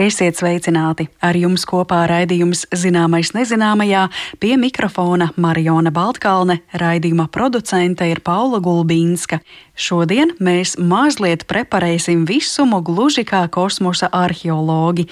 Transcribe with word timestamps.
Esiet 0.00 0.38
sveicināti! 0.38 1.10
Ar 1.20 1.36
jums 1.36 1.66
kopā 1.68 1.98
raidījums 2.08 2.62
Zināmais 2.72 3.34
nezināmajā 3.36 4.06
pie 4.40 4.54
mikrofona 4.56 5.26
Mariona 5.36 5.92
Baltkalne, 5.92 6.62
raidījuma 6.72 7.26
producente 7.28 8.08
ir 8.08 8.22
Paula 8.24 8.62
Gulbīnska. 8.64 9.42
Šodien 9.80 10.34
mēs 10.40 10.74
mazliet 10.76 11.46
preparēsim 11.48 12.26
visumu 12.28 12.82
gluži 12.84 13.26
kā 13.28 13.42
kosmosa 13.52 14.10
arheologi. 14.12 15.06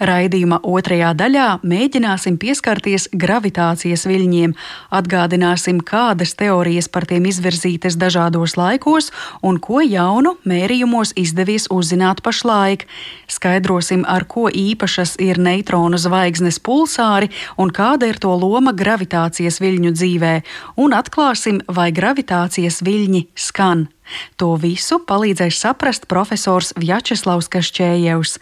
Raidījuma 0.00 0.62
otrajā 0.64 1.10
daļā 1.16 1.48
mēģināsim 1.64 2.36
pieskarties 2.40 3.10
gravitācijas 3.12 4.04
viļņiem, 4.08 4.54
atgādināsim, 4.96 5.80
kādas 5.84 6.32
teorijas 6.40 6.88
par 6.88 7.08
tiem 7.08 7.28
izvirzītas 7.32 7.96
dažādos 8.00 8.56
laikos 8.60 9.10
un 9.44 9.60
ko 9.60 9.80
jaunu 9.84 10.36
mērījumos 10.48 11.12
izdevies 11.20 11.68
uzzināt 11.72 12.24
pašlaik. 12.24 12.84
Skaidrosim, 13.28 14.04
ar 14.08 14.24
ko 14.34 14.48
īpašas 14.50 15.16
ir 15.22 15.38
neitronu 15.38 15.98
zvaigznes 16.00 16.58
pulsāri 16.58 17.30
un 17.60 17.70
kāda 17.74 18.10
ir 18.10 18.18
to 18.18 18.34
loma 18.34 18.74
gravitācijas 18.74 19.60
viļņu 19.62 19.94
dzīvē, 19.94 20.34
un 20.82 20.96
atklāsim, 20.96 21.62
vai 21.70 21.90
gravitācijas 21.94 22.82
viļņi 22.84 23.26
skan. 23.38 23.88
To 24.36 24.54
visu 24.60 25.00
palīdzēs 25.08 25.62
saprast 25.64 26.08
profesors 26.10 26.74
Vjačeslavs 26.76 27.48
Kašķējevs. 27.52 28.38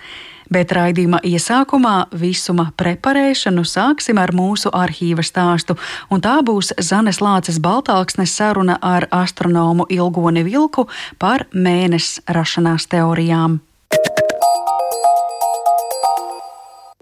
Bet 0.52 0.73
raidījuma 0.74 1.23
iesākumā 1.24 1.95
visuma 2.19 2.66
preparēšanu 2.77 3.62
sāksim 3.64 4.19
ar 4.20 4.34
mūsu 4.36 4.72
arhīva 4.74 5.24
stāstu, 5.24 5.78
un 6.12 6.20
tā 6.20 6.34
būs 6.45 6.74
Zanes 6.77 7.22
Lāces 7.24 7.61
Baltāksnes 7.62 8.34
saruna 8.36 8.77
ar 8.83 9.09
astronomu 9.22 9.88
Ilgoni 9.88 10.45
Vilku 10.45 10.88
par 11.22 11.47
mēnesi 11.55 12.20
rašanās 12.28 12.91
teorijām. 12.92 13.62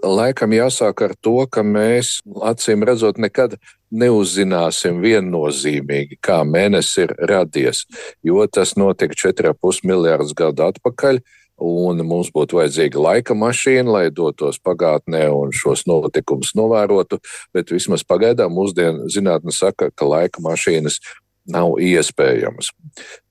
Laikam 0.01 0.53
jāsāk 0.55 1.03
ar 1.05 1.13
to, 1.21 1.35
ka 1.51 1.61
mēs 1.65 2.19
acīm 2.41 2.85
redzot 2.87 3.19
nekad 3.21 3.57
neuzzināsim 3.91 5.01
viennozīmīgi, 5.03 6.17
kā 6.23 6.41
mēnesis 6.47 7.03
ir 7.05 7.13
radies, 7.29 7.83
jo 8.25 8.41
tas 8.47 8.73
notika 8.79 9.17
4,5 9.27 9.85
miljardus 9.85 10.33
gadu 10.37 10.69
atpakaļ. 10.71 11.21
Un 11.61 11.99
mums 12.09 12.31
būtu 12.33 12.57
vajadzīga 12.57 12.97
laika 12.97 13.35
mašīna, 13.37 13.85
lai 13.93 14.05
dotos 14.09 14.57
pagātnē 14.65 15.27
un 15.29 15.51
šos 15.53 15.83
notikumus 15.85 16.55
novērotu. 16.57 17.19
Bet 17.53 17.69
vismaz 17.69 18.01
pagaidām 18.01 18.55
mūsdienu 18.57 19.05
zinātne 19.13 19.53
saka, 19.53 19.91
ka 19.93 20.07
laika 20.09 20.41
mašīnas 20.41 20.97
nav 21.45 21.77
iespējamas. 21.81 22.71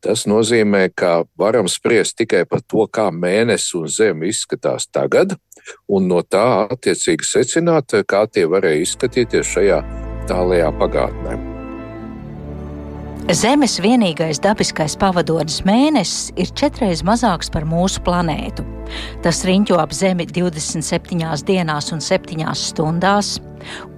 Tas 0.02 0.24
nozīmē, 0.30 0.88
ka 0.94 1.24
varam 1.38 1.68
spriest 1.70 2.20
tikai 2.20 2.44
par 2.48 2.62
to, 2.62 2.86
kā 2.86 3.08
mēnesis 3.14 3.74
un 3.78 3.90
zeme 3.90 4.30
izskatās 4.30 4.86
tagad, 4.90 5.36
un 5.88 6.08
no 6.10 6.22
tā 6.22 6.66
attiecīgi 6.70 7.26
secināt, 7.26 7.94
kā 8.06 8.26
tie 8.32 8.46
varēja 8.50 8.86
izskatīties 8.86 9.54
šajā 9.54 9.80
tālajā 10.30 10.74
pagātnē. 10.80 11.49
Zemes 13.30 13.76
vienīgais 13.78 14.40
dabiskais 14.42 14.96
pavadonis 14.98 15.60
mēnesis 15.62 16.32
ir 16.40 16.48
četreiz 16.58 17.04
mazāks 17.06 17.46
par 17.54 17.62
mūsu 17.62 18.00
planētu. 18.02 18.64
Tas 19.22 19.44
riņķo 19.46 19.76
ap 19.78 19.92
Zemi 19.94 20.24
27 20.26 21.44
dienās 21.46 21.92
un 21.94 22.00
7 22.02 22.48
stundās. 22.58 23.36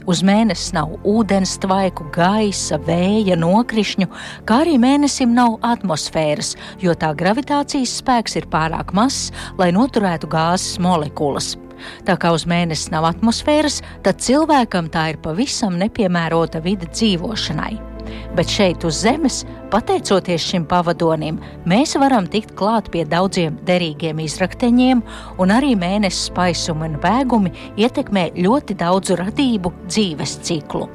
Uz 0.04 0.20
mēnesis 0.26 0.74
nav 0.76 0.92
ūdens 1.08 1.54
tvaiku, 1.62 2.10
gaisa, 2.12 2.76
vēja, 2.84 3.38
nokrišņu, 3.40 4.10
kā 4.44 4.58
arī 4.66 4.74
mēnesim 4.82 5.32
nav 5.32 5.56
atmosfēras, 5.64 6.52
jo 6.82 6.92
tā 6.92 7.14
gravitācijas 7.16 7.94
spēks 8.02 8.36
ir 8.36 8.50
pārāk 8.52 8.92
mazs, 8.92 9.30
lai 9.56 9.70
noturētu 9.72 10.28
gāzes 10.28 10.76
molekulas. 10.76 11.54
Tā 12.04 12.18
kā 12.20 12.34
uz 12.36 12.44
mēnesi 12.44 12.92
nav 12.92 13.08
atmosfēras, 13.14 13.80
tad 14.04 14.20
cilvēkam 14.20 14.92
tā 14.92 15.06
ir 15.14 15.22
pavisam 15.24 15.80
nepiemērota 15.80 16.60
vide 16.60 16.90
dzīvošanai. 16.92 17.91
Bet 18.32 18.48
šeit 18.48 18.84
uz 18.88 18.96
Zemes, 19.02 19.42
pateicoties 19.68 20.40
šim 20.40 20.64
pavadonim, 20.64 21.36
mēs 21.68 21.92
varam 22.00 22.24
tikt 22.32 22.54
klāt 22.56 22.88
pie 22.94 23.04
daudziem 23.04 23.58
derīgiem 23.68 24.22
izrakteņiem, 24.24 25.02
un 25.36 25.52
arī 25.52 25.74
mēnesis 25.76 26.30
spaisumi 26.30 26.88
un 26.88 26.96
vēgumi 27.02 27.52
ietekmē 27.76 28.30
ļoti 28.40 28.78
daudzu 28.80 29.18
radību 29.20 29.74
dzīves 29.84 30.38
ciklu. 30.48 30.88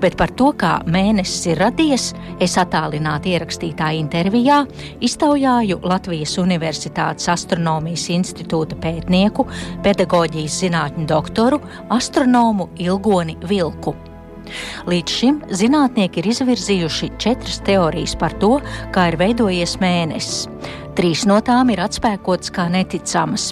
Bet 0.00 0.16
par 0.20 0.32
to, 0.36 0.50
kā 0.56 0.78
mēnesis 0.88 1.50
ir 1.52 1.60
radies, 1.60 2.08
es 2.40 2.56
attālināti 2.60 3.34
ierakstītā 3.36 3.90
intervijā 3.98 4.62
iztaujāju 5.04 5.82
Latvijas 5.84 6.38
Universitātes 6.40 7.28
astronomijas 7.32 8.08
institūta 8.16 8.80
pētnieku, 8.80 9.48
pedagoģijas 9.84 10.58
zinātņu 10.64 11.06
doktoru, 11.12 11.60
astronomu 11.92 12.70
Ilgoni 12.80 13.36
Vilku. 13.48 13.96
Līdz 14.90 15.16
šim 15.18 15.40
zinātnieki 15.50 16.20
ir 16.22 16.30
izvirzījuši 16.32 17.10
četras 17.22 17.60
teorijas 17.66 18.16
par 18.20 18.36
to, 18.42 18.58
kā 18.94 19.08
ir 19.12 19.18
veidojies 19.20 19.78
mēnesis. 19.82 20.44
Trīs 20.94 21.24
no 21.26 21.40
tām 21.42 21.72
ir 21.74 21.82
atspēkotas 21.82 22.52
kā 22.54 22.68
neticamas. 22.70 23.50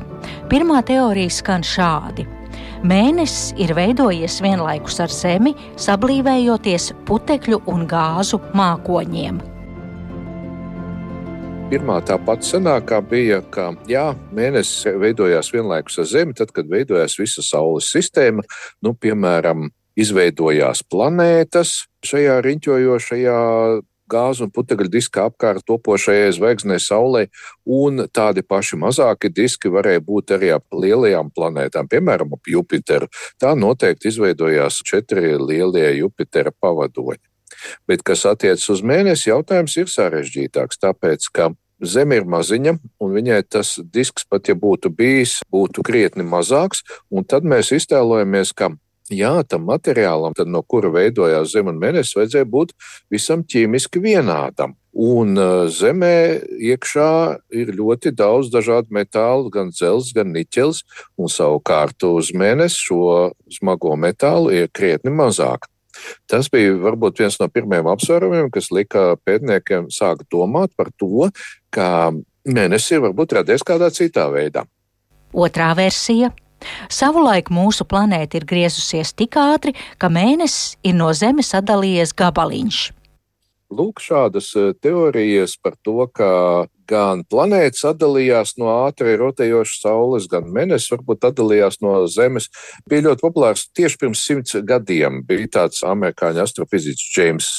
Pirmā 0.51 0.83
teorija 0.87 1.33
skan 1.33 1.65
šādi. 1.67 2.29
Mēnesis 2.87 3.53
ir 3.63 3.73
veidojies 3.79 4.41
vienlaikus 4.43 4.99
ar 5.03 5.11
Zemi, 5.15 5.53
sablīvējoties 5.79 6.89
putekļu 7.07 7.61
un 7.71 7.85
gāzu 7.91 8.41
mākoņiem. 8.59 9.39
Pirmā 11.73 12.01
tā 12.05 12.19
pati 12.21 12.51
senākā 12.51 12.99
bija, 13.09 13.39
ka 13.55 13.71
jā, 13.89 14.11
mēnesis 14.37 14.99
veidojās 15.01 15.49
vienlaikus 15.55 16.03
ar 16.03 16.09
Zemi, 16.11 16.35
tad, 16.37 16.51
kad 16.53 16.69
veidojās 16.69 17.15
visa 17.17 17.41
Saules 17.47 17.89
sistēma. 17.95 18.45
Nu, 18.85 18.93
piemēram, 18.93 19.71
izveidojās 19.99 20.85
planētas 20.91 21.83
šajā 22.07 22.41
riņķojošajā 22.45 23.41
gāzu 24.13 24.47
un 24.47 24.53
putekļu 24.53 24.91
diska 24.93 25.27
apkārt 25.31 25.65
topošajai 25.69 26.33
zvaigznei 26.37 26.79
Saulē, 26.83 27.27
un 27.65 28.05
tādi 28.13 28.45
paši 28.45 28.79
mazāki 28.83 29.33
diski 29.33 29.73
varēja 29.73 30.03
būt 30.05 30.35
arī 30.37 30.53
ap 30.57 30.67
lielajām 30.77 31.33
planētām, 31.35 31.89
piemēram, 31.93 32.37
ap 32.37 32.53
Jupiteru. 32.55 33.09
Tā 33.41 33.55
noteikti 33.59 34.11
izveidojās 34.13 34.83
četri 34.89 35.37
lielie 35.39 35.89
Jupitera 36.01 36.53
pavadoņi. 36.53 37.25
Bet, 37.87 38.03
kas 38.03 38.25
attiecas 38.27 38.65
uz 38.73 38.81
mēnesi, 38.85 39.29
jautājums 39.31 39.77
ir 39.79 39.91
sarežģītāks, 39.93 40.81
tāpēc, 40.83 41.29
ka 41.33 41.53
Zeme 41.83 42.15
ir 42.15 42.29
maziņa, 42.31 42.77
un 43.03 43.11
viņai 43.11 43.41
tas 43.51 43.73
disks, 43.83 44.23
pat 44.31 44.47
ja 44.47 44.55
būtu 44.55 44.93
bijis, 44.95 45.41
būtu 45.51 45.83
krietni 45.83 46.23
mazāks. 46.23 46.85
Tad 47.27 47.43
mēs 47.43 47.73
iztēlojamies, 47.75 48.53
ka 48.55 48.69
jā, 49.11 49.33
tam 49.49 49.67
materiālam, 49.71 50.35
tad, 50.37 50.51
no 50.51 50.63
kura 50.63 50.93
veidojās 50.93 51.53
Zeme 51.55 51.73
un 51.73 51.81
Mēnesis, 51.83 52.15
vajadzēja 52.19 52.49
būt 52.49 52.73
visam 53.13 53.43
ķīmiski 53.43 54.03
vienādam. 54.03 54.77
Un 54.93 55.39
uh, 55.41 55.71
zemē 55.73 56.43
iekšā 56.61 57.11
ir 57.57 57.73
ļoti 57.73 58.13
daudz 58.13 58.51
dažādu 58.53 58.93
metālu, 58.93 59.49
gan 59.53 59.71
dzelzs, 59.73 60.13
gan 60.13 60.35
niķels, 60.35 60.83
un 61.17 61.33
savukārt 61.33 62.05
uz 62.05 62.35
mēnesi 62.37 62.83
šo 62.91 63.31
smago 63.49 63.97
metālu 63.97 64.53
ir 64.53 64.69
krietni 64.69 65.15
mazāk. 65.15 65.65
Tas 66.29 66.49
bija 66.53 66.75
varbūt 66.81 67.23
viens 67.23 67.39
no 67.41 67.49
pirmajiem 67.53 67.89
apsvērumiem, 67.93 68.51
kas 68.53 68.71
lika 68.73 69.15
pētniekiem 69.25 69.89
sākt 69.93 70.29
domāt 70.33 70.73
par 70.77 70.93
to, 71.01 71.29
ka 71.73 72.13
mēnesis 72.45 72.97
ir 72.97 73.05
varbūt 73.07 73.39
radies 73.39 73.65
kādā 73.65 73.89
citā 73.95 74.29
veidā. 74.33 74.67
Otrā 75.33 75.73
versija 75.77 76.33
Savulaik 76.93 77.51
mūsu 77.53 77.87
planēta 77.89 78.41
ir 78.41 78.49
griezusies 78.49 79.15
tik 79.17 79.39
ātri, 79.41 79.77
ka 79.99 80.11
mēnesis 80.13 80.77
ir 80.83 80.99
no 80.99 81.13
Zemes 81.17 81.53
sadalījies 81.55 82.15
gabaliņš. 82.19 82.83
Lūk, 83.73 84.03
šādas 84.05 84.51
eh, 84.61 84.73
teorijas 84.85 85.57
par 85.57 85.79
to, 85.81 86.05
ka 86.13 86.29
gan 86.93 87.23
planētas 87.31 87.87
atdalījās 87.93 88.57
no 88.61 88.69
ātri 88.85 89.15
rotējošas 89.17 89.81
Saules, 89.85 90.29
gan 90.29 90.51
Mēnesis 90.53 90.93
varbūt 90.93 91.25
atdalījās 91.31 91.81
no 91.85 91.95
Zemes, 92.11 92.51
bija 92.91 93.07
ļoti 93.07 93.25
populārs 93.25 93.65
tieši 93.77 94.01
pirms 94.03 94.25
simts 94.27 94.59
gadiem. 94.69 95.23
Bija 95.29 95.49
tāds 95.59 95.81
amerikāņu 95.89 96.45
astrofiziķis 96.45 97.17
James 97.17 97.51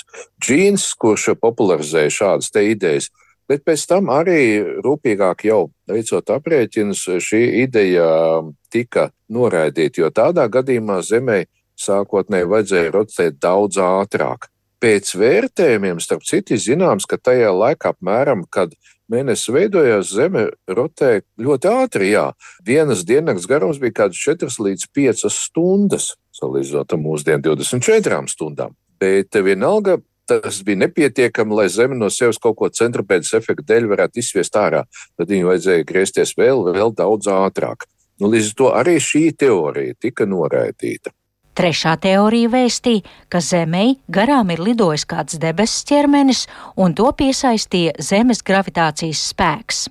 Džīns, 0.44 0.92
kurš 1.02 1.32
popularizēja 1.42 2.14
šādas 2.20 2.54
idejas. 2.62 3.10
Bet 3.50 3.66
pēc 3.68 3.84
tam 3.90 4.07
arī 4.13 4.63
rūpīgāk 4.84 5.44
jau 5.50 5.68
veicot 5.90 6.31
aprēķinus, 6.38 7.04
šī 7.19 7.42
ideja 7.63 8.07
tika 8.72 9.10
noraidīta, 9.31 10.04
jo 10.04 10.10
tādā 10.16 10.48
gadījumā 10.51 11.01
Zemē 11.04 11.44
sākotnēji 11.80 12.50
vajadzēja 12.50 12.94
rotēt 12.94 13.40
daudz 13.44 13.81
ātrāk. 13.84 14.48
Pēc 14.84 15.13
vērtējumiem, 15.16 16.00
starp 16.04 16.25
citu, 16.28 16.57
zināms, 16.60 17.07
ka 17.07 17.16
tajā 17.16 17.54
laikā, 17.56 17.94
apmēram, 17.95 18.44
kad 18.51 18.74
mēnesis 19.12 19.51
veidojās, 19.54 20.12
Zeme 20.12 20.48
rotēja 20.68 21.24
ļoti 21.39 21.72
ātri. 21.72 22.12
Jā. 22.13 22.25
Vienas 22.68 23.06
dienas 23.07 23.48
garums 23.50 23.80
bija 23.81 23.96
kaut 24.01 24.13
kāds 24.13 24.24
4 24.25 24.66
līdz 24.68 24.88
5 24.96 25.25
stundas, 25.31 26.13
salīdzinot 26.36 26.96
ar 26.96 27.01
mūsdienu 27.01 27.46
24 27.54 28.24
stundām. 28.31 28.75
Bet 29.00 29.36
vienalga 29.36 30.00
tas 30.30 30.62
bija 30.66 30.84
nepietiekami, 30.84 31.56
lai 31.60 31.68
Zeme 31.70 31.98
no 31.98 32.10
sevis 32.14 32.40
kaut 32.42 32.58
ko 32.60 32.70
centrapēdas 32.70 33.34
efekta 33.40 33.74
dēļ 33.74 33.90
varētu 33.92 34.22
izsviest 34.22 34.56
ārā. 34.60 34.84
Tad 35.18 35.31
viņai 35.31 35.50
vajadzēja 35.50 35.90
griezties 35.90 36.36
vēl, 36.40 36.64
vēl 36.74 36.96
daudz 36.98 37.30
ātrāk. 37.31 37.88
Nu, 38.22 38.30
līdz 38.31 38.54
ar 38.54 38.58
to 38.60 38.70
arī 38.78 38.96
šī 39.02 39.25
teorija 39.38 39.98
tika 40.00 40.28
noraidīta. 40.30 41.12
Trešā 41.54 41.94
teorija 42.02 42.50
vēstīja, 42.50 43.04
ka 43.30 43.38
Zemei 43.44 44.00
garām 44.10 44.50
ir 44.50 44.62
lidojis 44.64 45.06
kāds 45.06 45.38
debesu 45.42 45.84
ķermenis, 45.92 46.48
un 46.81 46.96
to 46.98 47.12
piesaistīja 47.14 47.94
Zemes 48.02 48.42
gravitācijas 48.46 49.22
spēks. 49.30 49.84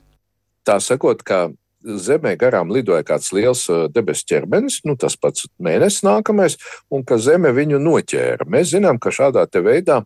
Tā 0.67 0.79
sakot, 0.83 1.23
ka 1.23 1.51
Zemē 1.83 2.35
garām 2.41 2.71
lidoja 2.73 3.03
kāds 3.07 3.33
liels 3.35 3.65
debesu 3.93 4.27
ķermenis, 4.31 4.81
nu, 4.87 4.95
tas 4.99 5.17
pats 5.19 5.49
mēnesis 5.63 6.05
nākamais, 6.07 6.57
un 6.93 7.05
ka 7.07 7.19
Zeme 7.23 7.53
viņu 7.55 7.81
noķēra. 7.83 8.47
Mēs 8.51 8.73
zinām, 8.75 9.01
ka 9.03 9.13
šādā 9.15 9.45
veidā 9.63 10.03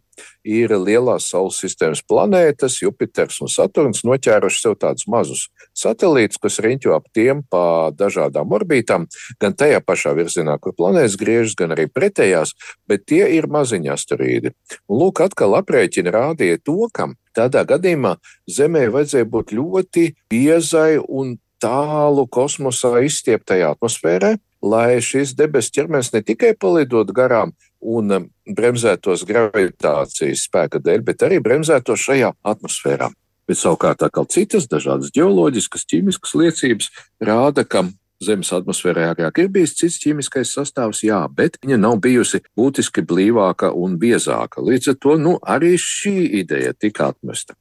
ir 0.46 0.72
lielās 0.80 1.28
Saules 1.30 1.58
sistēmas 1.60 2.02
planētas, 2.08 2.80
Jupiters 2.82 3.40
un 3.44 3.52
Saturns 3.52 4.04
noķēruši 4.06 4.62
sev 4.62 4.76
tādus 4.80 5.06
mazus 5.10 5.46
satelītus, 5.76 6.40
kas 6.40 6.58
riņķo 6.64 6.94
ap 6.96 7.08
tiem 7.14 7.42
pa 7.50 7.92
dažādām 7.92 8.52
orbītām, 8.56 9.06
gan 9.42 9.56
tajā 9.56 9.82
pašā 9.84 10.14
virzienā, 10.16 10.56
kur 10.60 10.76
planētas 10.76 11.18
griežas, 11.20 11.56
gan 11.58 11.76
arī 11.76 11.88
pretējās, 11.92 12.54
bet 12.88 13.06
tie 13.10 13.26
ir 13.36 13.50
maziņi 13.52 13.92
asteroīdi. 13.92 14.54
Un 14.88 15.02
lūk, 15.02 15.22
atkal 15.26 15.58
aprēķini 15.60 16.14
rādīja 16.14 16.62
to, 16.64 16.88
ka 16.92 17.10
tādā 17.36 17.66
gadījumā 17.68 18.16
Zemē 18.48 18.86
vajadzēja 18.94 19.28
būt 19.28 19.52
ļoti 19.56 20.06
biezai 20.32 20.96
un 21.02 21.36
tālu 21.66 22.26
kosmosā 22.30 23.00
izstieptajā 23.06 23.72
atmosfērā, 23.74 24.36
lai 24.62 24.98
šis 25.02 25.34
debesu 25.38 25.74
ķermenis 25.76 26.12
ne 26.14 26.22
tikai 26.26 26.54
palidot 26.58 27.10
garām 27.14 27.52
un 27.82 28.14
um, 28.14 28.26
bremzētos 28.46 29.26
gravitācijas 29.28 30.46
spēka 30.46 30.80
dēļ, 30.82 31.04
bet 31.06 31.26
arī 31.26 31.40
bremzētos 31.42 32.06
šajā 32.06 32.32
atmosfērā. 32.46 33.10
Bet 33.46 33.60
savukārt 33.60 34.02
atkal 34.02 34.26
citas 34.30 34.66
dažādas 34.70 35.12
geoloģiskas, 35.14 35.86
ķīmiskas 35.90 36.34
liecības 36.38 36.90
rāda, 37.22 37.66
ka 37.66 37.86
Zemes 38.24 38.48
atmosfērā 38.56 39.10
agrāk 39.12 39.42
ir 39.42 39.50
bijis 39.52 39.74
cits 39.76 39.98
ķīmiskais 40.00 40.54
sastāvs, 40.56 41.02
jā, 41.04 41.18
bet 41.28 41.58
viņa 41.60 41.76
nav 41.82 41.98
bijusi 42.00 42.40
būtiski 42.56 43.04
blīvāka 43.04 43.68
un 43.76 43.98
biezāka. 44.00 44.64
Līdz 44.64 44.94
ar 44.94 44.96
to 45.04 45.18
nu, 45.20 45.34
arī 45.44 45.74
šī 45.76 46.14
ideja 46.40 46.72
tika 46.72 47.10
atmesta. 47.12 47.58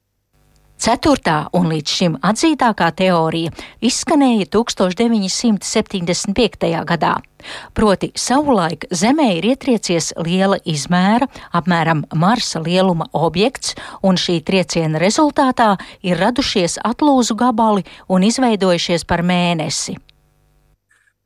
Ceturtā 0.85 1.47
un 1.57 1.65
līdz 1.71 1.89
šim 1.89 2.15
atzītākā 2.21 2.91
teorija 2.93 3.49
izskanēja 3.81 4.45
1975. 4.53 6.69
gadā. 6.85 7.25
Proti, 7.73 8.13
savulaik 8.13 8.85
Zemē 8.93 9.33
ir 9.39 9.47
ietriecies 9.49 10.13
liela 10.21 10.61
izmēra, 10.61 11.25
apmēram 11.57 12.05
Marsa 12.13 12.61
lieluma 12.61 13.09
objekts, 13.17 13.73
un 14.05 14.13
šī 14.13 14.45
trieciena 14.45 15.01
rezultātā 15.01 15.81
ir 16.05 16.21
radušies 16.21 16.77
atlūzu 16.85 17.33
gabali 17.33 17.81
un 18.05 18.21
izveidojušies 18.29 19.09
par 19.09 19.25
mēnesi. 19.25 19.97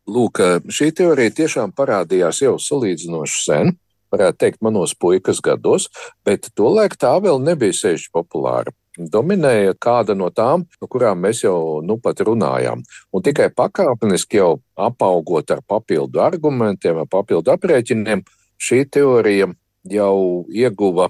Lūk, 0.08 0.40
šī 0.72 0.96
teorija 1.04 1.36
tiešām 1.44 1.76
parādījās 1.76 2.48
jau 2.48 2.56
salīdzinoši 2.64 3.44
sen, 3.44 3.76
varētu 4.08 4.40
teikt, 4.40 4.64
manos 4.64 4.96
puikas 4.96 5.44
gados, 5.44 5.92
bet 6.24 6.48
tolaik 6.56 6.96
tā 6.96 7.20
vēl 7.20 7.44
nebija 7.44 7.76
sevišķi 7.76 8.16
populāra 8.16 8.72
dominēja 9.00 9.78
kāda 9.80 10.16
no 10.18 10.30
tām, 10.36 10.66
no 10.82 10.90
kurām 10.92 11.24
mēs 11.24 11.44
jau 11.46 11.80
nu 11.86 11.98
pat 12.04 12.20
runājām. 12.26 12.84
Un 13.14 13.24
tikai 13.24 13.50
pakāpeniski 13.56 14.42
jau 14.42 14.52
apaugot 14.76 15.52
ar 15.56 15.64
papildu 15.68 16.22
argumentiem, 16.24 17.00
ar 17.00 17.10
papildu 17.10 17.56
aprēķiniem, 17.56 18.26
šī 18.60 18.84
teorija 18.92 19.50
jau 19.90 20.46
ieguva 20.52 21.10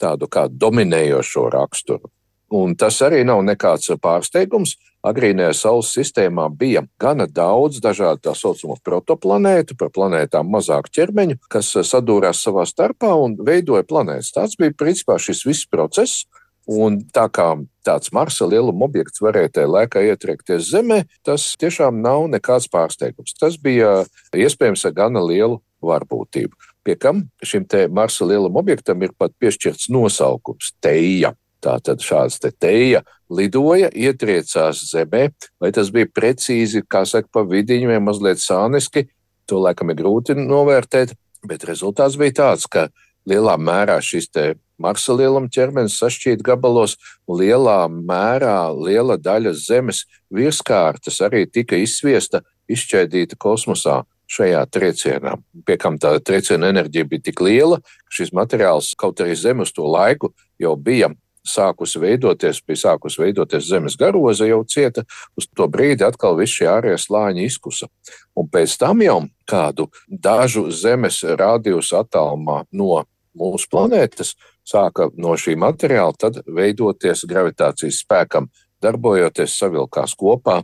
tādu 0.00 0.28
kā 0.28 0.46
dominējošo 0.48 1.48
raksturu. 1.52 2.10
Un 2.50 2.74
tas 2.74 2.96
arī 3.06 3.22
nav 3.22 3.44
nekāds 3.46 3.92
pārsteigums. 4.02 4.74
Agrīnajā 5.06 5.52
Saules 5.56 5.92
sistēmā 5.94 6.48
bija 6.60 6.82
gana 7.00 7.24
daudz 7.24 7.78
dažādu 7.80 8.20
tā 8.26 8.34
saucamo 8.36 8.74
protoplanētu, 8.84 9.76
par 9.80 9.88
planētām 9.94 10.50
mazāku 10.52 10.92
ķermeņu, 10.98 11.38
kas 11.48 11.70
sadūrās 11.88 12.42
savā 12.44 12.66
starpā 12.68 13.14
un 13.16 13.38
veidoja 13.46 13.86
planētas. 13.88 14.34
Tas 14.34 14.58
bija 14.60 14.74
principā 14.76 15.16
šis 15.22 15.46
viss 15.46 15.70
process, 15.70 16.26
Un 16.70 17.00
tā 17.10 17.24
kā 17.34 17.48
tāds 17.82 18.12
Marsa 18.14 18.46
lieluma 18.46 18.86
objekts 18.86 19.22
varēja 19.24 19.50
tajā 19.56 19.70
laikā 19.74 20.02
ietriekties 20.06 20.68
Zemē, 20.70 21.00
tas 21.26 21.48
tiešām 21.58 21.98
nav 22.04 22.28
nekāds 22.30 22.68
pārsteigums. 22.70 23.34
Tas 23.34 23.56
bija 23.58 24.04
iespējams 24.36 24.84
ar 24.86 24.94
gana 24.94 25.22
lielu 25.24 25.58
varbūtību. 25.82 26.54
Pie 26.86 26.94
kam 27.00 27.24
šim 27.42 27.66
Marsa 27.90 28.28
lieluma 28.28 28.62
objektam 28.62 29.02
ir 29.02 29.16
pat 29.18 29.34
piešķirts 29.42 29.90
nosaukums- 29.90 30.72
Teija. 30.84 31.34
Tātad 31.60 32.00
šāds 32.00 32.38
te 32.40 32.50
teja 32.50 33.02
lidoja, 33.28 33.90
ietriecās 33.92 34.80
zemē, 34.94 35.28
vai 35.60 35.70
tas 35.72 35.90
bija 35.90 36.06
precīzi, 36.06 36.82
kā 36.88 37.04
saka, 37.04 37.28
pa 37.32 37.42
vidiņu 37.44 37.90
vai 37.90 37.98
mazliet 38.00 38.40
sāniski, 38.40 39.08
to 39.46 39.60
laikam 39.60 39.90
ir 39.90 39.96
grūti 39.96 40.38
novērtēt, 40.38 41.12
bet 41.44 41.66
rezultāts 41.68 42.16
bija 42.16 42.32
tāds, 42.32 42.66
ka 42.66 42.88
lielā 43.28 43.58
mērā 43.60 44.00
šis 44.00 44.30
te 44.32 44.54
Marsa 44.80 45.14
lieluma 45.16 45.50
ķermenis 45.52 45.98
sašķīt 46.00 46.44
gabalos, 46.46 46.96
lielā 47.28 47.84
mērā 47.92 48.70
liela 48.72 49.18
daļa 49.20 49.52
Zemes 49.58 50.06
virskārtas 50.32 51.20
arī 51.26 51.44
tika 51.46 51.76
izsviesta, 51.76 52.42
izšķēdīta 52.70 53.36
kosmosā 53.40 54.02
šajā 54.30 54.62
triecienā. 54.70 55.34
Pie 55.66 55.76
kam 55.80 55.98
tā 56.00 56.14
trieciena 56.22 56.70
enerģija 56.70 57.08
bija 57.10 57.26
tik 57.30 57.42
liela, 57.44 57.80
ka 57.82 58.20
šis 58.20 58.32
materiāls, 58.36 58.94
kaut 58.98 59.20
arī 59.20 59.34
Zeme 59.36 59.66
uz 59.66 59.74
to 59.74 59.88
laiku 59.90 60.32
jau 60.60 60.76
bija 60.78 61.10
sākusi 61.46 62.00
veidoties, 62.00 62.60
bija 62.66 62.82
sākusi 62.84 63.22
veidoties 63.22 63.68
zemes 63.68 63.96
garoza, 63.98 64.46
jau 64.48 64.62
cieta. 64.68 65.04
Uz 65.38 65.48
to 65.56 65.66
brīdi 65.72 66.04
atkal 66.06 66.36
viss 66.38 66.58
šie 66.58 66.68
ārējie 66.70 66.98
slāņi 67.00 67.46
izkusa. 67.48 67.88
Un 68.36 68.48
pēc 68.52 68.76
tam 68.80 69.02
jau 69.04 69.20
kādu 69.48 69.88
dažu 70.08 70.68
zemes 70.70 71.22
rādījus 71.24 71.94
attālumā 71.96 72.64
no 72.72 73.04
mūsu 73.36 73.70
planētas 73.72 74.34
sāka 74.70 75.10
no 75.18 75.36
šī 75.38 75.56
materiāla 75.58 76.16
tad 76.18 76.40
veidoties 76.46 77.26
gravitācijas 77.30 78.02
spēkam, 78.04 78.48
darbojoties 78.82 79.58
savilkās 79.60 80.16
kopā 80.18 80.60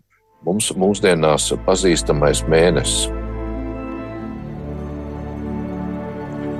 mums 0.47 0.73
mūsdienās 0.79 1.53
pazīstamais 1.67 2.47
mēnesis. 2.51 3.26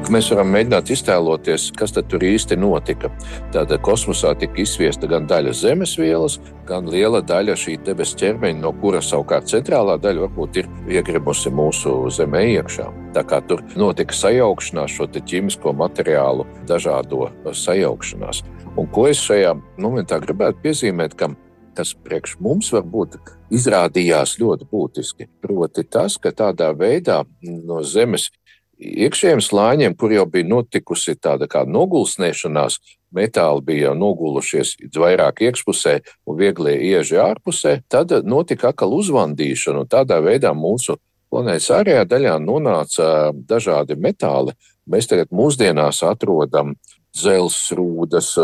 Mēs 0.07 0.29
varam 0.31 0.53
mēģināt 0.55 0.91
iztēloties, 0.95 1.65
kas 1.75 1.91
tur 1.97 2.23
īsti 2.23 2.55
notika. 2.63 3.09
Tātad 3.51 3.81
kosmosā 3.83 4.37
tika 4.39 4.61
izsviesta 4.63 5.09
gan 5.11 5.25
daļa 5.27 5.55
zemes 5.59 5.97
vielas, 5.99 6.37
gan 6.69 6.87
liela 6.87 7.19
daļa 7.27 7.57
šī 7.59 7.75
debesu 7.83 8.15
ķermeņa, 8.21 8.61
no 8.63 8.71
kuras 8.79 9.11
savukārt 9.11 9.51
centrālā 9.51 9.97
daļa 9.99 10.29
varbūt 10.29 10.61
ir 10.63 10.69
iegrimusi 10.95 11.51
mūsu 11.51 11.97
zemē 12.15 12.45
iekšā. 12.53 12.87
Tā 13.19 13.27
kā 13.27 13.41
tur 13.51 13.65
notika 13.75 14.15
sajaukšanās, 14.15 14.95
šo 14.95 15.09
ķīmisko 15.17 15.75
materiālu 15.75 16.47
dažādo 16.71 17.27
sajaukšanās. 17.51 18.45
Un 18.79 18.87
ko 18.95 19.09
es 19.11 19.27
šajā 19.27 19.57
momentā 19.83 20.23
gribētu 20.23 20.63
piezīmēt, 20.69 21.19
ka 21.19 21.33
tas 21.75 21.97
priekš 22.07 22.39
mums 22.39 22.71
varbūt 22.73 23.19
izrādījās 23.59 24.39
ļoti 24.39 24.71
būtiski. 24.71 25.33
Proti, 25.43 25.83
tas, 25.83 26.15
ka 26.23 26.31
tādā 26.31 26.71
veidā 26.79 27.25
no 27.43 27.83
Zemes 27.83 28.31
iekšējiem 28.79 29.43
slāņiem, 29.43 29.97
kur 29.97 30.13
jau 30.13 30.27
bija 30.31 30.49
notikusi 30.49 31.17
tāda 31.17 31.49
kā 31.51 31.65
nogulsnēšanās, 31.69 32.79
metāli 33.17 33.65
bija 33.65 33.95
nogulušies 33.97 34.77
vairāk 34.97 35.43
iekšpusē 35.47 35.97
un 36.27 36.39
vieglie 36.39 36.77
ieži 36.91 37.21
ārpusē, 37.23 37.81
tad 37.89 38.13
notika 38.25 38.73
atkal 38.73 38.93
uzvandīšana, 38.99 39.85
un 39.85 39.91
tādā 39.91 40.21
veidā 40.25 40.53
mūsu 40.57 40.99
planētas 41.33 41.71
ārējā 41.81 42.05
daļā 42.11 42.37
nonāca 42.43 43.33
dažādi 43.35 43.97
metāli. 44.01 44.57
Mēs 44.87 45.09
tagad 45.11 45.33
mūsdienās 45.35 46.03
atrodam 46.07 46.77
dzelzrūdas, 47.17 48.35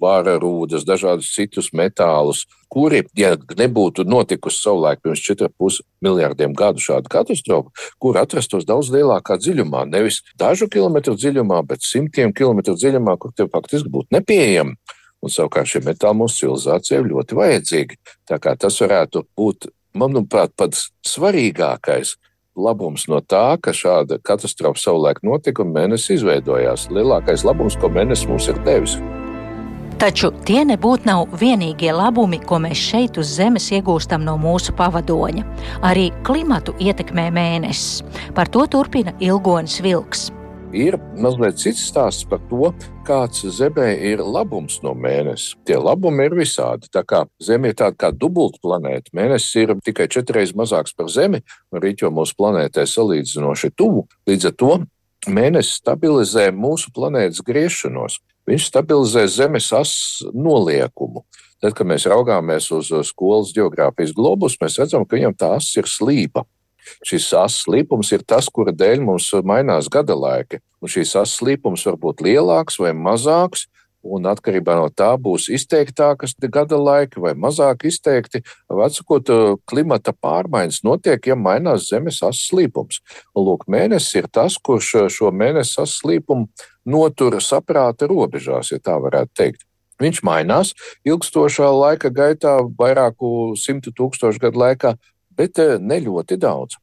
vāra 0.00 0.36
rūdas, 0.40 0.86
dažādus 0.86 1.32
citus 1.34 1.70
metālus, 1.76 2.44
kuri, 2.70 3.02
ja 3.18 3.34
nebūtu 3.34 4.04
notikusi 4.06 4.62
savulaik 4.62 5.02
pirms 5.02 5.22
4,5 5.26 5.80
miljardiem 6.04 6.54
gadu 6.56 6.82
šāda 6.82 7.10
katastrofa, 7.10 7.72
kur 8.02 8.20
atrastos 8.20 8.66
daudz 8.68 8.92
lielākā 8.94 9.40
dziļumā, 9.42 9.84
nevis 9.90 10.22
dažu 10.38 10.70
kilometru 10.70 11.16
dziļumā, 11.18 11.64
bet 11.66 11.86
simtiem 11.86 12.34
kilometru 12.36 12.76
dziļumā, 12.78 13.18
kur 13.18 13.34
tie 13.34 13.48
faktiski 13.50 13.90
būtu 13.90 14.14
nepieejami. 14.18 14.78
Un 15.20 15.32
savukārt 15.32 15.68
šie 15.68 15.82
metāli 15.84 16.16
mūsu 16.22 16.38
civilizācijai 16.46 17.02
ir 17.02 17.10
ļoti 17.10 17.36
vajadzīgi. 17.36 17.98
Tā 18.30 18.38
kā 18.40 18.54
tas 18.56 18.78
varētu 18.80 19.26
būt, 19.36 19.68
manuprāt, 20.00 20.54
pats 20.56 20.86
svarīgākais 21.04 22.14
labums 22.56 23.06
no 23.08 23.20
tā, 23.20 23.56
ka 23.62 23.74
šāda 23.76 24.20
katastrofa 24.22 24.80
savulaik 24.80 25.22
notika 25.26 25.64
un 25.64 25.72
mēnesis 25.74 26.18
izveidojās. 26.18 26.88
Lielākais 26.94 27.44
labums, 27.46 27.78
ko 27.80 27.92
mēnesis 27.92 28.28
mums 28.30 28.48
ir 28.50 28.60
devis. 28.66 28.98
Taču 30.00 30.30
tie 30.48 30.62
nebūtu 30.64 31.04
nav 31.04 31.34
vienīgie 31.36 31.90
labumi, 31.92 32.38
ko 32.40 32.56
mēs 32.64 32.80
šeit 32.80 33.18
uz 33.20 33.34
Zemes 33.36 33.66
iegūstam 33.76 34.24
no 34.24 34.38
mūsu 34.40 34.72
pavadoņa. 34.78 35.44
Arī 35.84 36.08
klimatu 36.24 36.72
ietekmē 36.80 37.28
mēnesis. 37.36 38.00
Par 38.32 38.48
to 38.48 38.64
turpina 38.72 39.12
Ilgonis 39.20 39.82
Vilks. 39.84 40.30
Ir 40.70 40.94
mazliet 41.18 41.58
cits 41.58 41.80
stāsts 41.90 42.22
par 42.30 42.38
to, 42.46 42.68
kāds 43.02 43.42
Zemē 43.56 43.88
ir 44.06 44.20
labums 44.22 44.76
no 44.84 44.92
mēneša. 44.94 45.56
Tie 45.66 45.74
labumi 45.74 46.28
ir 46.28 46.36
visādi. 46.38 46.86
Tā 46.94 47.02
kā 47.02 47.24
Zeme 47.42 47.72
ir 47.72 47.74
tāda 47.80 47.98
kā 47.98 48.12
dubulta 48.14 48.60
planēta, 48.62 49.10
mēnesis 49.16 49.56
ir 49.58 49.72
tikai 49.82 50.06
četras 50.06 50.54
mazāks 50.54 50.94
par 50.94 51.10
Zemi, 51.10 51.42
un 51.74 51.82
rīķo 51.82 52.12
mūsu 52.14 52.38
planētai 52.38 52.86
salīdzinoši 52.86 53.72
tuvu. 53.74 54.06
Līdz 54.30 54.46
ar 54.52 54.54
to 54.62 54.70
mēnesis 55.26 55.80
stabilizē 55.82 56.46
mūsu 56.54 56.94
planētas 56.94 57.42
griešanos. 57.42 58.20
Viņš 58.46 58.70
stabilizē 58.70 59.26
Zemes 59.26 59.72
asas 59.74 60.22
noliekumu. 60.30 61.24
Tad, 61.60 61.74
kad 61.74 61.84
mēs 61.90 62.06
raugāmies 62.08 62.70
uz 62.72 62.94
skolas 63.10 63.50
geogrāfijas 63.58 64.14
globus, 64.14 64.54
mēs 64.62 64.78
redzam, 64.78 65.02
ka 65.02 65.18
viņam 65.18 65.34
tā 65.34 65.50
asa 65.58 65.82
ir 65.82 65.90
slīpa. 65.90 66.46
Šis 67.06 67.30
asas 67.34 67.66
līpums 67.70 68.12
ir 68.14 68.24
tas, 68.26 68.48
kura 68.52 68.72
dēļ 68.72 69.04
mums 69.06 69.30
mainās 69.44 69.90
gada 69.92 70.16
laiki. 70.16 70.60
Un 70.80 70.90
šīs 70.90 71.16
asas 71.20 71.42
līpums 71.44 71.84
var 71.86 71.98
būt 72.00 72.24
lielāks 72.24 72.80
vai 72.80 72.94
mazāks, 72.96 73.66
un 74.00 74.24
atkarībā 74.30 74.76
no 74.78 74.88
tā 74.88 75.10
būs 75.20 75.50
izteiktākas 75.52 76.34
gada 76.48 76.78
laiki 76.80 77.20
vai 77.20 77.34
mazāk 77.36 77.84
izteikti. 77.90 78.42
Vecākot, 78.72 79.32
klimata 79.68 80.14
pārmaiņas 80.16 80.82
notiek, 80.86 81.26
ja 81.26 81.36
mainās 81.36 81.90
zemes 81.90 82.22
asas 82.22 82.48
līpums. 82.56 83.02
Un, 83.34 83.44
lūk, 83.48 83.66
mēnesis 83.68 84.22
ir 84.22 84.30
tas, 84.32 84.56
kurš 84.56 85.10
šo 85.12 85.32
mēnesi 85.32 85.76
asas 85.82 86.00
līpumu 86.08 86.48
notur 86.88 87.40
saprāta 87.44 88.08
robežās, 88.10 88.72
ja 88.72 88.80
tā 88.80 88.96
varētu 89.00 89.36
teikt. 89.36 89.66
Viņš 90.00 90.22
mainās 90.24 90.72
ilgstošā 91.04 91.68
laika 91.76 92.08
gaitā, 92.08 92.56
vairāku 92.78 93.52
simtu 93.60 93.92
tūkstošu 93.92 94.40
gadu 94.40 94.62
laikā, 94.62 94.94
bet 95.40 95.60
eh, 95.62 95.76
ne 95.80 96.00
ļoti 96.04 96.38
daudz. 96.40 96.78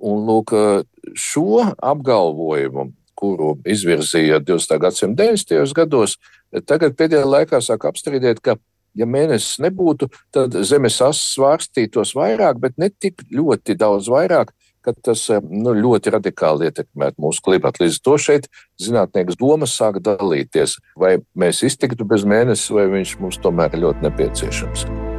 Un 0.00 0.24
lūk, 0.28 0.54
eh, 0.56 1.12
šo 1.18 1.66
apgalvojumu, 1.76 2.90
kuru 3.20 3.56
izvirzīja 3.68 4.40
20. 4.40 4.78
gadsimta 4.80 5.26
90. 5.28 5.74
gados, 5.76 6.16
tagad 6.64 6.96
pēdējā 6.96 7.26
laikā 7.26 7.60
sāk 7.60 7.84
apstrīdēt, 7.90 8.40
ka, 8.40 8.56
ja 8.96 9.06
mēnesis 9.06 9.60
nebūtu, 9.60 10.08
tad 10.32 10.56
zemes 10.66 10.96
asas 11.04 11.34
svārstītos 11.34 12.14
vairāk, 12.16 12.62
bet 12.62 12.80
ne 12.80 12.88
tik 12.90 13.26
ļoti 13.28 13.76
daudz 13.78 14.08
vairāk, 14.08 14.54
ka 14.80 14.94
tas 14.96 15.26
eh, 15.28 15.44
nu, 15.44 15.74
ļoti 15.76 16.14
radikāli 16.16 16.70
ietekmētu 16.70 17.20
mūsu 17.20 17.44
klimatu. 17.44 17.84
Līdz 17.84 18.00
ar 18.00 18.04
to 18.08 18.16
šeit 18.24 18.50
zinātnieks 18.80 19.38
domas 19.40 19.76
sāk 19.76 20.00
dalīties, 20.04 20.78
vai 20.96 21.18
mēs 21.36 21.64
iztiktu 21.68 22.08
bez 22.08 22.24
mēnesis, 22.24 22.72
vai 22.72 22.88
viņš 22.96 23.16
mums 23.20 23.40
tomēr 23.44 23.76
ir 23.76 23.88
ļoti 23.88 24.08
nepieciešams. 24.08 25.09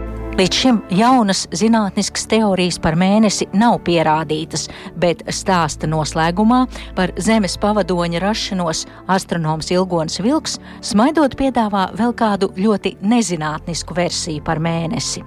Līdz 0.42 0.58
šim 0.58 0.78
jaunas 0.98 1.44
zinātniskas 1.54 2.24
teorijas 2.26 2.80
par 2.82 2.96
mēnesi 2.98 3.46
nav 3.54 3.76
pierādītas, 3.86 4.64
bet 4.98 5.20
stāsta 5.30 5.86
noslēgumā 5.86 6.64
par 6.98 7.12
Zemes 7.22 7.60
pavadoņa 7.62 8.18
rašanos 8.24 8.88
astronoms 9.06 9.70
Ilgons 9.70 10.18
Vilks 10.26 10.56
smaidot 10.82 11.36
piedāvā 11.38 11.84
vēl 12.00 12.16
kādu 12.18 12.50
ļoti 12.58 12.96
nezinātnisku 13.06 13.94
versiju 13.94 14.42
par 14.48 14.58
mēnesi. 14.58 15.22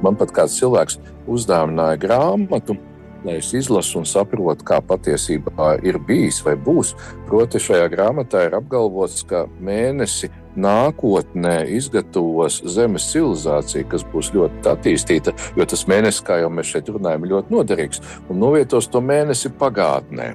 Man 0.00 0.16
pat 0.16 0.32
kāds 0.32 0.56
cilvēks 0.62 0.96
uzdāvināja 1.28 2.00
grāmatu, 2.06 2.78
lai 3.26 3.36
es 3.42 3.52
izlasu 3.52 4.00
un 4.00 4.08
saprotu, 4.08 4.64
kā 4.64 4.80
patiesībā 4.80 5.74
ir 5.84 6.00
bijis 6.08 6.40
vai 6.46 6.56
būs. 6.56 6.94
Proti, 7.28 7.60
šajā 7.60 7.92
grāmatā 7.92 8.46
ir 8.48 8.56
apgalvots, 8.62 9.26
ka 9.28 9.44
mēnesi 9.60 10.32
nākotnē 10.60 11.56
izgatavos 11.74 12.60
Zemes 12.70 13.08
civilizāciju, 13.12 13.88
kas 13.90 14.06
būs 14.12 14.32
ļoti 14.34 14.70
attīstīta, 14.70 15.34
jo 15.58 15.66
tas 15.68 15.84
mēnesis, 15.90 16.22
kā 16.26 16.40
jau 16.42 16.52
mēs 16.52 16.70
šeit 16.74 16.92
runājam, 16.94 17.26
ir 17.26 17.34
ļoti 17.34 17.54
noderīgs 17.54 18.02
un 18.28 18.40
novietos 18.42 18.88
to 18.90 19.02
mēnesi 19.04 19.52
pagātnē. 19.58 20.32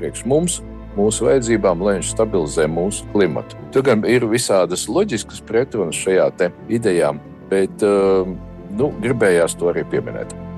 Priekš 0.00 0.26
mums, 0.28 0.60
mūsu 0.98 1.28
vajadzībām, 1.28 1.82
lai 1.84 1.98
viņš 1.98 2.12
stabilizē 2.14 2.66
mūsu 2.70 3.06
klimatu. 3.14 3.58
Tur 3.74 3.86
gan 3.86 4.04
ir 4.08 4.26
visādas 4.30 4.88
loģiskas 4.90 5.42
pretrunas 5.46 5.98
šajā 6.02 6.30
idejā, 6.68 7.14
bet 7.50 7.86
uh, 7.86 8.28
nu, 8.76 8.94
gribējās 9.02 9.58
to 9.58 9.70
arī 9.70 9.86
pieminēt. 9.90 10.49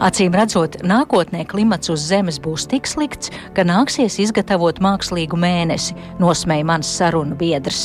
Acīm 0.00 0.32
redzot, 0.32 0.78
nākotnē 0.80 1.42
klimats 1.44 1.90
uz 1.92 2.06
Zemes 2.08 2.38
būs 2.40 2.64
tik 2.72 2.86
slikts, 2.88 3.28
ka 3.52 3.66
nāksies 3.68 4.16
izgatavot 4.24 4.80
mākslīgu 4.80 5.36
mēnesi, 5.36 5.92
nosmēja 6.22 6.64
mans 6.70 6.88
sarunu 6.88 7.36
biedrs. 7.36 7.82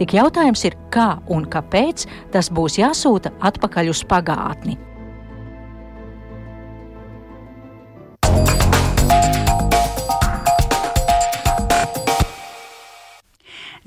Tik 0.00 0.16
jautājums 0.16 0.64
ir, 0.64 0.78
kā 0.88 1.18
un 1.28 1.44
kāpēc 1.44 2.06
tas 2.32 2.48
būs 2.48 2.80
jāsūta 2.80 3.34
atpakaļ 3.50 3.92
uz 3.92 4.00
pagātni. 4.08 4.78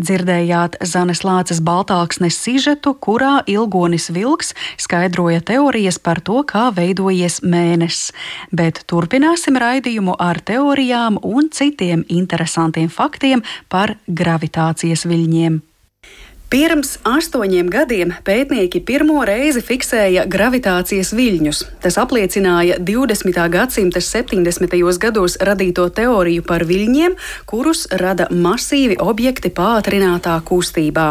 Dzirdējāt 0.02 0.80
Zanes 0.88 1.20
Lāces 1.22 1.60
Baltāksnes 1.62 2.38
sižetu, 2.42 2.96
kurā 3.06 3.42
Ilgonis 3.46 4.10
Vilks 4.16 4.56
skaidroja 4.82 5.44
teorijas 5.46 6.00
par 6.02 6.24
to, 6.26 6.40
kā 6.48 6.70
veidojies 6.74 7.42
mēnesis. 7.46 8.10
Bet 8.50 8.82
turpināsim 8.90 9.60
raidījumu 9.62 10.18
ar 10.18 10.42
teorijām 10.42 11.20
un 11.22 11.52
citiem 11.54 12.06
interesantiem 12.10 12.90
faktiem 12.90 13.46
par 13.70 14.00
gravitācijas 14.08 15.06
viļņiem. 15.06 15.62
Pirms 16.52 16.98
astoņiem 17.08 17.70
gadiem 17.72 18.10
pētnieki 18.28 18.82
pirmo 18.84 19.22
reizi 19.24 19.62
fiksēja 19.64 20.26
gravitācijas 20.28 21.14
viļņus. 21.16 21.62
Tas 21.80 21.96
apliecināja 22.02 22.76
20. 22.76 23.38
gadsimta 23.54 24.02
70. 24.04 24.76
gados 25.00 25.38
radīto 25.40 25.86
teoriju 25.96 26.44
par 26.44 26.66
viļņiem, 26.68 27.16
kurus 27.48 27.86
rada 28.02 28.28
masīvi 28.36 28.98
objekti 29.00 29.48
pātrinātā 29.56 30.34
kustībā. 30.44 31.06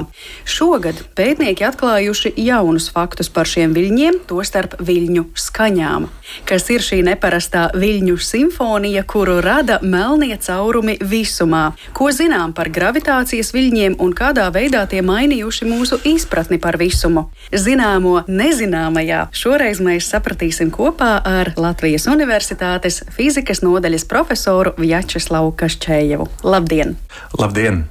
Šogad 0.44 1.00
pētnieki 1.16 1.64
atklājuši 1.70 2.34
jaunus 2.44 2.90
faktus 2.92 3.32
par 3.32 3.48
šiem 3.48 3.72
viļņiem, 3.72 4.20
tostarp 4.28 4.76
viļņu 4.76 5.24
skaņām. 5.40 6.10
Kas 6.44 6.68
ir 6.68 6.84
šī 6.84 7.00
neparastā 7.08 7.70
viļņu 7.80 8.18
simfonija, 8.20 9.06
kuru 9.08 9.40
rada 9.40 9.80
melnie 9.80 10.36
caurumi 10.36 11.00
visumā? 11.00 11.70
Ko 11.96 12.12
zinām 12.12 12.52
par 12.52 12.68
gravitācijas 12.68 13.54
viļņiem 13.56 13.96
un 14.04 14.12
kādā 14.12 14.50
veidā 14.52 14.84
tie 14.84 15.00
mainās? 15.00 15.29
Mainījuši 15.30 15.66
mūsu 15.68 15.98
izpratni 16.04 16.58
par 16.58 16.76
visumu. 16.80 17.28
Zināmo 17.54 18.24
nezināmajā 18.26 19.28
šoreiz 19.30 19.80
mēs 19.80 20.10
sapratīsim 20.10 20.72
kopā 20.74 21.20
ar 21.22 21.52
Latvijas 21.56 22.08
Universitātes 22.10 23.04
fizikas 23.14 23.62
nodaļas 23.62 24.04
profesoru 24.10 24.74
Vjačeslavu 24.78 25.54
Kašķējevu. 25.54 26.26
Labdien! 26.42 26.96
Labdien! 27.38 27.84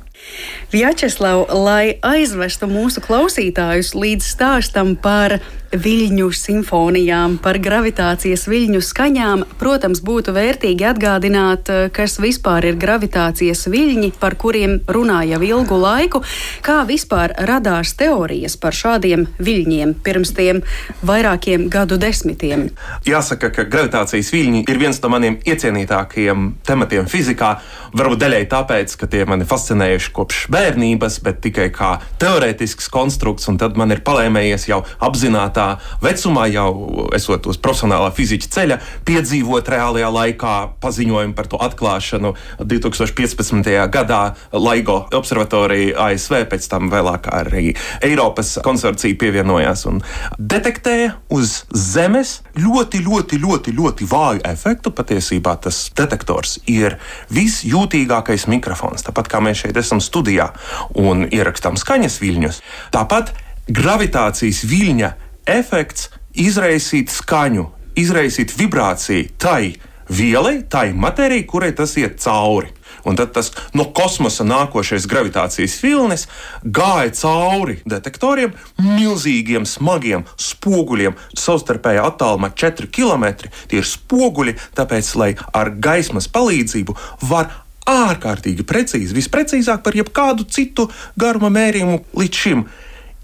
Vjačeslav, 0.74 1.48
lai 1.56 1.96
aizvestu 2.04 2.68
mūsu 2.70 3.02
klausītājus 3.02 3.96
līdz 3.96 4.28
stāstam 4.36 4.94
par 5.00 5.40
viļņu 5.72 6.30
simfonijām, 6.34 7.38
par 7.44 7.60
gravitācijas 7.62 8.48
viļņu 8.50 8.82
skaņām, 8.82 9.44
protams, 9.60 10.02
būtu 10.06 10.34
vērtīgi 10.34 10.88
atgādināt, 10.90 11.70
eh, 11.70 11.90
kas 11.94 12.18
vispār 12.20 12.66
ir 12.66 12.76
gravitācijas 12.76 13.68
viļņi, 13.70 14.14
par 14.20 14.36
kuriem 14.36 14.80
runā 14.88 15.22
jau 15.30 15.42
ilgu 15.42 15.78
laiku, 15.78 16.24
kā 16.62 16.86
vispār 16.88 17.36
radās 17.38 17.94
teorijas 17.94 18.58
par 18.58 18.72
šādiem 18.72 19.28
viļņiem 19.38 19.94
pirms 20.04 20.34
tiem 20.34 20.62
vairākiem 21.04 21.70
gadu 21.70 21.98
desmitiem. 21.98 22.70
Jāsaka, 23.06 23.54
ka 23.54 23.64
gravitācijas 23.64 24.32
viļņi 24.34 24.66
ir 24.68 24.78
viens 24.78 25.02
no 25.02 25.10
maniem 25.10 25.38
iecienītākajiem 25.46 26.54
tematiem 26.66 27.06
fizikā. 27.06 27.60
Varbūt 27.94 28.20
daļai 28.22 28.46
tāpēc, 28.50 28.98
ka 28.98 29.08
tie 29.08 29.26
mani 29.26 29.46
fascinējuši 29.46 30.12
kopš 30.14 30.48
bērnības, 30.50 31.22
bet 31.24 31.42
tikai 31.42 31.70
kā 31.70 32.00
teorētisks 32.22 32.90
konstrukts, 32.90 33.48
un 33.50 33.58
tad 33.58 33.78
man 33.78 33.92
ir 33.92 34.02
palēmējies 34.06 34.68
jau 34.70 34.84
apzināti 35.00 35.59
tā 35.60 35.68
vecumā, 36.04 36.48
jau 36.52 37.10
esot 37.16 37.50
uz 37.52 37.60
profesionālā 37.62 38.10
fizikas 38.16 38.52
ceļa, 38.56 38.80
piedzīvot 39.08 39.70
reālajā 39.74 40.10
laikā 40.16 40.56
paziņojumu 40.84 41.36
par 41.38 41.50
to 41.52 41.60
atklāšanu 41.62 42.34
2015. 42.64 43.72
gadā 43.92 44.22
LIGO 44.56 45.00
observatorija 45.20 45.98
ASV, 46.10 46.44
pēc 46.52 46.70
tam 46.72 46.90
vēlāk 46.94 47.30
arī 47.34 47.74
Eiropas 48.06 48.56
konsorcija 48.66 49.18
pievienojās 49.20 49.86
un 49.90 50.02
detektēja 50.40 51.16
uz 51.36 51.64
Zemes 51.76 52.40
ļoti, 52.60 53.04
ļoti, 53.06 53.40
ļoti, 53.44 53.76
ļoti 53.76 54.08
vāju 54.10 54.44
efektu. 54.48 54.94
Patiesībā 54.96 55.56
tas 55.64 55.82
detektors 55.98 56.58
ir 56.70 56.98
visjūtīgākais 57.34 58.48
mikrofons, 58.52 59.06
tāpat 59.08 59.32
kā 59.32 59.44
mēs 59.44 59.66
šeit 59.66 59.80
esam 59.80 60.02
studijā 60.04 60.52
un 61.00 61.28
ierakstām 61.28 61.80
skaņas 61.80 62.20
viļņus. 62.24 62.62
Tāpat 62.96 63.34
gravitācijas 63.70 64.64
viļņa 64.70 65.12
efekts 65.50 66.10
izraisīt 66.38 67.12
skaņu, 67.14 67.68
izraisīt 68.00 68.54
vibrāciju 68.58 69.30
tai 69.42 69.76
vielai, 70.10 70.64
tai 70.70 70.90
matērijai, 70.98 71.46
kurai 71.50 71.72
tas 71.78 71.96
iet 72.00 72.20
cauri. 72.24 72.72
Un 73.08 73.16
tad 73.16 73.32
tas 73.34 73.52
no 73.78 73.86
kosmosa 73.96 74.44
nākošais 74.44 75.06
gravitācijas 75.10 75.78
vilnis 75.84 76.26
gāja 76.64 77.14
cauri 77.16 77.78
detektoriem, 77.88 78.52
milzīgiem, 78.84 79.68
smagiem 79.70 80.26
spoguļiem, 80.36 81.16
savstarpējā 81.38 82.04
attālumā 82.10 82.52
4 82.60 82.90
km. 82.92 83.30
Tie 83.72 83.80
ir 83.80 83.88
spoguļi, 83.88 84.58
tāpēc, 84.78 85.14
lai 85.22 85.32
ar 85.56 85.72
gaismas 85.80 86.28
palīdzību 86.34 86.98
var 87.30 87.54
ārkārtīgi 87.90 88.66
precīzi, 88.68 89.16
visprecīzāk 89.16 89.82
par 89.86 89.96
jebkādu 89.98 90.46
citu 90.52 90.90
garuma 91.18 91.50
mērījumu 91.54 92.04
līdz 92.20 92.44
šim, 92.44 92.68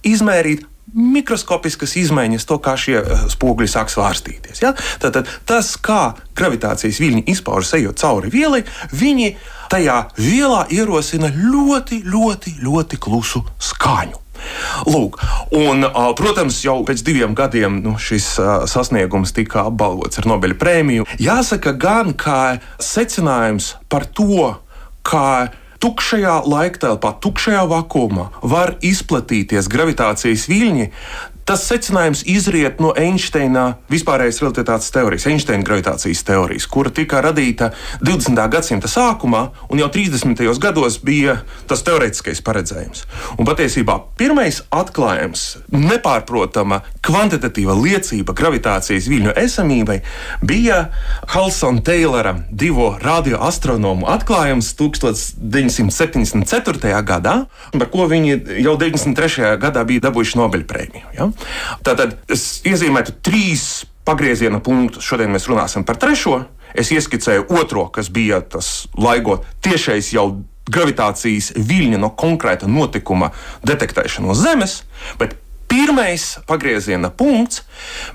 izmērīt 0.07 0.65
mikroskopiskas 0.95 1.95
izmaiņas, 1.99 2.47
to 2.47 2.57
kā 2.63 2.75
šie 2.79 2.99
eh, 3.01 3.25
spoguļi 3.31 3.69
sāk 3.71 3.91
svārstīties. 3.93 4.63
Ja? 4.63 4.73
Tātad 5.03 5.29
tas, 5.47 5.75
kā 5.77 6.15
gravitācijas 6.37 7.01
viļņi 7.03 7.25
izpaužas 7.35 7.75
ejot 7.79 7.99
cauri 8.01 8.31
vielai, 8.33 8.63
viņi 8.95 9.35
tajā 9.71 10.01
vielā 10.19 10.65
ierosina 10.73 11.31
ļoti, 11.35 12.03
ļoti, 12.05 12.59
ļoti 12.63 13.01
klusu 13.01 13.43
skaņu. 13.59 14.21
Lūk, 14.85 15.17
un, 15.57 15.87
protams, 16.19 16.59
jau 16.65 16.81
pēc 16.85 17.01
diviem 17.07 17.33
gadiem 17.37 17.79
nu, 17.81 17.95
šis 17.97 18.27
sasniegums 18.69 19.33
tika 19.33 19.63
apbalvots 19.71 20.19
ar 20.21 20.27
Nobela 20.29 20.57
prēmiju. 20.59 21.07
Jāsaka, 21.23 21.73
gan 21.79 22.13
kā 22.19 22.57
secinājums 22.77 23.73
par 23.89 24.05
to, 24.05 24.51
kā 25.07 25.49
tukšajā 25.85 26.39
laiktelpā, 26.49 27.13
tukšajā 27.21 27.61
vakumā 27.69 28.29
var 28.41 28.73
izplatīties 28.81 29.69
gravitācijas 29.69 30.47
viļņi, 30.49 30.89
Tas 31.45 31.61
secinājums 31.69 32.23
izriet 32.25 32.79
no 32.81 32.89
Einsteina 32.97 33.77
vispārējās 33.93 34.41
relativitātes 34.41 34.89
teorijas, 34.89 35.29
Einsteina 35.29 35.61
gravitācijas 35.61 36.25
teorijas, 36.25 36.65
kura 36.65 36.89
tika 36.89 37.21
radīta 37.21 37.69
20. 38.01 38.33
gadsimta 38.49 38.89
sākumā, 38.89 39.53
un 39.69 39.77
jau 39.77 39.85
30. 39.93 40.41
gados 40.63 40.97
bija 41.05 41.45
tas 41.69 41.85
teorētiskais 41.85 42.41
paredzējums. 42.41 43.05
Un 43.37 43.45
patiesībā 43.45 44.09
pirmais 44.17 44.65
atklājums, 44.73 45.61
nepārprotama 45.69 46.81
kvantitatīva 47.05 47.77
liecība 47.77 48.33
gravitācijas 48.33 49.05
viļņu 49.13 49.37
esamībai, 49.43 50.01
bija 50.41 50.89
Halsona 51.35 51.85
Teilora 51.85 52.33
divu 52.49 52.97
radioastronomu 53.05 54.09
atklājums 54.15 54.73
1974. 54.81 57.05
gadā, 57.05 57.45
par 57.77 57.87
ko 57.93 58.09
viņi 58.09 58.65
jau 58.65 58.73
93. 58.81 59.61
gadā 59.61 59.85
bija 59.85 60.09
dabūjuši 60.09 60.41
Nobela 60.41 60.65
prēmiju. 60.73 61.05
Ja? 61.13 61.29
Tātad 61.85 62.17
es 62.31 62.61
iezīmētu 62.67 63.19
trīs 63.25 63.85
pagrieziena 64.05 64.61
punktus. 64.63 65.05
Šodien 65.05 65.33
mēs 65.33 65.47
runāsim 65.49 65.85
par 65.87 65.99
trešo. 66.01 66.43
Es 66.75 66.91
ieskicēju 66.91 67.47
otro, 67.55 67.87
kas 67.93 68.11
bija 68.11 68.41
tas 68.41 68.87
laigo 68.99 69.39
tiešais 69.63 70.11
jau 70.13 70.27
gravitācijas 70.71 71.53
viļņa 71.55 71.99
no 72.01 72.11
konkrēta 72.17 72.67
notikuma 72.67 73.31
detektēšana 73.65 74.27
no 74.27 74.35
Zemes, 74.37 74.79
bet 75.19 75.37
pirmais 75.71 76.35
pagrieziena 76.49 77.11
punkts 77.13 77.63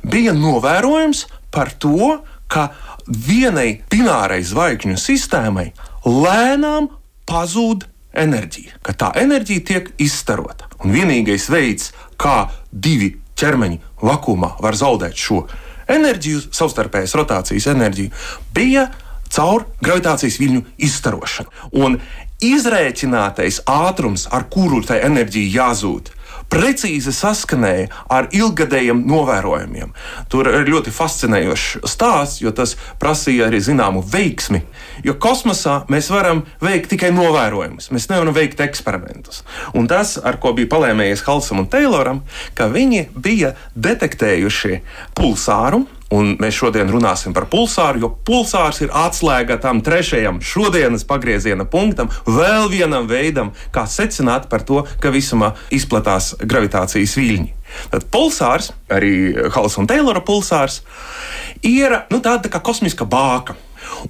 bija 0.02 0.34
novērojums 0.36 1.26
par 1.54 1.72
to, 1.78 2.20
ka 2.50 2.70
vienai 3.06 3.82
binārai 3.90 4.42
zvaigžņu 4.46 4.98
sistēmai 4.98 5.70
lēnām 6.06 6.90
pazūd 7.30 7.86
enerģija, 8.18 8.80
ka 8.82 8.94
tā 8.98 9.12
enerģija 9.22 9.66
tiek 9.66 9.90
izstarota. 10.02 10.66
Un 10.82 10.94
vienīgais 10.94 11.46
veids, 11.52 11.92
kā 12.20 12.38
divi 12.70 13.14
ķermeņi 13.40 13.80
vakumā 14.04 14.54
var 14.60 14.76
zaudēt 14.76 15.16
šo 15.16 15.44
enerģiju, 15.90 16.50
savstarpējas 16.54 17.16
rotācijas 17.18 17.68
enerģiju, 17.72 18.12
bija 18.54 18.86
caur 19.30 19.66
gravitācijas 19.82 20.38
viļņu 20.42 20.62
izstarošanu. 20.86 21.50
Un 21.82 21.98
izrēķinātais 22.44 23.62
ātrums, 23.68 24.26
ar 24.30 24.46
kuru 24.52 24.82
tai 24.86 25.00
enerģija 25.06 25.56
jāzūd, 25.60 26.12
precīzi 26.50 27.12
saskanēja 27.14 27.88
ar 28.10 28.28
ilgadējiem 28.34 29.04
novērojumiem. 29.08 29.92
Tur 30.32 30.50
ir 30.50 30.70
ļoti 30.70 30.92
fascinējošs 30.94 31.84
stāsts, 31.90 32.40
jo 32.42 32.52
tas 32.56 32.76
prasīja 33.00 33.48
arī 33.48 33.62
zināmu 33.64 34.02
veiksmi. 34.12 34.62
Jo 35.06 35.16
kosmosā 35.22 35.80
mēs 35.92 36.10
varam 36.12 36.44
veikt 36.62 36.90
tikai 36.94 37.12
novērojumus, 37.14 37.90
mēs 37.94 38.10
nevaram 38.10 38.36
veikt 38.36 38.60
eksperimentus. 38.64 39.44
Un 39.74 39.88
tas, 39.90 40.16
ar 40.18 40.40
ko 40.42 40.54
bija 40.56 40.70
palēmējies 40.74 41.24
Halsam 41.28 41.62
un 41.62 41.70
Tayloram, 41.70 42.24
ka 42.58 42.68
viņi 42.72 43.06
bija 43.14 43.54
detektējuši 43.78 44.82
pulsāru 45.16 45.86
Un 46.10 46.32
mēs 46.42 46.56
šodien 46.58 46.88
runāsim 46.90 47.34
par 47.36 47.46
pulsāru, 47.50 48.00
jo 48.02 48.08
pulsārs 48.26 48.80
ir 48.82 48.90
atslēga 48.90 49.60
tam 49.62 49.78
trešajam 49.86 50.40
šodienas 50.42 51.06
pagrieziena 51.06 51.68
punktam, 51.70 52.10
vēl 52.26 52.66
vienam 52.72 53.06
veidam, 53.10 53.52
kā 53.70 53.86
secināt 53.86 54.48
par 54.50 54.66
to, 54.66 54.82
ka 54.98 55.14
visumā 55.14 55.52
izplatās 55.70 56.32
gravitācijas 56.42 57.14
viļņi. 57.14 57.54
Tad 57.92 58.08
pulsārs, 58.10 58.72
arī 58.90 59.14
Halsa 59.54 59.84
un 59.84 59.86
Teilora 59.90 60.22
pulsārs, 60.26 60.80
ir 61.62 61.94
nu, 62.10 62.18
tāda 62.18 62.48
tā 62.48 62.54
kā 62.56 62.62
kosmiska 62.64 63.06
bāka. 63.06 63.54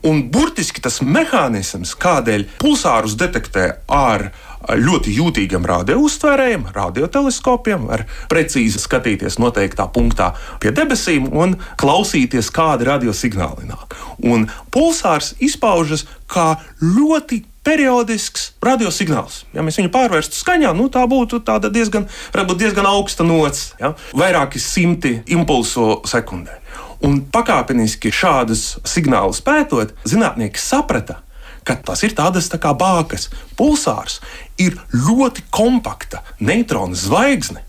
Un 0.07 0.23
burtiski 0.33 0.83
tas 0.85 1.01
mehānisms, 1.03 1.97
kādēļ 2.01 2.47
pulsārus 2.63 3.17
detektē 3.21 3.73
ar 3.89 4.31
ļoti 4.69 5.15
jūtīgiem 5.17 5.65
radiouztvērējiem, 5.67 6.67
radioteleskopiem, 6.77 7.87
var 7.89 8.05
precīzi 8.31 8.81
skatīties 8.83 9.39
noteiktā 9.41 9.89
punktā 9.93 10.33
pie 10.61 10.73
debesīm 10.77 11.31
un 11.33 11.57
klausīties, 11.81 12.53
kādi 12.55 12.89
radiosignāli 12.91 13.71
nāk. 13.71 13.97
Un 14.21 14.51
pulsārs 14.75 15.35
izpaužas 15.41 16.05
kā 16.31 16.53
ļoti 16.85 17.45
periodisks 17.65 18.51
radiosignāls. 18.65 19.43
Ja 19.53 19.65
mēs 19.65 19.77
viņu 19.81 19.93
pārvērstu 19.93 20.39
skaņā, 20.39 20.73
nu, 20.77 20.89
tā 20.93 21.03
būtu 21.09 21.43
diezgan, 21.69 22.09
diezgan 22.57 22.89
augsta 22.89 23.27
nots, 23.27 23.75
ja? 23.81 23.93
vairāki 24.17 24.63
simti 24.63 25.19
impulsu 25.29 26.01
sekundē. 26.09 26.61
Un 27.07 27.23
pakāpeniski 27.33 28.13
šādus 28.13 28.79
signālus 28.89 29.41
pētot, 29.45 29.95
zinātnieki 30.05 30.61
saprata, 30.61 31.23
ka 31.65 31.79
tas 31.81 32.03
ir 32.05 32.15
tādas 32.17 32.51
tā 32.53 32.61
kā 32.61 32.75
bākas. 32.77 33.29
Pulsārs 33.57 34.21
ir 34.61 34.77
ļoti 34.93 35.47
kompakta 35.55 36.25
neutrona 36.41 36.99
zvaigzne, 36.99 37.65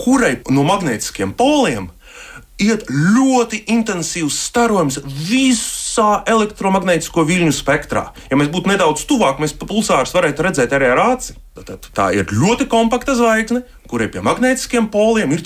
kurai 0.00 0.38
no 0.50 0.66
magnētiskiem 0.66 1.36
poliem 1.38 1.92
iet 2.62 2.86
ļoti 2.90 3.64
intensīvs 3.74 4.36
starojums 4.48 5.00
visā 5.04 6.22
elektromagnētisko 6.30 7.24
viļņu 7.26 7.54
spektrā. 7.54 8.04
Ja 8.30 8.38
mēs 8.38 8.50
būtu 8.52 8.70
nedaudz 8.70 9.06
tuvāk, 9.10 9.40
mēs 9.42 9.56
pulsārus 9.58 10.14
varētu 10.14 10.46
redzēt 10.46 10.74
arī 10.74 10.92
ar 10.92 11.02
aci. 11.14 11.34
Tad 11.54 11.88
tā 11.94 12.08
ir 12.14 12.30
ļoti 12.34 12.66
kompakta 12.70 13.14
zvaigzne, 13.18 13.64
kurai 13.90 14.08
pie 14.10 14.22
magnētiskiem 14.26 14.88
poliem 14.90 15.34
ir 15.34 15.42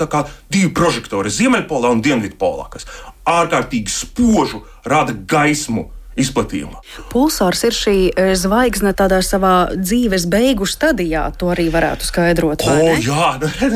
divi 0.52 0.70
prožektori- 0.72 1.32
ziemeļpolā 1.38 1.92
un 1.92 2.02
dienvidpolā, 2.02 2.68
kas 2.70 2.86
ārkārtīgi 3.28 3.92
spožu 3.92 4.62
rada 4.88 5.12
gaismu 5.12 5.88
izplatījumā. 6.18 6.82
Pulsārs 7.12 7.62
ir 7.68 7.76
šī 7.76 7.96
e, 8.10 8.26
zvaigzne 8.38 8.92
tādā 8.96 9.20
savā 9.24 9.70
dzīves 9.76 10.26
beigu 10.30 10.66
stadijā. 10.68 11.28
To 11.38 11.52
arī 11.54 11.68
varētu 11.72 12.06
skaidrot. 12.08 12.64
O, 12.66 12.76
jā, 13.02 13.28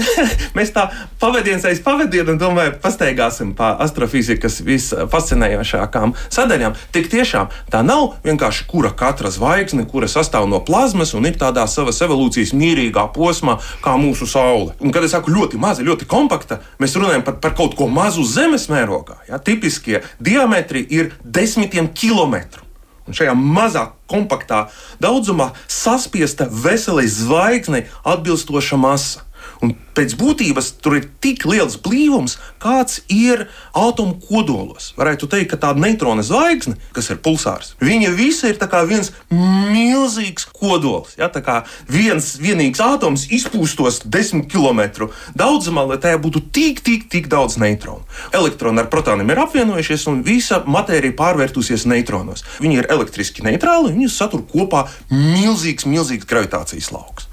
mēs 0.59 0.72
tā 0.74 0.88
pavadienas 1.22 1.66
aiz 1.68 1.83
pavadienu, 1.85 2.37
domāju, 2.40 2.74
pastaigāsim 2.83 3.55
pa 3.59 3.72
astrofizikas 3.85 4.61
visfascinējošākām 4.66 6.16
sadaļām. 6.33 6.76
Tik 6.94 7.11
tiešām 7.12 7.52
tā 7.72 7.85
nav 7.87 8.18
vienkārši 8.26 8.66
kura 8.70 8.92
katra 8.96 9.31
zvaigzne, 9.33 9.87
kura 9.90 10.11
sastāv 10.11 10.48
no 10.50 10.62
plazmas 10.64 11.14
un 11.18 11.28
ir 11.28 11.38
tādā 11.40 11.64
savas 11.70 12.02
evolūcijas 12.05 12.55
mierīgā 12.57 13.07
posmā, 13.14 13.59
kā 13.85 13.96
mūsu 14.00 14.28
Saule. 14.33 14.74
Un, 14.81 14.92
kad 14.94 15.05
es 15.05 15.14
saku 15.14 15.33
ļoti 15.35 15.61
maza, 15.61 15.85
ļoti 15.87 16.09
kompakta, 16.11 16.62
mēs 16.83 16.96
runājam 16.98 17.24
par, 17.26 17.38
par 17.42 17.57
kaut 17.59 17.76
ko 17.78 17.88
mazu 17.92 18.24
zemes 18.26 18.68
mērogā. 18.72 19.20
Ja? 19.28 19.38
Tipiskie 19.42 20.02
diametri 20.22 20.85
ir 20.90 21.12
desmitiem 21.22 21.90
kilometru 21.92 22.32
kilometru. 22.33 22.64
Un 23.03 23.16
šajā 23.18 23.35
mazā, 23.35 23.92
kompaktā 24.07 24.71
daudzumā 25.03 25.53
saspiesta 25.66 26.47
veselai 26.47 27.09
zvaigznei 27.11 27.88
atbilstoša 28.05 28.77
masa. 28.79 29.25
Un 29.62 29.77
pēc 29.94 30.16
būtības 30.18 30.72
tur 30.83 30.96
ir 30.98 31.05
tik 31.22 31.44
liels 31.46 31.77
blīvums, 31.83 32.35
kāds 32.62 32.98
ir 33.12 33.44
atomu 33.79 34.16
kodolos. 34.25 34.90
Varētu 34.98 35.29
teikt, 35.31 35.53
ka 35.53 35.61
tāda 35.68 35.85
neitrona 35.85 36.25
zvaigzne, 36.27 36.75
kas 36.96 37.12
ir 37.12 37.20
pulsārs, 37.22 37.77
viņa 37.83 38.11
visa 38.16 38.51
ir 38.51 38.59
viens 38.88 39.12
milzīgs 39.31 40.48
kodols. 40.51 41.14
Ja? 41.20 41.31
Tā 41.31 41.44
kā 41.46 41.61
viens 41.87 42.35
vienīgs 42.42 42.83
atoms 42.83 43.29
izpūstos 43.31 44.03
desmit 44.05 44.51
km 44.51 45.09
daudzumā, 45.38 45.87
lai 45.87 46.01
tajā 46.03 46.18
būtu 46.18 46.42
tik, 46.51 46.83
tik, 46.83 47.07
tik 47.12 47.31
daudz 47.31 47.59
neitronu. 47.62 48.03
Elektroni 48.35 48.83
ar 48.83 48.90
protoniem 48.90 49.31
ir 49.31 49.44
apvienojušies, 49.44 50.09
un 50.11 50.22
visa 50.27 50.62
matērija 50.66 51.14
pārvērtusies 51.18 51.87
neitronos. 51.87 52.42
Viņi 52.62 52.83
ir 52.83 52.90
elektriski 52.90 53.46
neitrāli, 53.46 53.92
un 53.92 54.01
viņi 54.01 54.11
satur 54.11 54.42
kopā 54.48 54.88
milzīgs, 55.12 55.87
milzīgs 55.87 56.27
gravitācijas 56.27 56.90
lauks. 56.94 57.32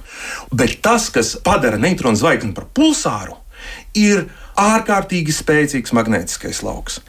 Bet 0.51 0.79
tas, 0.85 1.09
kas 1.13 1.35
padara 1.43 1.79
neutronu 1.81 2.19
zvaigzni 2.19 2.55
par 2.57 2.69
pulsāru, 2.75 3.37
ir 3.97 4.27
ārkārtīgi 4.59 5.35
spēcīgs 5.35 5.93
magnētiskais 5.95 6.63
lauks. 6.65 6.99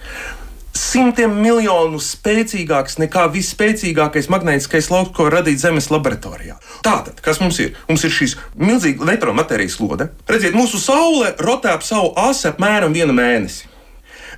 Simtiem 0.70 1.32
miljonu 1.42 1.98
spēcīgāks 1.98 3.00
nekā 3.02 3.24
visspēcīgākais 3.34 4.28
magnētiskais 4.30 4.86
lauks, 4.92 5.10
ko 5.16 5.26
radīt 5.32 5.58
Zemes 5.58 5.90
laboratorijā. 5.90 6.60
Tātad, 6.86 7.18
kas 7.24 7.40
mums 7.42 7.58
ir? 7.62 7.74
Mums 7.88 8.06
ir 8.06 8.14
šīs 8.14 8.36
milzīga 8.54 9.08
neutronu 9.08 9.40
matērijas 9.40 9.80
lode. 9.82 10.06
Redziet, 10.30 10.54
mūsu 10.54 10.78
Saule 10.78 11.34
rotē 11.42 11.74
ap 11.74 11.84
savu 11.86 12.12
asi 12.22 12.46
apmēram 12.52 12.94
vienu 12.94 13.16
mēnesi. 13.18 13.66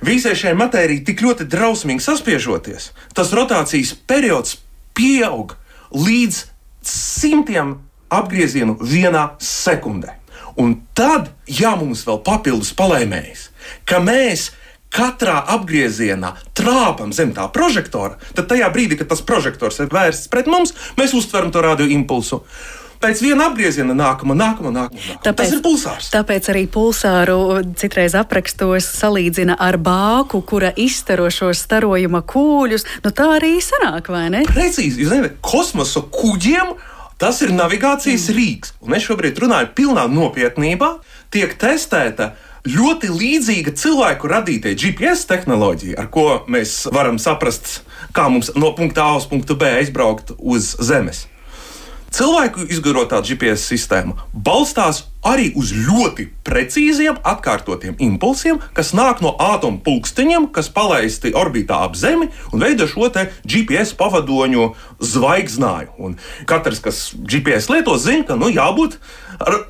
Visai 0.03 0.33
šai 0.35 0.55
matērijai 0.57 1.05
tik 1.07 1.21
ļoti 1.23 1.45
drausmīgi 1.47 2.03
saspiežoties, 2.03 2.89
tas 3.15 3.31
rotācijas 3.31 3.93
periods 4.09 4.57
pieaug 4.97 5.53
līdz 5.93 6.41
simtiem 6.83 7.77
apgriezienu 8.19 8.77
vienā 8.81 9.33
sekundē. 9.41 10.19
Un 10.59 10.75
tad, 10.93 11.31
ja 11.49 11.73
mums 11.79 12.03
vēl 12.05 12.19
papildus 12.25 12.73
palēmējas, 12.77 13.47
ka 13.89 14.01
mēs 14.03 14.51
katrā 14.93 15.39
apgriezienā 15.55 16.35
trāpam 16.53 17.13
zem 17.15 17.33
tā 17.33 17.47
prožektora, 17.53 18.19
tad 18.37 18.51
tajā 18.51 18.69
brīdī, 18.73 18.99
kad 18.99 19.09
tas 19.09 19.25
prožektors 19.25 19.81
ir 19.81 19.89
vērsts 19.93 20.29
pret 20.29 20.49
mums, 20.51 20.75
mēs 20.99 21.15
uztveram 21.17 21.49
to 21.53 21.65
radio 21.65 21.89
impulsu 21.89 22.43
pēc 23.03 23.19
viena 23.19 23.49
apgrieziena 23.49 23.91
nākamā, 23.97 24.35
nākamā, 24.39 24.71
nākamā. 24.71 25.17
Tāpēc, 25.25 25.35
tas 25.41 25.55
ir 25.57 25.61
pulsārs. 25.65 26.07
Tāpēc 26.13 26.47
arī 26.53 26.61
pulsāru 26.71 27.37
citreiz 27.79 28.15
aprakstos 28.15 28.87
salīdzina 29.01 29.57
ar 29.59 29.75
bāku, 29.81 30.39
kura 30.47 30.71
izstaro 30.79 31.27
šos 31.33 31.65
starojuma 31.65 32.23
kūļus. 32.29 32.87
Nu, 33.03 33.11
tā 33.11 33.27
arī 33.41 33.57
sanāk, 33.63 34.07
vai 34.13 34.29
ne? 34.31 34.45
Precīzi, 34.47 35.03
jūs 35.03 35.11
zināt, 35.11 35.35
kosmosa 35.43 36.05
kuģiem 36.15 36.77
Tas 37.23 37.37
ir 37.39 37.53
navigācijas 37.55 38.25
mm. 38.27 38.35
rīks. 38.35 38.73
Un 38.83 38.97
es 38.97 39.05
šobrīd 39.07 39.37
runāju 39.39 39.69
pilnā 39.77 40.09
nopietnībā. 40.11 40.89
Tiek 41.31 41.53
testēta 41.55 42.33
ļoti 42.67 43.07
līdzīga 43.15 43.71
cilvēku 43.79 44.27
radītajai 44.27 44.75
GPS 44.81 45.23
tehnoloģijai, 45.29 45.95
ar 46.03 46.09
ko 46.11 46.25
mēs 46.51 46.81
varam 46.91 47.21
saprast, 47.23 47.77
kā 48.11 48.27
mums 48.27 48.51
no 48.59 48.73
punkta 48.75 49.07
A 49.07 49.21
uz 49.21 49.29
punktu 49.31 49.55
B 49.55 49.71
aizbraukt 49.79 50.35
uz 50.35 50.73
Zemes. 50.83 51.29
Cilvēku 52.13 52.67
izgudrotā 52.69 53.23
GPS 53.25 53.63
sistēma 53.71 54.27
balstās 54.45 54.99
arī 55.25 55.47
uz 55.57 55.71
ļoti 55.73 56.27
precīziem, 56.45 57.15
atkārtotiem 57.25 57.95
impulsiem, 58.05 58.59
kas 58.77 58.91
nāk 58.93 59.23
no 59.25 59.31
atomu 59.41 59.81
pulksteņiem, 59.81 60.45
kas 60.53 60.69
palaisti 60.69 61.31
orbītā 61.33 61.79
ap 61.87 61.97
Zemi 61.97 62.27
un 62.51 62.61
veido 62.61 62.85
šo 62.91 63.09
GPS 63.09 63.95
pavadoņu 63.97 64.67
zvaigznāju. 65.01 65.89
Un 65.97 66.19
katrs, 66.45 66.83
kas 66.85 67.01
GPS 67.17 67.73
lieto, 67.73 67.97
zina, 67.97 68.27
ka 68.29 68.37
nu, 68.37 68.51
jābūt 68.53 68.99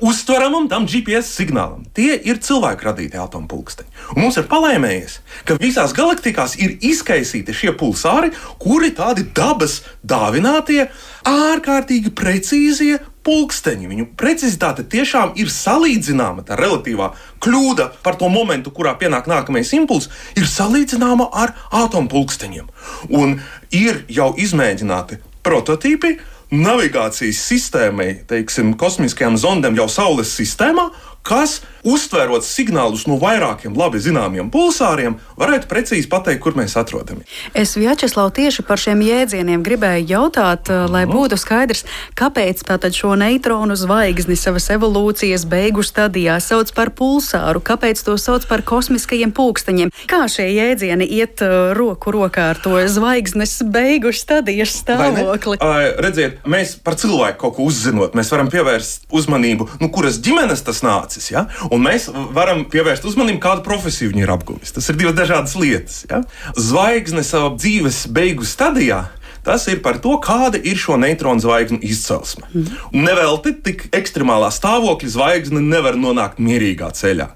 uztveramam 0.04 0.68
tam 0.68 0.86
GPS 0.86 1.32
signālam. 1.38 1.84
Tie 1.96 2.14
ir 2.16 2.40
cilvēku 2.42 2.88
radīti 2.88 3.18
atomu 3.20 3.48
pulksteņi. 3.50 3.90
Un 4.14 4.24
mums 4.24 4.38
ir 4.40 4.46
palēmējies, 4.50 5.18
ka 5.48 5.56
visās 5.60 5.94
galaktikās 5.96 6.58
ir 6.60 6.76
izkaisīti 6.84 7.54
šie 7.56 7.72
pulsāri, 7.78 8.32
kuri 8.62 8.92
tādi 8.96 9.26
dabas 9.34 9.80
dāvinātie, 10.04 10.88
ārkārtīgi 11.28 12.12
precīzie 12.16 12.98
pulksteņi. 13.24 13.88
Viņu 13.88 14.08
precizitāte 14.20 14.84
tiešām 14.90 15.34
ir 15.40 15.50
salīdzināma. 15.52 16.44
Tā 16.46 16.58
relatīvā 16.60 17.10
kļūda 17.44 17.90
par 18.04 18.18
to 18.20 18.28
momentu, 18.32 18.72
kurā 18.74 18.94
pienāk 19.00 19.30
nākamais 19.30 19.72
impulss, 19.76 20.12
ir 20.36 20.48
salīdzināma 20.50 21.30
ar 21.32 21.56
atomu 21.72 22.12
pulksteņiem. 22.12 22.68
Un 23.16 23.38
ir 23.72 24.04
jau 24.12 24.34
izmēģināti 24.36 25.22
prototypi 25.44 26.18
navigācijas 26.52 27.40
sistēmai, 27.48 28.10
teiksim, 28.28 28.74
kosmiskajām 28.80 29.38
zondēm 29.40 29.78
jau 29.78 29.88
Saules 29.90 30.34
sistēmā, 30.36 30.90
kas, 31.24 31.62
uztverot 31.84 32.44
signālus 32.44 33.04
no 33.08 33.16
vairākiem 33.20 33.76
labi 33.76 34.00
zināmiem 34.00 34.50
pulsāriem, 34.52 35.18
varētu 35.40 35.68
precīzi 35.68 36.08
pateikt, 36.08 36.40
kur 36.44 36.56
mēs 36.56 36.76
atrodamies. 36.80 37.28
Es 37.56 37.74
Vjačeslau 37.76 38.30
tieši 38.34 38.64
par 38.64 38.80
šiem 38.80 39.02
jēdzieniem 39.04 39.64
gribēju 39.64 40.08
jautāt, 40.08 40.68
uh, 40.72 40.84
lai 40.88 41.04
mhm. 41.04 41.12
būtu 41.16 41.38
skaidrs, 41.40 41.84
kāpēc 42.16 42.64
tātad 42.68 42.96
šo 42.96 43.14
neitronu 43.20 43.76
zvaigzni 43.76 44.36
savas 44.40 44.68
evolūcijas 44.72 45.46
beigu 45.48 45.84
stadijā 45.84 46.38
sauc 46.44 46.72
par 46.76 46.92
pulsāru, 46.96 47.60
kāpēc 47.64 48.04
to 48.04 48.16
sauc 48.20 48.44
par 48.48 48.64
kosmiskajiem 48.64 49.32
pulksteņiem. 49.36 49.92
Kā 50.10 50.24
šie 50.28 50.50
jēdzieni 50.52 51.08
iet 51.20 51.44
uh, 51.44 51.72
roku 51.76 52.12
rokā 52.14 52.50
ar 52.54 52.60
to 52.64 52.76
zvaigznes 52.88 53.58
beigu 53.64 54.12
stadijas 54.16 54.76
stāvokli? 54.80 55.60
Uh, 55.60 55.92
redziet, 56.04 56.40
mēs 56.48 56.76
par 56.84 56.96
cilvēku 57.00 57.40
kaut 57.44 57.58
ko 57.58 57.68
uzzinot, 57.68 58.16
mēs 58.16 58.32
varam 58.32 58.52
pievērst 58.52 59.08
uzmanību, 59.12 59.68
nu, 59.80 59.92
kuras 59.92 60.20
ģimenes 60.24 60.64
tas 60.64 60.80
nāca 60.84 61.13
mācis. 61.14 61.30
Ja? 61.30 61.46
Un 61.70 61.82
mēs 61.84 62.08
varam 62.34 62.64
pievērst 62.68 63.04
uzmanību, 63.04 63.40
kādu 63.40 63.64
profesiju 63.64 64.12
viņi 64.12 64.24
ir 64.24 64.30
apguvis. 64.30 64.72
Tas 64.72 64.88
ir 64.88 64.96
divas 64.96 65.14
dažādas 65.14 65.56
lietas. 65.56 66.04
Ja? 66.10 66.22
Zvaigzne 66.56 67.22
savā 67.22 67.54
dzīves 67.56 68.06
beigu 68.08 68.44
stadijā. 68.44 69.10
Tas 69.44 69.66
ir 69.68 69.82
par 69.82 69.98
to, 70.00 70.16
kāda 70.18 70.56
ir 70.56 70.76
šo 70.76 70.96
neitronu 70.96 71.40
zvaigžņu 71.40 71.82
izcelsme. 71.84 72.48
Mm. 72.54 73.02
Nevelti 73.04 73.52
tik 73.60 73.88
ekstremālā 73.92 74.48
stāvokļa 74.48 75.10
zvaigzne 75.12 75.60
nevar 75.60 75.98
nonākt 76.00 76.40
mierīgā 76.40 76.88
ceļā. 76.96 77.28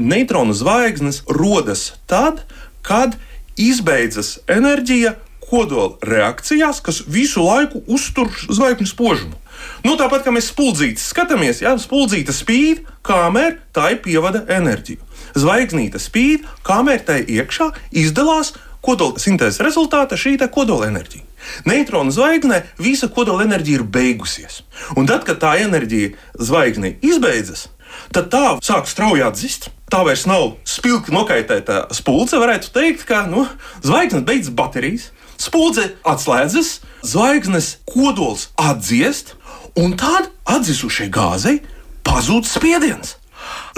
Neitronu 0.00 0.56
zvaigznes 0.56 1.20
rodas 1.28 1.92
tad, 2.08 2.46
kad 2.80 3.18
izbeidzas 3.60 4.38
enerģija 4.48 5.18
kodola 5.44 5.98
reakcijās, 6.00 6.80
kas 6.80 7.02
visu 7.04 7.44
laiku 7.44 7.84
uztur 7.84 8.32
zvaigžņu 8.48 8.88
spožumu. 8.88 9.41
Nu, 9.86 9.96
tāpat 10.00 10.24
kā 10.26 10.34
mēs 10.34 10.50
spuldzītes 10.52 11.08
skatāmies, 11.12 11.62
ja 11.64 11.74
spuldzīte 11.80 12.34
spīd, 12.34 12.84
kamēr 13.06 13.58
tai 13.74 13.96
pievada 14.02 14.44
enerģiju. 14.52 15.02
Zvaigznīte 15.38 16.00
spīd, 16.02 16.46
kamēr 16.66 17.02
tai 17.06 17.22
iekšā 17.24 17.70
izdalās 18.02 18.54
kodola 18.82 19.20
sintēzes 19.22 19.62
rezultātā 19.62 20.18
šī 20.18 20.36
kodola 20.50 20.88
enerģija. 20.90 21.24
Neitronu 21.66 22.14
zvaigznē 22.14 22.62
visa 22.82 23.08
kodola 23.08 23.46
enerģija 23.46 23.80
ir 23.80 23.86
beigusies. 23.86 24.62
Un 24.96 25.08
tad, 25.10 25.24
kad 25.26 25.40
tā 25.42 25.56
enerģija 25.62 26.14
zvaigznē 26.38 26.96
izbeidzas, 27.02 27.68
tad 28.14 28.30
tā 28.34 28.44
sāk 28.62 28.90
strauji 28.90 29.24
atzist. 29.26 29.70
Tā 29.92 30.00
vairs 30.06 30.24
nav 30.24 30.54
spilgti 30.64 31.12
nokaitēta 31.12 31.82
spulce. 31.92 32.38
Varētu 32.40 32.70
teikt, 32.72 33.04
ka 33.04 33.26
nu, 33.28 33.44
zvaigznes 33.84 34.24
beidzas 34.24 34.54
baterijas, 34.56 35.10
spulce 35.36 35.90
atslēdzas, 36.08 36.78
zvaigznes 37.04 37.74
kodols 37.90 38.48
atdziest, 38.56 39.34
un 39.78 39.96
tad 39.98 40.30
atdzisušai 40.48 41.08
gāzei 41.12 41.60
pazūd 42.06 42.48
spiediens. 42.48 43.16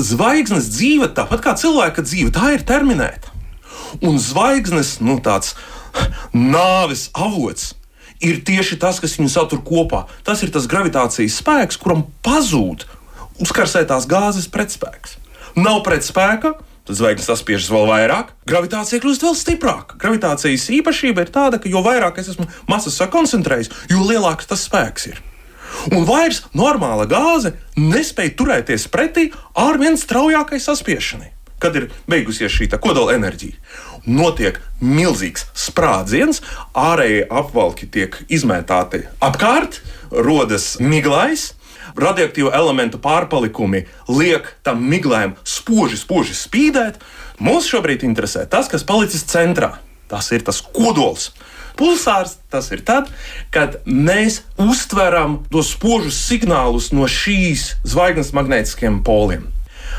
Zvaigznes 0.00 0.68
dzīve, 0.74 1.11
tāpat 1.16 1.44
kā 1.44 1.54
cilvēka 1.59 2.04
dzīve, 2.04 2.33
tā 2.35 2.54
ir 2.57 2.66
terminēta. 2.66 3.33
Un 4.04 4.18
zvaigznes, 4.18 4.98
nu, 5.04 5.20
tāds 5.22 5.54
nāves 6.35 7.09
avots, 7.14 7.72
ir 8.24 8.42
tieši 8.46 8.78
tas, 8.83 8.98
kas 9.02 9.16
viņu 9.18 9.30
satur 9.33 9.62
kopā. 9.66 10.04
Tas 10.26 10.42
ir 10.42 10.52
tas 10.54 10.68
gravitācijas 10.70 11.38
spēks, 11.40 11.78
kuram 11.80 12.07
pazūd 12.26 12.87
uzkarsētās 13.42 14.09
gāzes 14.11 14.50
pretspēks. 14.50 15.18
Nav 15.59 15.85
pretspēka, 15.87 16.57
tad 16.85 16.98
zvaigznes 16.98 17.30
saspiežas 17.30 17.70
vēl 17.72 17.87
vairāk, 17.88 18.33
gravitācija 18.50 19.02
kļūst 19.02 19.26
vēl 19.26 19.37
stiprāka. 19.38 19.98
Gravitācijas 20.00 20.66
īpašība 20.80 21.24
ir 21.24 21.30
tāda, 21.35 21.62
ka 21.62 21.70
jo 21.70 21.85
vairāk 21.87 22.18
es 22.22 22.35
esmu 22.35 22.48
masas 22.70 22.98
sakoncentrējis, 23.00 23.72
jo 23.94 24.02
lielāks 24.02 24.50
tas 24.50 24.66
spēks 24.66 25.09
ir. 25.12 25.22
Un 25.92 26.06
vairs 26.08 26.42
normāla 26.56 27.06
gāze 27.10 27.54
nespēja 27.78 28.37
turēties 28.38 28.88
pretī 28.92 29.30
ar 29.54 29.78
vien 29.80 29.98
straujākai 30.00 30.60
saspiešanai. 30.62 31.32
Kad 31.62 31.76
ir 31.78 31.90
beigusies 32.10 32.52
šī 32.52 32.68
kodola 32.76 33.14
enerģija, 33.16 33.56
notiek 34.04 34.58
milzīgs 34.84 35.46
sprādziens, 35.56 36.42
ārējie 36.76 37.24
apvalki 37.30 37.88
tiek 37.88 38.18
izmētāti 38.28 39.04
apkārt, 39.24 39.80
rodas 40.10 40.74
miglais, 40.80 41.52
radioaktīvo 41.96 42.52
elementu 42.54 42.98
pārpalikumi 43.02 43.84
liek 44.10 44.50
tam 44.66 44.82
miglējam 44.90 45.37
spoži, 45.46 45.98
spoži 46.00 46.37
spīdēt. 46.37 47.00
Mums 47.42 47.68
šobrīd 47.70 48.04
interesē 48.06 48.44
tas, 48.50 48.68
kas 48.70 48.87
palicis 48.87 49.26
centrā. 49.30 49.76
Tas 50.10 50.28
ir 50.37 50.44
tas 50.46 50.60
kodols, 50.60 51.30
Pulsārs 51.78 52.37
tas 52.52 52.70
ir 52.74 52.84
tad, 52.87 53.08
kad 53.54 53.80
mēs 53.87 54.42
uztveram 54.62 55.40
tos 55.50 55.72
spožus 55.74 56.20
signālus 56.28 56.92
no 56.94 57.08
šīs 57.10 57.72
zvaigznes 57.82 58.30
magnētiskiem 58.37 59.02
poliem. 59.06 59.48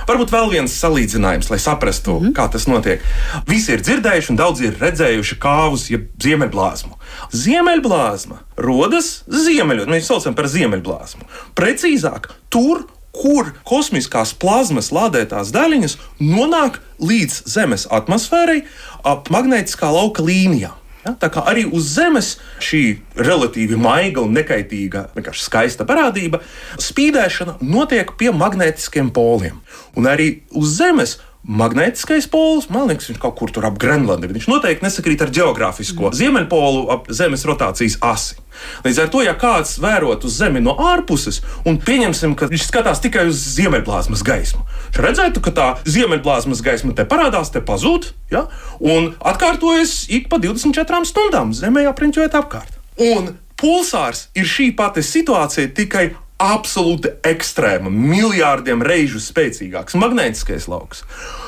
Varbūt 0.06 0.32
vēl 0.34 0.52
viens 0.52 0.74
salīdzinājums, 0.78 1.50
lai 1.50 1.60
saprastu, 1.62 2.20
mm 2.20 2.36
kā 2.36 2.46
tas 2.52 2.68
notiek. 2.70 3.04
Visi 3.50 3.74
ir 3.74 3.84
dzirdējuši, 3.86 4.32
un 4.34 4.40
daudzi 4.40 4.68
ir 4.70 4.78
redzējuši 4.82 5.38
kāvus, 5.42 5.88
jeb 5.90 6.10
ziemeļblāzmu. 6.22 6.98
Ziemeļblāzma 7.34 8.42
rodas 8.62 9.24
ziemeļos, 9.32 9.90
mēs 9.90 10.10
saucam 10.10 10.36
par 10.38 10.50
ziemeļblāzmu. 10.52 11.26
Precīzāk, 11.58 12.30
tur, 12.54 12.86
kur 13.16 13.54
kosmiskās 13.68 14.36
plazmas 14.38 14.92
lādētās 14.94 15.54
daļiņas 15.56 15.98
nonāk 16.22 16.82
līdz 17.00 17.46
Zemes 17.50 17.88
atmosfērai 17.92 18.62
ap 19.08 19.32
magnētiskā 19.34 19.90
lauka 19.96 20.26
līnijām. 20.26 20.76
Ja? 21.06 21.14
Tā 21.22 21.30
kā 21.34 21.44
arī 21.46 21.68
uz 21.70 21.92
Zemes 21.94 22.36
šī 22.64 22.82
relatīvi 23.20 23.78
maiga 23.78 24.24
un 24.26 24.34
nekaitīga, 24.36 25.10
vienkārši 25.16 25.46
skaista 25.46 25.86
parādība, 25.88 26.42
spīdēšana 26.82 27.60
notiek 27.62 28.16
pie 28.18 28.32
magnētiskiem 28.34 29.12
poliem. 29.14 29.62
Un 29.96 30.10
arī 30.10 30.32
uz 30.58 30.74
Zemes 30.80 31.20
Magnētiskais 31.46 32.26
pols, 32.32 32.66
man 32.74 32.88
liekas, 32.90 33.12
viņš 33.12 33.20
kaut 33.22 33.36
kur 33.38 33.52
tur 33.54 33.68
ap 33.68 33.76
Grenlandi. 33.78 34.32
Viņš 34.34 34.48
noteikti 34.50 34.86
nesakrīt 34.86 35.22
ar 35.22 35.30
geogrāfisko 35.34 36.08
mm. 36.08 36.16
ziemeļpolu 36.18 36.82
ap 36.96 37.12
Zemes 37.14 37.46
rotācijas 37.46 38.00
asi. 38.02 38.40
Līdz 38.86 39.02
ar 39.04 39.12
to, 39.14 39.22
ja 39.22 39.36
kāds 39.38 39.76
vērot 39.84 40.26
uz 40.26 40.40
Zemi 40.40 40.64
no 40.64 40.74
ārpuses, 40.80 41.44
un 41.70 41.78
pieņemsim, 41.86 42.34
ka 42.40 42.50
viņš 42.50 42.66
skatās 42.66 43.04
tikai 43.04 43.28
uz 43.30 43.44
ziemeļplāsmas 43.60 44.26
gaismu, 44.26 44.64
viņš 44.88 45.02
redzētu, 45.06 45.44
ka 45.46 45.54
tā 45.54 45.70
ziemeļplāsmas 45.86 46.66
gaisma 46.66 46.96
te 46.98 47.06
parādās, 47.06 47.54
te 47.54 47.62
pazūd, 47.62 48.10
ja? 48.34 48.48
un 48.82 49.12
atkārtojas 49.20 50.06
ik 50.16 50.32
pa 50.32 50.42
24 50.42 51.06
stundām 51.06 51.54
Zemē 51.54 51.86
apriņķojot 51.92 52.40
apkārt. 52.42 52.80
Un 53.12 53.36
Pulsārs 53.60 54.30
ir 54.36 54.48
šī 54.50 54.72
pati 54.76 55.04
situācija, 55.06 55.70
tikai 55.76 56.10
absolūti 56.42 57.14
ekstrēma, 57.26 57.92
miljārdiem 57.92 58.84
reižu 58.84 59.22
spēcīgāks 59.24 59.96
magnētiskais 60.00 60.68
lauks. 60.72 61.06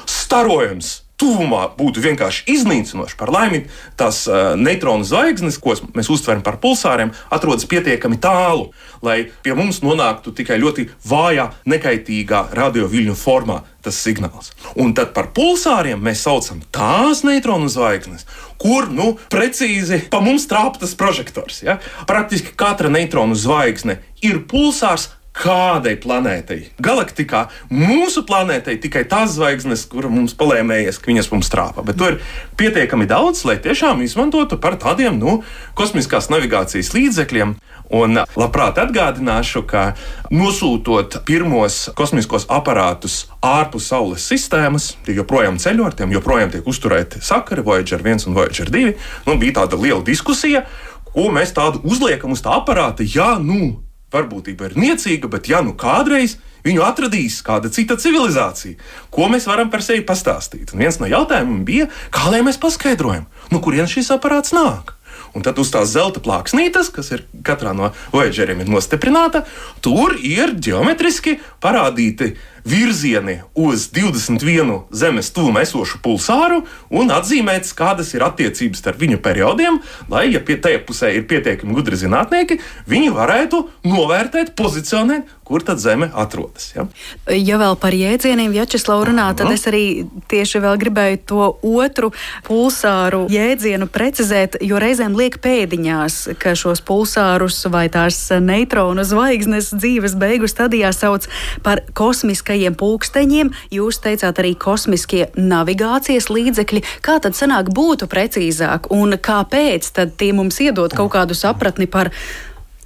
Starojums 0.08 1.07
tuvumā 1.18 1.64
būtu 1.78 2.02
vienkārši 2.04 2.46
iznīcinoši. 2.54 3.18
Par 3.18 3.32
laimi, 3.34 3.64
tās 4.00 4.24
uh, 4.30 4.54
neutronu 4.60 5.06
zvaigznes, 5.08 5.58
ko 5.62 5.76
mēs 5.98 6.12
uztveram 6.14 6.44
par 6.46 6.60
pulsāriem, 6.62 7.14
atrodas 7.34 7.66
pietiekami 7.70 8.20
tālu, 8.22 8.70
lai 9.06 9.24
pie 9.44 9.56
mums 9.58 9.82
nonāktu 9.86 10.36
tikai 10.38 10.60
ļoti 10.62 10.88
vājā, 11.10 11.50
nekaitīgā 11.70 12.48
radioviļņu 12.58 13.18
formā 13.18 13.64
tas 13.88 13.98
signāls. 14.04 14.52
Un 14.78 14.94
tad 14.98 15.14
par 15.16 15.32
pulsāriem 15.36 16.02
mēs 16.04 16.26
saucam 16.28 16.62
tās 16.76 17.24
neutronu 17.26 17.70
zvaigznes, 17.72 18.28
kur 18.62 18.90
nu, 18.92 19.16
precīzi 19.34 20.04
pa 20.12 20.22
mums 20.24 20.48
trāpa 20.50 20.84
tas 20.84 20.96
prožektors. 20.98 21.64
Ja? 21.66 21.80
Praktiski 22.10 22.54
katra 22.58 22.92
neutronu 22.94 23.38
zvaigzne 23.38 24.02
ir 24.26 24.44
pulsārs 24.50 25.12
kādai 25.38 25.96
planētai. 26.02 26.60
Galaktikā 26.84 27.46
mūsu 27.74 28.24
planētai 28.28 28.78
tikai 28.82 29.04
tās 29.10 29.36
zvaigznes, 29.38 29.86
kur 29.92 30.10
mums 30.12 30.36
palēmējies, 30.38 31.00
ka 31.02 31.12
viņas 31.12 31.32
mums 31.34 31.52
trāpa. 31.54 31.86
Bet 31.86 32.00
tur 32.00 32.16
ir 32.16 32.20
pietiekami 32.60 33.08
daudz, 33.10 33.44
lai 33.48 33.60
tiešām 33.62 34.02
izmantotu 34.06 34.60
par 34.62 34.80
tādiem 34.82 35.20
nu, 35.22 35.42
kosmiskās 35.78 36.32
navigācijas 36.34 36.94
līdzekļiem. 36.96 37.56
Un 37.98 38.20
labprāt 38.36 38.82
atgādināšu, 38.82 39.62
ka 39.64 39.94
nosūtot 40.34 41.22
pirmos 41.28 41.86
kosmiskos 41.96 42.44
aparātus 42.52 43.22
ārpus 43.40 43.88
Saules 43.88 44.26
sistēmas, 44.28 44.90
tie 45.08 45.16
joprojām 45.16 45.56
ceļo 45.62 45.88
ar 45.88 45.96
tiem, 45.96 46.12
joprojām 46.18 46.52
tiek 46.52 46.68
uzturēti 46.68 47.24
sakari, 47.24 47.64
Voyager 47.64 48.04
1 48.04 48.28
un 48.28 48.36
Voyager 48.36 48.74
2. 48.74 48.94
Nu, 49.30 49.38
bija 49.40 49.62
tāda 49.62 49.80
liela 49.80 50.04
diskusija, 50.04 50.66
ko 51.08 51.30
mēs 51.32 51.56
tādu 51.56 51.80
uzliekam 51.88 52.36
uz 52.36 52.44
tā 52.44 52.60
aparāta. 52.60 53.08
Jā, 53.08 53.38
nu, 53.40 53.78
varbūtība 54.14 54.70
ir 54.70 54.78
niecīga, 54.80 55.30
bet 55.32 55.50
ja 55.52 55.62
nu 55.66 55.76
kādreiz 55.78 56.38
viņu 56.68 56.84
atradīs 56.84 57.40
kāda 57.46 57.72
cita 57.74 57.98
civilizācija, 58.00 58.78
ko 59.14 59.30
mēs 59.32 59.48
varam 59.50 59.72
par 59.74 59.84
sevi 59.86 60.04
pastāstīt? 60.08 60.74
Un 60.74 60.84
viens 60.84 61.00
no 61.02 61.10
jautājumiem 61.10 61.64
bija, 61.68 61.90
kā 62.14 62.32
lai 62.32 62.44
mēs 62.46 62.60
paskaidrojam, 62.62 63.28
no 63.52 63.64
kurienes 63.64 63.94
šis 63.94 64.14
aparāts 64.16 64.56
nāk. 64.56 64.94
Un 65.36 65.44
tad 65.46 65.60
uz 65.62 65.70
tās 65.74 65.92
zelta 65.92 66.22
plāksnītes, 66.24 66.90
kas 66.94 67.12
ir 67.14 67.26
katrā 67.46 67.74
no 67.76 67.92
Voyageriem 68.14 68.64
nostiprināta, 68.70 69.44
tur 69.86 70.16
ir 70.18 70.56
geometriski 70.56 71.38
parādīti 71.64 72.32
virzieni 72.68 73.40
uz 73.56 73.88
21 73.96 74.82
zemes 74.92 75.32
tuvumā 75.32 75.64
esošu 75.64 76.02
pulsāru 76.04 76.64
un 76.92 77.12
atzīmēts, 77.14 77.72
kādas 77.78 78.12
ir 78.16 78.26
attiecības 78.28 78.82
starp 78.84 79.00
viņu 79.02 79.22
periodiem, 79.24 79.80
lai, 80.12 80.28
ja 80.34 80.42
pie 80.44 80.60
tajā 80.60 80.82
pusē 80.88 81.14
ir 81.16 81.28
pietiekami 81.30 81.76
gudri 81.78 82.00
zinātnieki, 82.00 82.60
viņi 82.90 83.14
varētu 83.16 83.64
novērtēt, 83.88 84.54
pozicionēt, 84.60 85.32
kur 85.48 85.64
tad 85.64 85.80
Zeme 85.80 86.10
atrodas. 86.12 86.74
Ja, 86.76 86.84
ja 87.32 87.60
vēl 87.62 87.78
par 87.80 87.96
jēdzieniem 87.96 88.52
Vjačeslav 88.52 89.06
runā, 89.08 89.30
tad 89.40 89.54
es 89.54 89.64
arī 89.70 90.04
tieši 90.28 90.60
vēl 90.66 90.76
gribēju 90.82 91.22
to 91.30 91.48
otru 91.64 92.12
pulsāru 92.44 93.24
jēdzienu 93.32 93.88
precizēt, 93.88 94.60
jo 94.60 94.82
reizēm 94.84 95.16
liek 95.16 95.40
pēdiņās, 95.44 96.20
ka 96.42 96.52
šos 96.60 96.84
pulsārus 96.84 97.62
vai 97.72 97.86
tās 97.94 98.20
neutronu 98.44 99.08
zvaigznes 99.08 99.72
dzīves 99.78 100.18
beigu 100.20 100.52
stadijā 100.52 100.92
sauc 100.92 101.30
par 101.64 101.86
kosmiskajiem 101.96 102.57
kosmiskajiem 102.58 102.76
pulksteņiem, 102.76 103.52
jūs 103.72 104.00
teicāt 104.02 104.40
arī 104.42 104.56
kosmiskie 104.58 105.28
navigācijas 105.38 106.30
līdzekļi. 106.30 106.82
Kā 107.06 107.20
tad 107.22 107.36
sanāk 107.36 107.70
būtu 107.70 108.08
precīzāk 108.10 108.90
un 108.90 109.14
kāpēc 109.14 109.92
tad 109.94 110.18
tie 110.18 110.34
mums 110.34 110.60
iedod 110.60 110.94
kaut 110.94 111.14
kādu 111.14 111.36
sapratni 111.36 111.88
par 111.88 112.10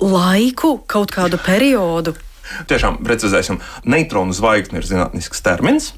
laiku, 0.02 0.82
kaut 0.88 1.12
kādu 1.12 1.40
periodu? 1.40 2.16
Tiešām 2.68 3.00
precizēsim, 3.06 3.62
neutronu 3.86 4.34
zvaigzne 4.36 4.82
ir 4.82 4.86
zinātnisks 4.86 5.42
termins, 5.42 5.94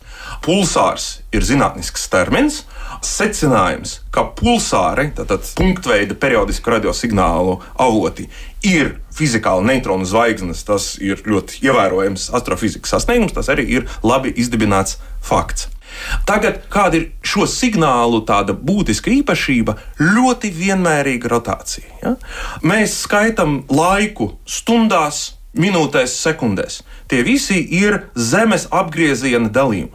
pulsārs 0.45 1.23
ir 1.33 1.41
zinātnisks 1.41 2.05
termins, 2.13 2.63
secinājums, 3.08 4.00
ka 4.13 4.26
pulsāri, 4.38 5.10
tātad 5.18 5.46
punktveida 5.58 6.16
periodisku 6.20 6.74
radiosignālu 6.74 7.60
avoti, 7.82 8.30
ir 8.66 8.96
fizikāli 9.13 9.68
neutronu 9.70 10.08
zvaigznes. 10.08 10.63
Tas 10.68 10.94
ir 11.04 11.22
ļoti 11.28 11.63
ievērojams 11.68 12.30
astrofizikas 12.38 12.96
sasniegums, 12.96 13.36
tas 13.36 13.52
arī 13.54 13.68
ir 13.78 13.88
labi 14.06 14.34
izdibināts 14.39 15.00
fakts. 15.24 15.70
Tagad, 16.26 16.63
kāda 16.74 16.98
ir 16.98 17.10
šo 17.26 17.46
signālu 17.50 18.24
tāda 18.26 18.56
būtiska 18.58 19.12
īpašība, 19.13 19.76
ļoti 20.02 20.50
vienmērīga 20.56 21.30
rotācija. 21.30 21.86
Ja? 22.02 22.16
Mēs 22.66 22.98
skaitām 23.06 23.62
laiku 23.70 24.34
stundās, 24.50 25.36
minūtēs, 25.54 26.16
sekundēs. 26.24 26.82
Tie 27.12 27.22
visi 27.26 27.60
ir 27.62 28.08
Zemes 28.16 28.66
apgrieziena 28.74 29.52
dalījumi. 29.54 29.94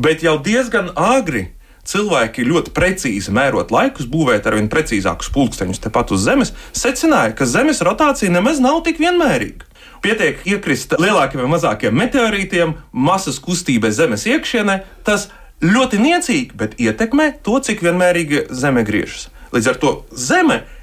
Bet 0.00 0.24
jau 0.24 0.38
diezgan 0.40 0.88
agri 0.96 1.50
cilvēki 1.86 2.46
ļoti 2.46 2.72
precīzi 2.76 3.32
mērot 3.34 3.72
laikus, 3.74 4.08
būvēt 4.10 4.46
ar 4.48 4.58
vien 4.58 4.68
precīzākus 4.72 5.30
pulksteņus 5.34 5.82
tepat 5.86 6.12
uz 6.14 6.26
Zemes, 6.26 6.52
secināja, 6.76 7.34
ka 7.38 7.48
Zemes 7.48 7.82
rotācija 7.86 8.32
nemaz 8.32 8.60
nav 8.62 8.82
tik 8.86 9.00
vienmērīga. 9.02 9.66
Pietiek 10.04 10.42
iekrist 10.46 10.92
lielākiem 11.00 11.40
vai 11.42 11.50
mazākiem 11.54 11.96
meteorītiem, 11.96 12.76
masas 12.92 13.40
kustībai 13.42 13.90
Zemes 13.94 14.26
iekšienē, 14.28 14.80
tas 15.06 15.30
ļoti 15.64 16.00
niecīgi, 16.02 16.52
bet 16.58 16.76
ietekmē 16.82 17.32
to, 17.46 17.58
cik 17.64 17.82
vienmērīgi 17.86 18.48
Zeme 18.52 18.84
griežas. 18.86 19.30
Līdz 19.54 19.70
ar 19.72 19.78
to 19.80 19.92
Zeme 20.12 20.60
ir 20.60 20.75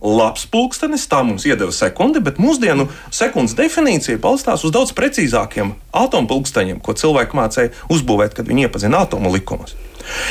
labs 0.00 0.46
pulkstenis, 0.48 1.04
tā 1.10 1.20
mums 1.26 1.44
iedeva 1.44 1.72
sekundi, 1.74 2.22
bet 2.24 2.40
mūsdienu 2.40 2.88
sekundes 3.12 3.56
definīcija 3.58 4.20
balstās 4.22 4.64
uz 4.64 4.72
daudz 4.72 4.94
precīzākiem 4.96 5.74
atompulksteņiem, 6.00 6.80
ko 6.80 6.96
cilvēki 6.96 7.36
mācīja 7.36 7.74
uzbūvēt, 7.92 8.34
kad 8.38 8.48
viņi 8.48 8.68
iepazina 8.68 9.04
atomu 9.04 9.32
likumus. 9.34 9.76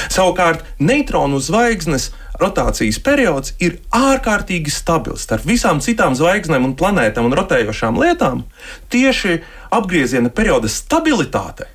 Savukārt, 0.09 0.63
neutronu 0.81 1.39
zvaigznes 1.43 2.09
rotācijas 2.41 2.97
periods 3.05 3.53
ir 3.61 3.77
ārkārtīgi 3.95 4.73
stabils. 4.73 5.27
Starp 5.27 5.45
visām 5.47 5.81
citām 5.83 6.17
zvaigznēm 6.17 6.65
un 6.65 6.75
planētām 6.79 7.29
un 7.29 7.37
rotējošām 7.37 7.99
lietām 8.01 8.45
tieši 8.89 9.39
apgrieziena 9.75 10.33
perioda 10.33 10.71
stabilitāte 10.71 11.69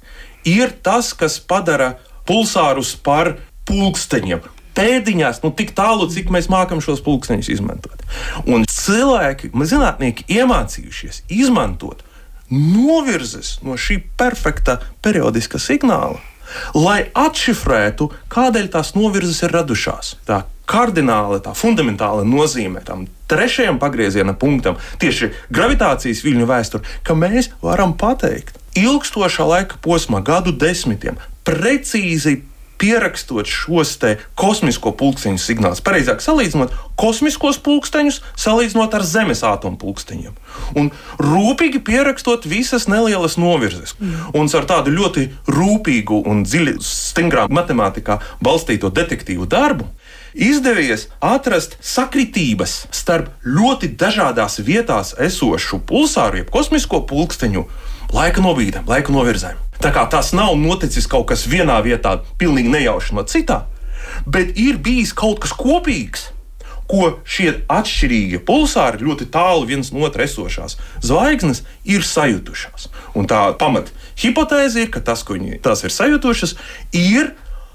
ir 0.44 0.74
tas, 0.84 1.12
kas 1.16 1.38
padara 1.40 1.94
pulsārus 2.28 2.94
par 3.00 3.36
pulksteņiem. 3.68 4.53
Pēdiņās, 4.74 5.40
nu, 5.44 5.52
tik 5.54 5.70
tālu, 5.76 6.08
cik 6.10 6.32
mēs 6.34 6.50
mākam 6.52 6.82
šos 6.84 7.02
pulksteņus 7.06 7.52
izmantot. 7.54 8.04
Un 8.50 8.66
cilvēki, 8.70 9.52
zinātnieki, 9.54 10.26
iemācījušies 10.40 11.24
izmantot 11.32 12.02
novirzes 12.50 13.60
no 13.64 13.78
šī 13.80 14.02
perfekta 14.18 14.80
periodiska 15.02 15.58
signāla 15.62 16.20
lai 16.76 17.04
atšifrētu, 17.16 18.10
kādēļ 18.32 18.70
tās 18.74 18.94
novirzes 18.96 19.42
ir 19.46 19.54
radušās. 19.54 20.14
Tā 20.28 20.42
kardināla, 20.70 21.40
tā 21.44 21.52
fundamentāla 21.56 22.24
nozīme 22.28 22.82
tam 22.84 23.06
trešajam 23.30 23.78
pagrieziena 23.82 24.34
punktam, 24.38 24.78
tieši 25.02 25.32
gravitācijas 25.52 26.22
viļņu 26.24 26.48
vēsture, 26.48 26.96
ka 27.04 27.16
mēs 27.18 27.50
varam 27.64 27.94
pateikt, 28.00 28.58
ilgstošā 28.78 29.46
laika 29.48 29.80
posmā, 29.84 30.22
gadu 30.24 30.54
desmitiem, 30.56 31.20
precīzi 31.44 32.42
pierakstot 32.80 33.48
šos 33.48 33.96
kosmisko 34.38 34.92
pulksteņu 34.98 35.40
signālus. 35.40 35.82
Pareizāk 35.84 36.22
salīdzinot 36.24 36.74
kosmiskos 37.00 37.58
pulksteņus, 37.62 38.20
salīdzinot 38.40 38.94
ar 38.94 39.04
Zemes 39.06 39.44
atomu 39.46 39.78
pulksteņiem. 39.80 40.34
Un 40.78 40.90
rūpīgi 41.22 41.82
pierakstot 41.86 42.46
visas 42.50 42.88
nelielas 42.90 43.38
novirzes. 43.40 43.94
Mm. 43.98 44.34
Un 44.34 44.50
ar 44.54 44.68
tādu 44.70 44.94
ļoti 44.94 45.28
rūpīgu 45.50 46.22
un 46.30 46.44
dziļu, 46.46 46.78
stingrā 46.84 47.48
matemātikā 47.50 48.20
balstīto 48.44 48.90
detektīvu 48.94 49.48
darbu. 49.50 49.88
Izdevies 50.34 51.06
atrast 51.22 51.76
sakritības 51.84 52.88
starp 52.94 53.30
ļoti 53.46 53.92
dažādās 53.94 54.58
vietās 54.66 55.14
esošu 55.14 55.78
pulsāru, 55.86 56.42
jeb 56.42 56.50
kosmisko 56.50 57.04
pulksteņu 57.06 57.68
laika 58.14 58.42
nobīdēm, 58.42 58.88
laika 58.90 59.14
novirzēm. 59.14 59.63
Tā 59.84 59.90
kā 59.92 60.06
tas 60.08 60.30
nav 60.32 60.54
noticis 60.56 61.04
kaut 61.04 61.26
kas 61.28 61.42
vienā 61.44 61.74
vietā, 61.84 62.14
pilnīgi 62.40 62.70
nejauši 62.72 63.16
no 63.18 63.24
citā, 63.28 63.66
bet 64.24 64.56
ir 64.56 64.78
bijis 64.80 65.12
kaut 65.12 65.42
kas 65.44 65.52
kopīgs. 65.52 66.30
Ko 66.88 67.18
šie 67.28 67.50
atšķirīgie 67.72 68.40
pulsāri, 68.48 69.04
ļoti 69.04 69.26
tālu 69.32 69.66
viens 69.68 69.90
no 69.92 70.06
otra 70.08 70.24
esošās 70.24 70.78
zvaigznes, 71.04 71.62
ir 71.84 72.00
sajutušās. 72.04 72.88
Un 73.12 73.28
tā 73.28 73.42
pamat 73.60 73.92
hipotēze 74.20 74.86
ir, 74.86 74.90
ka 74.92 75.04
tas, 75.04 75.20
ko 75.24 75.36
viņi 75.36 75.60
tās 75.64 75.84
ir 75.84 75.92
sajutušas, 75.92 76.56
ir 76.96 77.34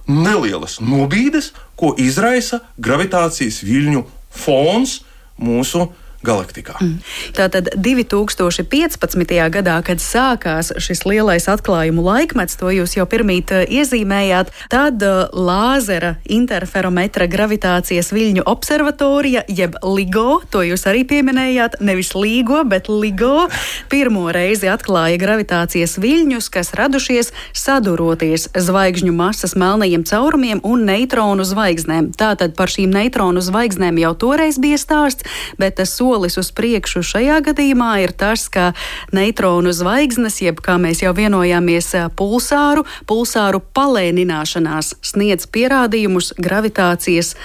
nelielas 0.09 0.79
nobīdes, 0.81 1.51
ko 1.77 1.93
izraisa 2.01 2.63
gravitācijas 2.81 3.61
viļņu 3.65 4.05
fons 4.33 5.03
mūsu 5.37 5.91
galaktikā. 6.25 6.75
Mm. 6.83 6.99
Tātad 7.35 7.69
2015. 7.79 9.39
gadā, 9.53 9.77
kad 9.85 10.01
sākās 10.03 10.73
šis 10.75 11.05
lielais 11.07 11.47
atklājumu 11.47 12.03
laikmets, 12.03 12.57
to 12.59 12.71
jūs 12.73 12.97
jau 12.97 13.05
pirmīt 13.09 13.53
eh, 13.55 13.63
iezīmējāt, 13.79 14.51
tad 14.71 15.03
eh, 15.05 15.31
lāzera 15.31 16.17
interferometra 16.27 17.29
gravitācijas 17.31 18.11
viļņu 18.15 18.43
observatorija, 18.51 19.45
jeb 19.47 19.77
LIGO, 19.83 20.41
to 20.51 20.65
jūs 20.67 20.83
arī 20.91 21.05
pieminējāt, 21.07 21.79
nevis 21.79 22.11
LIGO, 22.17 22.65
bet 22.67 22.91
LIGO, 22.91 23.47
pirmo 23.91 24.27
reizi 24.35 24.67
atklāja 24.71 25.21
gravitācijas 25.21 25.95
viļņus, 26.03 26.51
kas 26.51 26.73
radušies 26.75 27.31
saduroties 27.55 28.49
zvaigžņu 28.59 29.15
masas 29.15 29.55
melnajiem 29.59 30.03
caurumiem 30.09 30.59
un 30.67 30.83
neitronu 30.89 31.47
zvaigznēm. 31.47 32.11
Tātad 32.19 32.59
par 32.59 32.71
šīm 32.71 32.91
neitronu 32.91 33.39
zvaigznēm 33.45 34.03
jau 34.03 34.13
toreiz 34.19 34.59
bija 34.59 34.79
stāsts, 34.81 35.23
bet 35.59 35.79
tas 35.79 35.95
solis 35.95 36.08
uz 36.41 36.49
priekšu 36.55 37.03
šajā 37.05 37.39
gadījumā 37.45 37.91
ir 38.03 38.13
tas, 38.17 38.47
ka 38.51 38.71
neitronu 39.15 39.73
zvaigznes, 39.75 40.41
jeb 40.41 40.61
kā 40.65 40.79
mēs 40.81 41.03
jau 41.03 41.13
vienojāmies, 41.15 41.91
pulsāru, 42.17 42.85
pulsāru 43.09 43.61
palēnināšanās 43.75 44.95
sniedz 45.05 45.47
pierādījumus 45.53 46.33
gravitācijas 46.41 47.35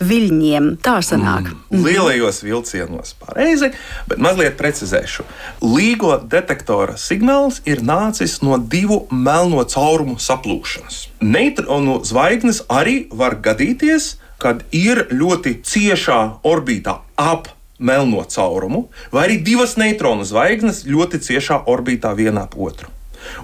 viļņiem. 0.00 0.70
Tā 0.84 0.98
sanāk. 1.04 1.50
Mm, 1.70 1.84
lielajos 1.84 2.42
vilcienos 2.44 3.14
pareizi, 3.20 3.72
bet 4.08 4.22
mazliet 4.22 4.56
precizēšu. 4.60 5.26
Līgo 5.64 6.16
detektora 6.20 6.96
signāls 7.00 7.60
ir 7.68 7.84
nācis 7.84 8.40
no 8.44 8.58
divu 8.60 9.04
melno 9.10 9.64
caurumu 9.68 10.18
saplūšanas. 10.20 11.06
Neitronu 11.20 12.00
zvaigznes 12.06 12.64
arī 12.72 13.04
var 13.12 13.36
gadīties, 13.44 14.14
kad 14.40 14.64
ir 14.72 15.04
ļoti 15.12 15.58
ciešā 15.66 16.20
orbītā 16.48 16.96
ap 17.20 17.50
melno 17.80 18.22
caurumu, 18.28 18.86
vai 19.10 19.26
arī 19.26 19.40
divas 19.44 19.76
neitronu 19.80 20.28
zvaigznes 20.28 20.84
ļoti 20.86 21.22
ciešā 21.26 21.64
orbītā 21.70 22.14
viena 22.16 22.46
ap 22.46 22.56
otru. 22.60 22.92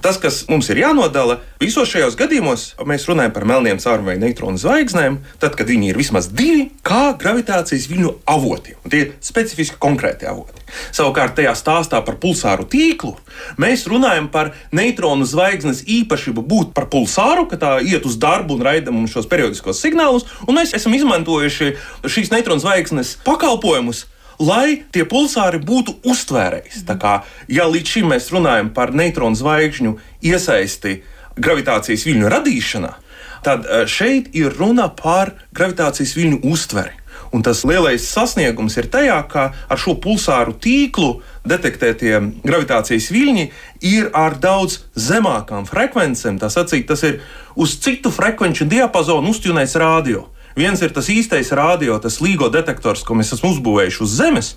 Tas, 0.00 0.18
kas 0.20 0.44
mums 0.48 0.68
ir 0.72 0.80
jānodala, 0.80 1.38
visos 1.60 1.90
šajos 1.90 2.16
gadījumos, 2.18 2.66
mēs 2.88 3.06
runājam 3.08 3.32
par 3.34 3.46
melniem 3.48 3.80
caurumiem 3.82 4.16
vai 4.16 4.16
neitronu 4.22 4.60
zvaigznēm, 4.60 5.18
tad, 5.42 5.56
kad 5.58 5.68
viņi 5.68 5.90
ir 5.90 5.98
vismaz 5.98 6.28
divi, 6.32 6.68
kā 6.86 7.16
gravitācijas 7.18 7.88
viļņu 7.90 8.12
avoti. 8.32 8.76
Tie 8.86 9.02
ir 9.02 9.12
specifiski 9.24 9.78
konkrēti 9.82 10.28
avoti. 10.30 10.64
Savukārt, 10.94 11.36
tajā 11.38 11.52
stāstā 11.58 12.00
par 12.06 12.18
pulsāru 12.22 12.66
tīklu 12.70 13.14
mēs 13.62 13.86
runājam 13.90 14.30
par 14.32 14.52
neitronu 14.74 15.26
zvaigznes 15.28 15.84
īpašību 15.84 16.44
būt 16.46 16.74
par 16.76 16.88
pulsāru, 16.92 17.46
ka 17.50 17.60
tā 17.60 17.72
iet 17.84 18.06
uz 18.08 18.18
darbu 18.22 18.56
un 18.56 18.66
raida 18.66 18.94
mums 18.94 19.14
šos 19.14 19.28
periodiskos 19.30 19.82
signālus, 19.82 20.26
un 20.46 20.58
mēs 20.58 20.74
esam 20.76 20.94
izmantojuši 20.96 21.72
šīs 22.06 22.32
neitronu 22.34 22.64
zvaigznes 22.64 23.16
pakalpojumus 23.26 24.06
lai 24.38 24.82
tie 24.92 25.06
pulsāri 25.08 25.60
būtu 25.62 25.98
uztvērējis. 26.06 26.84
Tā 26.88 26.98
kā 27.00 27.14
ja 27.48 27.68
līdz 27.70 27.96
šim 27.96 28.12
mēs 28.12 28.30
runājam 28.34 28.72
par 28.76 28.94
neitronu 28.96 29.38
zvaigžņu 29.38 29.96
iesaisti 30.26 31.00
gravitācijas 31.36 32.06
viļņu 32.08 32.30
radīšanā, 32.32 32.92
tad 33.46 33.66
eh, 33.66 33.84
šeit 33.88 34.32
ir 34.36 34.54
runa 34.56 34.88
par 34.92 35.34
gravitācijas 35.56 36.16
viļņu 36.16 36.44
uztveri. 36.52 37.02
Un 37.34 37.42
tas 37.42 37.64
lielais 37.66 38.04
sasniegums 38.06 38.76
ir 38.78 38.86
tajā, 38.92 39.16
ka 39.28 39.48
ar 39.68 39.80
šo 39.80 39.96
pulsāru 40.00 40.54
tīklu 40.62 41.20
detektētie 41.48 42.14
gravitācijas 42.44 43.08
viļņi 43.12 43.46
ir 43.88 44.10
ar 44.16 44.38
daudz 44.40 44.78
zemākām 44.94 45.66
frekvencēm. 45.68 46.38
Tas, 46.40 46.56
acīt, 46.60 46.86
tas 46.88 47.02
ir 47.08 47.18
uz 47.58 47.76
citu 47.82 48.12
frekvenču 48.14 48.68
diapazonu 48.70 49.34
uztjunēts 49.34 49.76
radio. 49.82 50.26
Viens 50.56 50.80
ir 50.80 50.92
tas 50.96 51.10
īstais 51.12 51.50
rādio, 51.52 51.98
tas 52.00 52.16
līgo 52.24 52.48
detektors, 52.48 53.02
ko 53.04 53.12
mēs 53.18 53.34
esam 53.36 53.50
uzbūvējuši 53.52 54.02
uz 54.06 54.14
Zemes, 54.16 54.50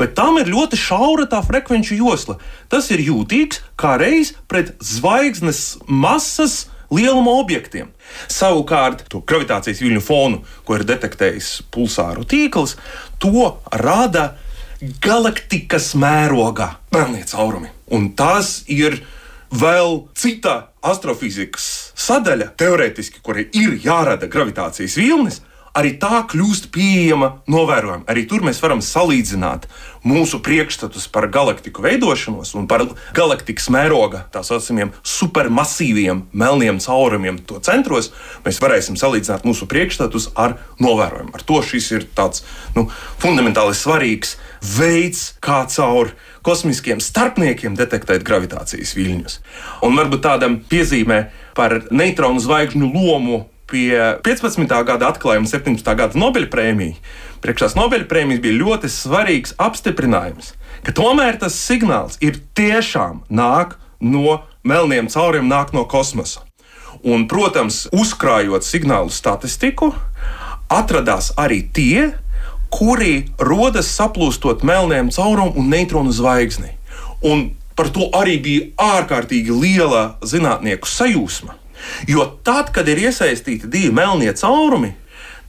bet 0.00 0.14
tam 0.16 0.38
ir 0.40 0.48
ļoti 0.48 0.78
šaura 0.80 1.26
tā 1.28 1.42
frekvenču 1.44 1.98
josla. 1.98 2.38
Tas 2.72 2.88
ir 2.94 3.02
jūtīgs 3.04 3.60
kā 3.76 3.98
reiz 4.00 4.32
pret 4.48 4.72
zvaigznes 4.80 5.82
masas 5.84 6.70
lieluma 6.92 7.36
objektiem. 7.42 7.92
Savukārt, 8.32 9.04
to 9.12 9.20
gravitācijas 9.28 9.84
viļņu 9.84 10.02
fonu, 10.04 10.40
ko 10.64 10.78
ir 10.78 10.86
detektējis 10.88 11.52
pulsāru 11.72 12.24
tīkls, 12.28 12.78
to 13.20 13.52
rada 13.84 14.32
galaktikas 15.04 15.92
mērogā 16.00 16.72
melnie 16.96 17.24
caurumi. 17.28 17.68
Un 17.92 18.14
tas 18.16 18.62
ir 18.72 19.02
vēl 19.52 20.06
cita 20.16 20.71
astrofizikas 20.82 21.66
sadaļa, 21.98 22.52
teorētiski, 22.58 23.22
kurai 23.22 23.46
ir 23.58 23.78
jārada 23.84 24.28
gravitācijas 24.30 24.96
vilnis, 24.98 25.40
arī 25.78 25.94
tā 26.00 26.22
kļūst 26.28 26.68
pieejama 26.72 27.30
novērojama. 27.50 28.04
Arī 28.10 28.24
tur 28.28 28.44
mēs 28.44 28.60
varam 28.62 28.82
salīdzināt 28.84 29.68
mūsu 30.06 30.40
priekšstatus 30.44 31.06
par 31.12 31.28
galaktiku 31.32 31.84
veidošanos 31.84 32.52
un 32.58 32.66
par 32.70 32.84
galaktikas 33.16 33.68
mēroga 33.72 34.24
tā 34.34 34.42
saucamiem 34.46 34.92
supermasīviem 35.06 36.24
melniem 36.32 36.80
caurumiem 36.82 37.40
to 37.48 37.60
centros. 37.64 38.10
Mēs 38.46 38.60
varēsim 38.62 38.98
salīdzināt 39.00 39.46
mūsu 39.48 39.68
priekšstatus 39.70 40.32
ar 40.36 40.58
novērojumu. 40.82 41.32
Ar 41.36 41.46
to 41.46 41.62
šis 41.64 41.92
ir 41.96 42.08
tāds 42.16 42.44
nu, 42.76 42.88
fundamentāli 43.22 43.76
svarīgs 43.78 44.36
veids, 44.76 45.32
kā 45.42 45.62
caur 45.72 46.12
kosmiskiem 46.46 47.00
starpniekiem 47.02 47.78
detektēt 47.78 48.26
gravitācijas 48.26 48.96
viļņus. 48.98 49.38
Un 49.86 49.96
varbūt 49.98 50.24
tādam 50.26 50.58
piezīmē 50.68 51.22
par 51.56 51.82
neitronu 51.94 52.42
zvaigžņu 52.42 52.90
lomu 52.92 53.44
pie 53.72 53.96
15. 54.24 54.68
gada 54.86 55.08
atklājuma, 55.08 55.48
17. 55.48 55.94
gada 55.96 56.18
Nobelprēmija. 56.18 56.98
Priekš 57.42 57.64
tās 57.64 57.76
Nobelprēmijas 57.78 58.42
bija 58.44 58.58
ļoti 58.60 58.90
svarīgs 58.92 59.56
apstiprinājums, 59.60 60.52
ka 60.84 60.94
tomēr 60.94 61.40
tas 61.40 61.56
signāls 61.56 62.20
ir 62.22 62.38
tiešām 62.58 63.24
nāk 63.32 63.78
no 64.02 64.42
melniem 64.62 65.08
cauriem, 65.10 65.48
nāk 65.50 65.72
no 65.74 65.86
kosmosa. 65.88 66.44
Un, 67.02 67.24
protams, 67.26 67.86
uzkrājot 67.90 68.62
signālu 68.62 69.10
statistiku, 69.10 69.90
atradās 70.70 71.32
arī 71.40 71.62
tie, 71.74 72.12
kuri 72.72 73.26
rodas 73.40 73.90
saplūstot 73.96 74.62
melniem 74.64 75.10
caurumam 75.12 75.58
un 75.58 75.72
neitronu 75.72 76.14
zvaigzni. 76.14 76.76
Un 77.26 77.50
par 77.74 77.90
to 77.92 78.06
arī 78.16 78.36
bija 78.44 78.68
ārkārtīgi 78.98 79.56
liela 79.56 80.04
zinātnieku 80.22 80.88
sajūsma. 80.88 81.58
Jo 82.10 82.26
tad, 82.44 82.72
kad 82.74 82.88
ir 82.88 83.00
iesaistīti 83.08 83.70
divi 83.70 83.92
melnie 83.94 84.32
caurumi, 84.38 84.94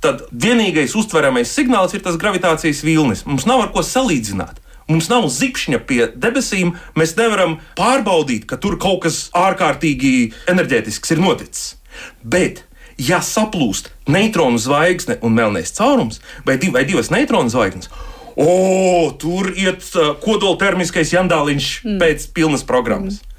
tad 0.03 0.25
vienīgais 0.31 0.95
uztveramais 0.99 1.53
signāls 1.55 1.95
ir 1.95 2.03
tas 2.03 2.19
gravitācijas 2.19 2.83
vilnis. 2.83 3.23
Mums 3.29 3.47
nav 3.49 3.63
ar 3.63 3.71
ko 3.75 3.85
salīdzināt. 3.85 4.59
Mums 4.89 5.07
nav 5.07 5.29
zipšņa 5.31 5.79
pie 5.87 6.01
debesīm, 6.19 6.73
mēs 6.99 7.15
nevaram 7.15 7.55
pārbaudīt, 7.79 8.43
ka 8.49 8.59
tur 8.59 8.75
kaut 8.81 9.05
kas 9.05 9.29
ārkārtīgi 9.37 10.33
enerģētisks 10.51 11.15
ir 11.15 11.23
noticis. 11.23 11.75
Bet, 12.19 12.65
ja 12.99 13.21
saplūst 13.23 13.93
neitronu 14.11 14.59
zvaigzne 14.59 15.21
un 15.23 15.37
melnais 15.37 15.71
caurums, 15.77 16.19
vai, 16.43 16.57
div, 16.59 16.75
vai 16.75 16.83
divas 16.89 17.13
neitronu 17.13 17.53
zvaigznes, 17.53 17.87
o, 18.35 19.13
tur 19.21 19.53
iet 19.55 19.85
uh, 19.95 20.15
kodoltermiskais 20.19 21.13
jandāliņš 21.15 21.69
mm. 21.85 22.01
pēc 22.03 22.27
pilnas 22.35 22.67
programmas. 22.67 23.21
Mm. 23.21 23.32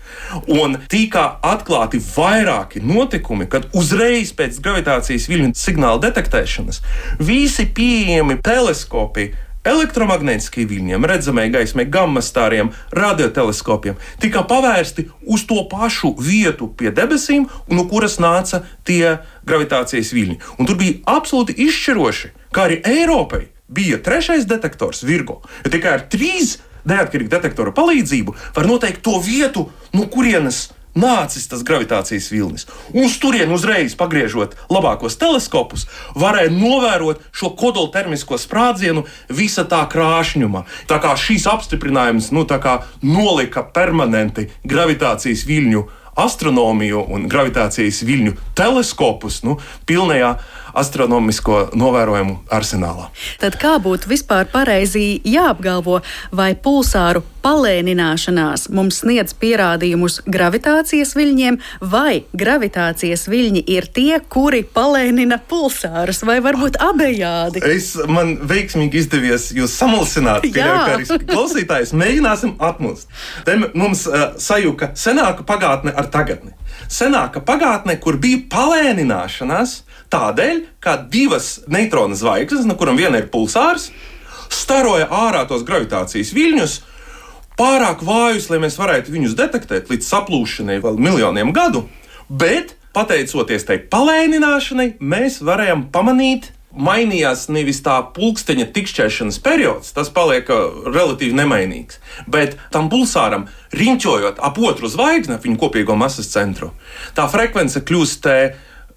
Un 0.51 0.79
tika 0.91 1.27
atklāti 1.45 2.01
vairāki 2.03 2.83
notikumi, 2.85 3.49
kad 3.51 3.69
uzreiz 3.77 4.35
pēc 4.37 4.61
gravitācijas 4.65 5.29
viļņu 5.31 5.55
signāla 5.59 6.03
detektēšanas 6.07 6.83
visi 7.23 7.67
pieejami 7.75 8.41
teleskopi 8.45 9.31
elektromagnētiskiem 9.65 10.69
viļņiem, 10.69 11.07
redzamai 11.09 11.47
gaismai, 11.53 11.87
gammastāriem, 11.89 12.71
radioteleskopiem 12.95 13.97
tika 14.21 14.45
pavērsti 14.49 15.07
uz 15.25 15.47
to 15.49 15.63
pašu 15.71 16.13
vietu 16.21 16.69
pie 16.77 16.93
debesīm, 16.95 17.49
no 17.73 17.87
kuras 17.89 18.19
nāca 18.21 18.65
tie 18.85 19.17
gravitācijas 19.49 20.13
viļņi. 20.17 20.39
Un 20.59 20.69
tur 20.69 20.79
bija 20.81 21.01
absolūti 21.17 21.57
izšķiroši, 21.65 22.33
kā 22.55 22.69
arī 22.69 22.81
Eiropai 22.85 23.47
bija 23.75 23.99
trešais 24.05 24.45
detektors 24.49 25.03
Virgo, 25.07 25.41
jo 25.65 25.73
tikai 25.73 25.97
ar 25.99 26.07
trīs 26.13 26.59
neatkarīgu 26.89 27.33
detektoru 27.33 27.75
palīdzību 27.77 28.37
var 28.57 28.71
noteikt 28.71 29.05
to 29.05 29.19
vietu, 29.23 29.69
no 29.93 30.09
kurienes 30.11 30.69
nācis 30.95 31.49
tas 31.51 31.65
gravitācijas 31.67 32.31
vilnis. 32.33 32.67
Uz 32.95 33.17
turieni 33.23 33.55
uzreiz 33.55 33.97
pagriežot 33.99 34.55
labākos 34.73 35.19
teleskopus, 35.19 35.89
varēja 36.19 36.53
novērot 36.55 37.23
šo 37.35 37.51
kodoltermisko 37.59 38.39
sprādzienu 38.39 39.05
visa 39.29 39.67
tā 39.69 39.83
krāšņuma. 39.91 40.65
Tā 40.91 41.01
kā 41.03 41.17
šīs 41.19 41.49
apstiprinājums 41.51 42.31
nu, 42.35 42.47
nolika 43.03 43.65
permanenti 43.75 44.49
gravitācijas 44.65 45.45
viļņu 45.49 45.85
astronomiju 46.15 47.01
un 47.11 47.27
gravitācijas 47.31 48.05
viļņu 48.07 48.37
teleskopus 48.55 49.43
nu, 49.47 49.59
pilnajā 49.89 50.37
astronomisko 50.75 51.69
novērojumu 51.79 52.41
arsenālā. 52.53 53.11
Tad 53.43 53.59
kā 53.61 53.77
būtu 53.83 54.11
vispār 54.11 54.49
pareizi 54.51 55.21
jāapgalvo, 55.25 56.01
vai 56.35 56.53
pulsāru 56.55 57.25
palēnināšanās 57.45 58.69
mums 58.73 59.03
sniedz 59.03 59.35
pierādījumus 59.41 60.23
gravitācijas 60.31 61.13
viļņiem, 61.19 61.59
vai 61.93 62.25
gravitācijas 62.33 63.27
viļņi 63.29 63.65
ir 63.75 63.89
tie, 63.97 64.17
kuri 64.33 64.63
palēnina 64.65 65.39
pulsārus, 65.51 66.23
vai 66.25 66.39
varbūt 66.45 66.81
abejādi? 66.85 67.63
Es, 67.69 67.93
man 68.09 68.37
veiksmīgi 68.49 69.03
izdevies 69.05 69.51
jūs 69.57 69.77
samulsināt, 69.77 70.49
pierakariski 70.49 71.21
klausītājs. 71.29 71.95
Mēģināsim 71.97 72.57
atmust. 72.65 73.11
Te 73.45 73.59
mums 73.75 74.07
uh, 74.09 74.33
sajuka 74.41 74.95
senāka 74.99 75.45
pagātne 75.47 75.93
ar 75.95 76.09
tagadni. 76.13 76.55
Senāka 76.91 77.43
pagātne, 77.45 77.97
kur 78.01 78.19
bija 78.21 78.43
palēnināšanās, 78.53 79.77
tādēļ, 80.13 80.61
ka 80.85 80.97
divas 81.11 81.65
neitronu 81.71 82.17
zvaigznes, 82.19 82.67
no 82.69 82.77
kurām 82.79 82.99
viena 83.01 83.21
ir 83.21 83.31
pulsārs, 83.33 83.91
staroja 84.53 85.09
ārā 85.11 85.45
tos 85.51 85.65
gravitācijas 85.67 86.33
viļņus, 86.37 86.79
pārāk 87.59 88.03
vājus, 88.07 88.49
lai 88.51 88.61
mēs 88.63 88.79
varētu 88.79 89.15
viņus 89.15 89.37
detektēt 89.39 89.91
līdz 89.93 90.09
saplūšanai 90.11 90.81
vēl 90.85 90.99
miljoniem 91.01 91.53
gadu, 91.55 91.87
bet 92.29 92.77
pateicoties 92.95 93.67
tai 93.67 93.81
palēnināšanai, 93.91 94.95
mēs 95.03 95.41
varējām 95.45 95.89
pamanīt. 95.95 96.53
Mainījās 96.75 97.47
nevis 97.55 97.79
tā 97.85 98.01
pulksteņa 98.17 98.67
tikšķēšanas 98.75 99.39
periods, 99.45 99.93
tas 99.95 100.11
paliek 100.15 100.49
uh, 100.51 100.85
relatīvi 100.91 101.37
nemainīgs, 101.39 102.01
bet 102.27 102.59
tam 102.75 102.91
pulsāram 102.91 103.47
riņķojot 103.75 104.43
ap 104.43 104.59
otru 104.59 104.91
zvaigzni, 104.91 105.39
ap 105.39 105.47
viņu 105.47 105.61
kopīgo 105.63 105.95
masas 105.99 106.33
centru, 106.35 106.73
tā 107.15 107.29
frekvence 107.31 107.85
kļūst 107.87 108.27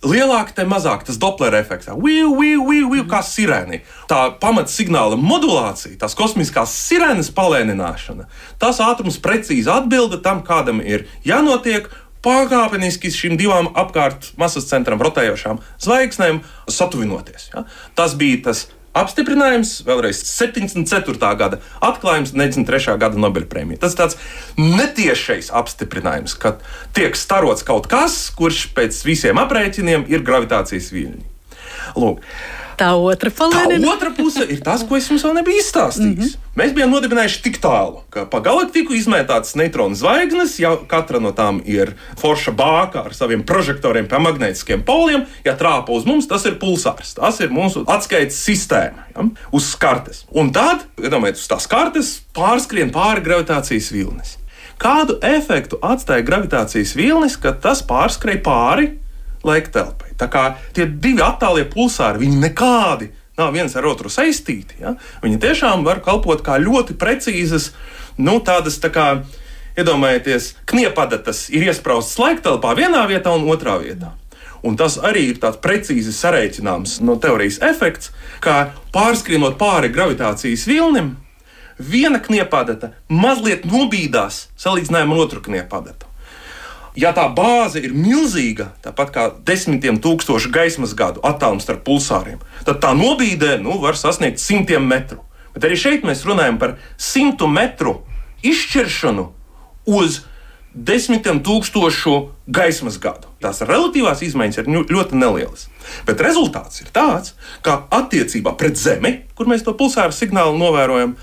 lielāka, 0.05 0.53
te 0.53 0.65
mazāk 0.67 1.05
tas 1.07 1.17
Doppler 1.17 1.55
efekts. 1.57 1.89
Viu, 2.01 2.33
viu, 2.37 2.65
viu, 2.91 3.03
kā 3.09 3.21
sirēni. 3.25 3.81
Tā 4.09 4.27
pamatsignāla 4.41 5.17
modulācija, 5.19 5.97
tās 6.01 6.15
kosmiskās 6.17 6.73
sirēnas 6.87 7.31
palēnināšana, 7.35 8.27
tas 8.61 8.81
ātrums 8.83 9.19
precīzi 9.23 9.71
atbilda 9.73 10.21
tam, 10.23 10.43
kādam 10.45 10.81
ir 10.83 11.07
jānotiek. 11.25 11.89
Pakāpeniski 12.27 13.07
šīm 13.13 13.37
divām 13.39 13.69
apkārt 13.79 14.33
masas 14.39 14.67
centram 14.67 14.99
rotējošām 14.99 15.61
zvaigznēm 15.79 16.41
satuvinoties. 16.67 17.51
Ja? 17.53 17.63
Tas 17.95 18.17
bija 18.19 18.41
tas 18.49 18.65
apstiprinājums, 18.97 19.77
vēlreiz 19.87 20.19
74. 20.27 21.31
gada 21.39 21.61
atklājums, 21.85 22.33
93. 22.35 22.97
gada 22.99 23.21
Nobelpremija. 23.21 23.79
Tas 23.85 23.95
ir 23.95 24.01
tāds 24.01 24.19
netiešais 24.59 25.53
apstiprinājums, 25.55 26.35
ka 26.41 26.57
tiek 26.97 27.15
starots 27.15 27.63
kaut 27.67 27.87
kas, 27.91 28.19
kurš 28.35 28.67
pēc 28.75 28.99
visiem 29.07 29.39
aprēķiniem 29.39 30.07
ir 30.11 30.25
gravitācijas 30.27 30.91
viļņi. 30.95 31.27
Lūk. 31.95 32.23
Tā 32.77 32.91
otra, 32.93 33.31
tā 33.33 33.47
otra 33.89 34.11
puse 34.13 34.43
ir 34.53 34.59
tas, 34.61 34.83
ko 34.85 34.99
es 34.99 35.07
jums 35.09 35.23
vēl 35.25 35.39
nebiju 35.39 35.61
izstāstījis. 35.63 36.13
Mm 36.13 36.27
-hmm. 36.27 36.57
Mēs 36.57 36.73
bijām 36.73 36.91
nodibinājuši 36.93 37.41
tik 37.41 37.57
tālu, 37.61 38.03
ka 38.13 38.25
pa 38.29 38.39
galaktiku 38.45 38.93
izmētātas 38.93 39.55
neutronu 39.57 39.95
zvaigznes, 39.95 40.59
ja 40.59 40.75
katra 40.87 41.19
no 41.19 41.31
tām 41.31 41.61
ir 41.65 41.95
forša 42.21 42.51
bāka 42.51 43.05
ar 43.05 43.13
saviem 43.13 43.43
prožektoriem 43.43 44.07
pie 44.07 44.19
magnētiskiem 44.19 44.83
poliem, 44.85 45.25
ja 45.45 45.55
trāpa 45.57 45.91
uz 45.91 46.05
mums, 46.05 46.27
tas 46.27 46.45
ir 46.45 46.59
pulsārs. 46.61 47.15
Tas 47.17 47.39
ir 47.39 47.49
mūsu 47.49 47.83
atskaites 47.87 48.45
sistēma 48.45 49.09
ja, 49.15 49.25
uz 49.51 49.75
kartes. 49.75 50.25
Un 50.29 50.53
tad, 50.53 50.85
iedomājieties, 51.01 51.41
uz 51.41 51.47
tās 51.47 51.67
kartes 51.67 52.21
pārskrien 52.33 52.91
pāri 52.91 53.21
gravitācijas 53.21 53.91
vilnis. 53.91 54.37
Kādu 54.77 55.17
efektu 55.25 55.79
atstāja 55.81 56.21
gravitācijas 56.21 56.95
vilnis, 56.95 57.37
kad 57.41 57.61
tas 57.61 57.81
pārskrēja 57.81 58.43
pāri 58.45 58.91
laika 59.45 59.73
telpai? 59.79 60.13
Tā 60.17 60.29
kā 60.31 60.43
tie 60.73 60.87
divi 60.87 61.21
attālie 61.21 61.67
pulsāri, 61.69 62.23
viņi 62.25 62.43
nekādi 62.47 63.11
nav 63.37 63.53
viens 63.53 63.75
ar 63.77 63.85
otru 63.85 64.09
saistīti. 64.09 64.79
Ja? 64.81 64.95
Viņi 65.21 65.41
tiešām 65.41 65.85
var 65.85 66.01
kalpot 66.05 66.41
kā 66.45 66.57
ļoti 66.61 66.97
precīzas, 66.97 67.71
nu, 68.17 68.39
tādas 68.41 68.79
tā 68.81 68.89
kā, 68.93 69.07
iedomājieties, 69.77 70.55
kniepadatas 70.69 71.45
ir 71.53 71.67
iespraustas 71.69 72.17
laiktelpā 72.21 72.73
vienā 72.79 73.05
vietā 73.09 73.35
un 73.37 73.45
otrā 73.53 73.77
vietā. 73.83 74.15
Un 74.65 74.73
tas 74.79 74.97
arī 74.97 75.27
ir 75.29 75.37
tāds 75.41 75.61
precīzi 75.61 76.11
sareiķināms 76.17 76.97
no 77.05 77.19
teorijas 77.21 77.61
efekts, 77.61 78.09
ka 78.41 78.73
pārskrienot 78.95 79.59
pāri 79.61 79.93
gravitācijas 79.93 80.65
vilnim, 80.65 81.13
viena 81.77 82.17
kniepadata 82.17 82.95
mazliet 83.07 83.69
nobīdās 83.69 84.47
salīdzinājumā 84.57 85.13
ar 85.13 85.25
otru 85.27 85.45
kniepadatu 85.45 86.06
ja 86.97 87.13
tā 87.15 87.27
bāze 87.33 87.81
ir 87.83 87.93
milzīga, 87.93 88.71
tāpat 88.83 89.13
kā 89.13 89.25
desmitiem 89.45 89.99
tūkstošu 90.01 90.51
gaismas 90.53 90.95
gadu 90.97 91.21
attālums 91.25 91.67
starp 91.67 91.85
pulsāriem, 91.87 92.41
tad 92.65 92.81
tā 92.83 92.93
nobīde 92.97 93.57
nu, 93.61 93.77
var 93.83 93.99
sasniegt 93.99 94.41
simtiem 94.41 94.87
metru. 94.89 95.21
Bet 95.53 95.65
arī 95.65 95.77
šeit 95.79 96.05
mēs 96.05 96.25
runājam 96.27 96.59
par 96.61 96.75
simtu 97.01 97.47
metru 97.49 97.99
izšķiršanu 98.45 99.29
uz 99.89 100.21
desmitiem 100.77 101.39
tūkstošu 101.45 102.15
gaismas 102.53 102.99
gadu. 103.01 103.31
Tās 103.41 103.63
relatīvās 103.65 104.21
izmaiņas 104.25 104.61
ir 104.61 104.69
ļoti 104.91 105.17
nelielas. 105.17 105.65
Bet 106.05 106.21
rezultāts 106.21 106.83
ir 106.83 106.91
tāds, 106.93 107.33
ka 107.65 107.87
attiecībā 107.93 108.53
pret 108.59 108.77
Zemi, 108.77 109.13
kur 109.37 109.49
mēs 109.49 109.65
to 109.65 109.73
pulsāru 109.77 110.13
signālu 110.13 110.57
novērojam, 110.59 111.15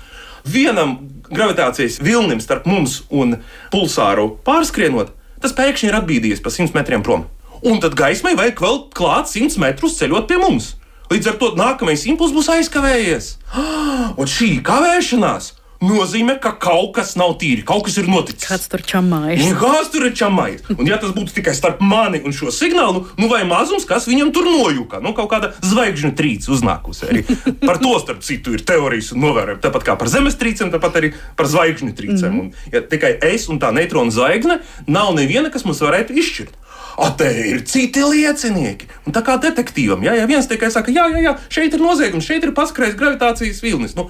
vienam 0.43 0.97
gravitācijas 1.31 2.01
vilnim 2.03 2.41
starp 2.43 2.67
mums 2.69 3.03
un 3.09 3.37
pulsāru 3.71 4.33
pārskrienot, 4.45 5.13
tas 5.45 5.53
pēkšņi 5.53 5.91
ir 5.91 5.99
atbīdījies 5.99 6.41
pa 6.41 6.53
100 6.53 6.73
metriem 6.73 7.05
prom. 7.05 7.27
Un 7.65 7.77
tad 7.81 7.95
gaismai 7.97 8.33
vajag 8.37 8.61
vēl 8.65 8.81
klāt 8.97 9.29
100 9.31 9.61
metrus 9.61 9.99
ceļot 9.99 10.27
pie 10.29 10.39
mums. 10.41 10.73
Līdz 11.11 11.29
ar 11.31 11.37
to 11.41 11.51
nākamais 11.57 12.05
impulss 12.09 12.33
būs 12.33 12.49
aizkavējies. 12.49 13.27
Un 14.19 14.29
šī 14.29 14.55
kavēšanās 14.65 15.51
nozīmē, 15.83 16.37
ka 16.41 16.53
kaut 16.61 16.93
kas 16.95 17.15
nav 17.19 17.35
tīri, 17.41 17.65
kaut 17.67 17.85
kas 17.87 17.97
ir 18.01 18.09
noticis. 18.11 18.47
Kāds 18.47 18.69
tur 18.71 18.83
čamājas? 18.85 19.43
Un 19.45 19.57
kāds 19.59 19.91
tur 19.93 20.07
ir 20.07 20.15
čamājis? 20.15 20.65
Un, 20.75 20.83
ja 20.87 20.99
tas 21.01 21.13
būtu 21.15 21.35
tikai 21.35 21.55
starp 21.57 21.81
mani 21.83 22.21
un 22.25 22.35
šo 22.35 22.53
signālu, 22.53 23.05
nu 23.19 23.29
vai 23.31 23.43
mazums, 23.47 23.87
kas 23.89 24.07
viņam 24.09 24.31
tur 24.35 24.47
nojuka, 24.47 25.01
nu 25.03 25.15
kaut 25.17 25.31
kāda 25.33 25.51
zvaigžņu 25.65 26.13
trīce 26.15 26.51
uznākusi. 26.55 27.09
Arī. 27.09 27.25
Par 27.65 27.81
to, 27.83 27.95
starp 28.03 28.23
citu, 28.25 28.55
ir 28.55 28.63
teorijas 28.67 29.11
un 29.15 29.23
novērojumi. 29.25 29.63
Tāpat 29.63 29.87
kā 29.87 29.97
par 29.99 30.11
zemestrīcēm, 30.13 30.71
tāpat 30.73 31.01
arī 31.01 31.13
par 31.35 31.51
zvaigžņu 31.51 31.95
trīcēm. 31.95 32.31
Mm 32.31 32.45
un, 32.45 32.51
ja 32.73 32.81
tikai 32.83 33.15
es 33.25 33.47
un 33.51 33.59
tā 33.61 33.71
neitrona 33.75 34.13
zvaigzne 34.13 34.59
nav 34.91 35.13
neviena, 35.17 35.51
kas 35.53 35.65
mums 35.67 35.81
varētu 35.83 36.15
izšķirt. 36.21 36.61
A, 36.95 37.09
te 37.17 37.27
ir 37.27 37.63
citi 37.67 38.03
liecinieki. 38.07 38.87
Un 39.07 39.15
tā 39.15 39.23
kā 39.25 39.35
detektīvam, 39.41 40.03
ja, 40.05 40.13
ja 40.15 40.27
viens 40.29 40.47
tikai 40.47 40.69
saka, 40.71 40.93
jā, 40.95 41.09
jā, 41.11 41.23
jā, 41.25 41.33
šeit 41.51 41.75
ir 41.75 41.83
noziegums, 41.83 42.27
šeit 42.27 42.45
ir 42.47 42.53
paskrējis 42.55 42.95
gravitācijas 42.99 43.59
vilnis. 43.65 43.97
Nu, 43.99 44.07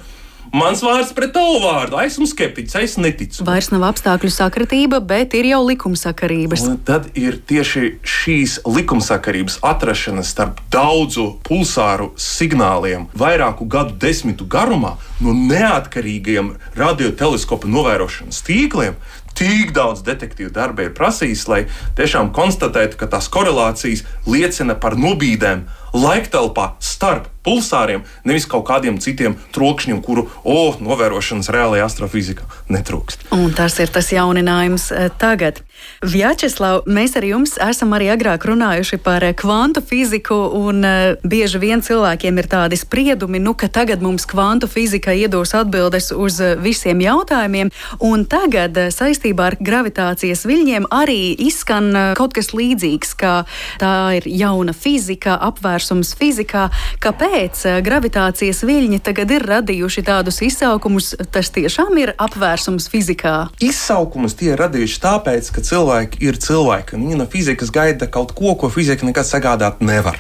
Mans 0.53 0.81
vārds 0.85 1.11
pret 1.15 1.33
tavu 1.35 1.57
vārdu. 1.63 1.97
Esmu 2.05 2.27
skeptiķis, 2.29 2.75
es 2.83 2.95
neticu. 3.01 3.45
Vairs 3.47 3.71
nav 3.73 3.87
apstākļu 3.89 4.29
sakritība, 4.33 5.01
bet 5.01 5.33
ir 5.37 5.49
jau 5.49 5.61
likumsakarības. 5.65 6.65
Un 6.69 6.77
tad 6.85 7.09
ir 7.17 7.39
tieši 7.49 7.95
šīs 8.05 8.59
likumsakarības 8.67 9.59
atrašana 9.65 10.23
starp 10.27 10.61
daudzu 10.73 11.27
pulsāru 11.47 12.11
signāliem 12.19 13.09
vairāku 13.17 13.67
gadu 13.69 13.97
desmitu 13.99 14.47
garumā 14.47 14.95
no 15.23 15.35
neatkarīgiem 15.35 16.55
radioteleskopu 16.77 17.71
novērošanas 17.71 18.43
tīkliem 18.45 18.99
tik 19.35 19.73
daudz 19.75 20.03
detektīvu 20.07 20.51
darba 20.55 20.85
ir 20.85 20.93
prasījis, 20.95 21.47
lai 21.51 21.65
tiešām 21.97 22.31
konstatētu, 22.35 22.95
ka 22.99 23.09
tās 23.11 23.27
korelācijas 23.31 24.05
liecina 24.29 24.77
par 24.79 24.95
nobīdēm 24.99 25.65
laiktelpā 25.95 26.75
starp 26.83 27.31
pulsāriem, 27.45 28.03
nevis 28.25 28.47
kaut 28.49 28.65
kādiem 28.67 28.97
citiem 29.01 29.37
trokšņiem, 29.55 30.01
kuru 30.05 30.25
oh, 30.43 30.79
novērošanas 30.81 31.51
reālajā 31.53 31.85
astrofizikā 31.85 32.47
netrūkst. 32.73 33.29
Un 33.35 33.53
tas 33.55 33.77
ir 33.83 33.93
tas 33.93 34.09
jauninājums 34.13 34.89
eh, 34.91 35.07
tagad. 35.21 35.61
Vjačeslav, 36.01 36.85
mēs 36.89 37.13
ar 37.19 37.25
jums 37.27 37.57
esam 37.61 37.93
arī 37.93 38.07
agrāk 38.13 38.47
runājuši 38.49 38.99
par 39.05 39.25
eh, 39.27 39.35
kvantu 39.37 39.83
fiziku, 39.85 40.37
un 40.57 40.81
uh, 40.87 41.19
bieži 41.27 41.59
vien 41.61 41.83
cilvēkiem 41.83 42.39
ir 42.41 42.47
tādi 42.49 42.79
spriedumi, 42.79 43.41
nu, 43.43 43.53
ka 43.53 43.69
tagad 43.69 44.01
mums 44.01 44.25
kvantu 44.29 44.69
fizika 44.71 45.13
iedos 45.13 45.53
atbildes 45.57 46.09
uz 46.15 46.39
visiem 46.63 47.03
jautājumiem, 47.03 47.69
un 48.03 48.25
tagad 48.29 48.77
saistībā 48.95 49.51
ar 49.51 49.57
gravitācijas 49.59 50.45
viļņiem 50.47 50.87
arī 50.95 51.35
izskan 51.45 51.91
kaut 52.17 52.33
kas 52.37 52.53
līdzīgs, 52.55 53.13
ka 53.19 53.35
tā 53.81 53.93
ir 54.17 54.29
jauna 54.31 54.73
fizika, 54.73 55.37
apvērsums 55.85 56.15
fizikā. 56.17 56.69
Kāpēc? 56.99 57.65
eh, 57.65 57.81
gravitācijas 57.81 58.63
viļņi 58.65 58.99
tagad 59.03 59.31
ir 59.31 59.45
radījuši 59.45 60.03
tādus 60.03 60.41
izsaukumus, 60.41 61.15
tas 61.31 61.49
tiešām 61.51 61.97
ir 61.97 62.13
apvērsums 62.17 62.89
fizikā? 62.89 63.49
Izsaukumus 63.61 64.35
tie 64.35 64.53
ir 64.53 64.59
radījuši 64.59 65.01
tāpēc, 65.01 65.51
ka 65.51 65.61
cilvēki 65.61 66.23
ir 66.25 66.37
cilvēki, 66.37 66.97
viņi 66.97 67.19
no 67.19 67.27
fizikas 67.27 67.71
gaida 67.71 68.07
kaut 68.07 68.33
ko, 68.33 68.55
ko 68.55 68.69
fizika 68.69 69.05
nekad 69.05 69.25
sagādāt 69.25 69.81
nevar. 69.81 70.17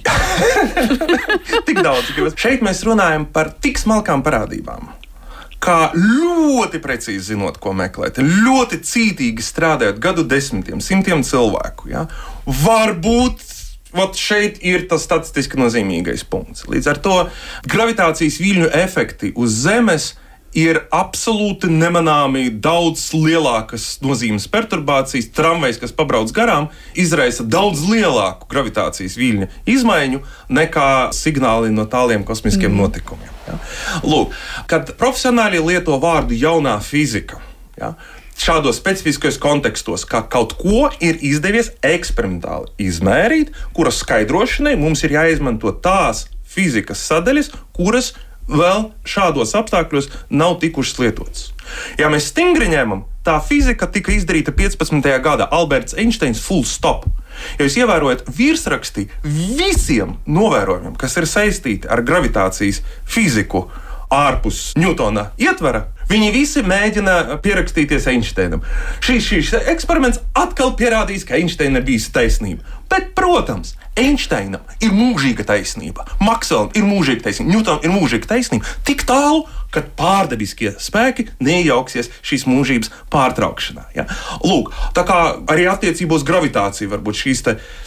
tik 1.66 1.82
daudz, 1.82 2.14
ka 2.14 2.30
šeit 2.36 2.62
mēs 2.62 2.84
runājam 2.86 3.26
par 3.26 3.52
tik 3.60 3.78
smalkām 3.78 4.22
parādībām. 4.22 4.96
Kā 5.60 5.90
ļoti 5.92 6.78
precīzi 6.80 7.34
zinot, 7.34 7.58
ko 7.60 7.74
meklēt, 7.76 8.16
ļoti 8.16 8.78
cītīgi 8.80 9.44
strādājot 9.44 9.98
gadu 10.00 10.24
desmitiem, 10.24 10.80
simtiem 10.80 11.20
cilvēku. 11.20 11.90
Ja? 11.92 12.06
Varbūt 12.48 13.44
Ot 13.98 14.18
šeit 14.18 14.60
ir 14.62 14.86
tas 14.90 15.02
statistiski 15.06 15.58
nozīmīgais 15.58 16.22
punkts. 16.30 16.66
Līdz 16.70 16.90
ar 16.92 17.00
to 17.02 17.16
gravitācijas 17.70 18.38
viļņu 18.42 18.68
efekti 18.78 19.32
uz 19.34 19.56
Zemes 19.64 20.12
ir 20.56 20.80
absolūti 20.94 21.70
nemanāmi 21.70 22.48
daudz 22.62 23.10
lielākas 23.14 24.00
nozīmes 24.02 24.48
perturbācijas. 24.50 25.30
Tramvajs, 25.34 25.78
kas 25.82 25.94
pabrauc 25.94 26.32
garām, 26.34 26.68
izraisa 26.98 27.46
daudz 27.46 27.84
lielāku 27.86 28.50
gravitācijas 28.50 29.18
viļņu 29.18 29.50
izmaiņu 29.70 30.22
nekā 30.50 30.88
signāli 31.14 31.70
no 31.74 31.86
tāliem 31.90 32.26
kosmiskiem 32.26 32.72
mm. 32.72 32.82
notikumiem. 32.82 33.36
Ja? 33.46 33.58
Lūk, 34.06 34.34
kad 34.70 34.94
profesionāļi 34.98 35.62
lieto 35.70 35.98
vārdu 36.02 36.38
jaunā 36.38 36.78
fizika. 36.82 37.38
Ja? 37.78 37.94
Šādos 38.40 38.78
specifiskos 38.80 39.36
kontekstos, 39.36 40.06
kā 40.08 40.22
kaut 40.32 40.54
ko 40.56 40.86
ir 41.04 41.18
izdevies 41.20 41.74
eksperimentāli 41.84 42.70
izmērīt, 42.80 43.50
kuras 43.76 43.98
skaidrošanai 44.00 44.78
mums 44.80 45.02
ir 45.04 45.12
jāizmanto 45.18 45.74
tās 45.84 46.24
fizikas 46.48 47.02
sadaļas, 47.10 47.50
kuras 47.76 48.14
vēl 48.48 48.86
šādos 49.04 49.52
apstākļos 49.60 50.08
nav 50.32 50.56
tikušas 50.62 51.02
lietotas. 51.02 51.42
Ja 52.00 52.08
mēs 52.08 52.30
stingri 52.32 52.70
ņemam, 52.72 53.04
tā 53.28 53.36
fizika 53.44 53.90
tika 53.92 54.14
izdarīta 54.16 54.56
15. 54.56 55.04
gadā, 55.20 55.50
Alberts 55.52 55.98
Einsteins 56.00 56.40
full 56.40 56.64
stop. 56.64 57.04
Ja 57.58 57.68
jūs 57.68 57.76
ievērojat 57.82 58.24
virsrakstī 58.40 59.06
visiem 59.22 60.16
novērojumiem, 60.24 60.96
kas 60.96 61.20
ir 61.20 61.28
saistīti 61.28 61.92
ar 61.92 62.00
gravitācijas 62.08 62.80
fiziku 63.04 63.66
ārpus 64.10 64.72
Newtona 64.78 65.30
ietvara, 65.40 65.84
viņi 66.10 66.30
visi 66.34 66.62
mēģina 66.66 67.38
pierakstīties 67.44 68.08
Einsteinam. 68.10 68.64
Šī, 69.04 69.20
šīs 69.22 69.52
eksperiments 69.70 70.22
atkal 70.38 70.74
pierādīs, 70.78 71.26
ka 71.26 71.38
Einsteinam 71.38 71.86
bija 71.86 72.10
taisnība. 72.16 72.66
Bet, 72.90 73.12
protams, 73.14 73.76
Einsteinam 74.00 74.64
ir 74.80 74.94
mūžīga 74.96 75.44
taisnība, 75.48 76.06
Makselam 76.24 76.70
ir 76.78 76.86
mūžīga 76.88 77.28
taisnība, 77.28 77.52
Ņūtam 77.56 77.82
ir 77.84 77.92
mūžīga 77.92 78.30
taisnība. 78.30 78.76
Tik 78.88 79.04
tālu, 79.08 79.44
ka 79.70 79.82
pārdabiskie 79.96 80.72
spēki 80.82 81.28
neiejauksies 81.42 82.10
šīs 82.26 82.46
mūžības 82.50 82.90
pārtraukšanā. 83.12 83.86
Ja? 83.94 84.06
Lūk, 84.42 84.72
tā 84.96 85.04
kā 85.06 85.18
arī 85.50 85.68
attiecībos 85.70 86.24
gravitācija 86.26 86.90
varbūt 86.90 87.20
šīs 87.20 87.44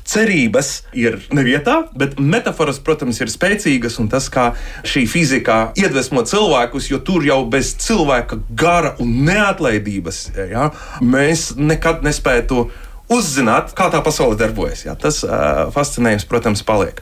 cerības 0.07 0.72
ir 0.97 1.20
nevietā, 1.36 1.82
bet 1.97 2.16
metafors, 2.20 2.80
protams, 2.84 3.20
ir 3.24 3.32
spēcīgas 3.32 3.99
un 4.03 4.09
tas, 4.11 4.30
kā 4.34 4.51
šī 4.88 5.05
fizika 5.11 5.59
iedvesmo 5.80 6.24
cilvēkus, 6.28 6.89
jo 6.91 7.01
tur 7.03 7.26
jau 7.28 7.41
bez 7.49 7.76
cilvēka 7.84 8.39
gara 8.49 8.95
un 9.03 9.14
neatlaidības 9.28 10.24
ja, 10.53 10.70
mēs 11.03 11.51
nekad 11.59 12.03
nespētu 12.05 12.68
uzzināt, 13.14 13.74
kā 13.78 13.89
tā 13.93 14.01
pasaule 14.05 14.38
darbojas. 14.39 14.84
Jā, 14.88 14.97
tas 14.99 15.22
uh, 15.26 15.70
fascinējums, 15.74 16.28
protams, 16.30 16.66
paliek. 16.68 17.01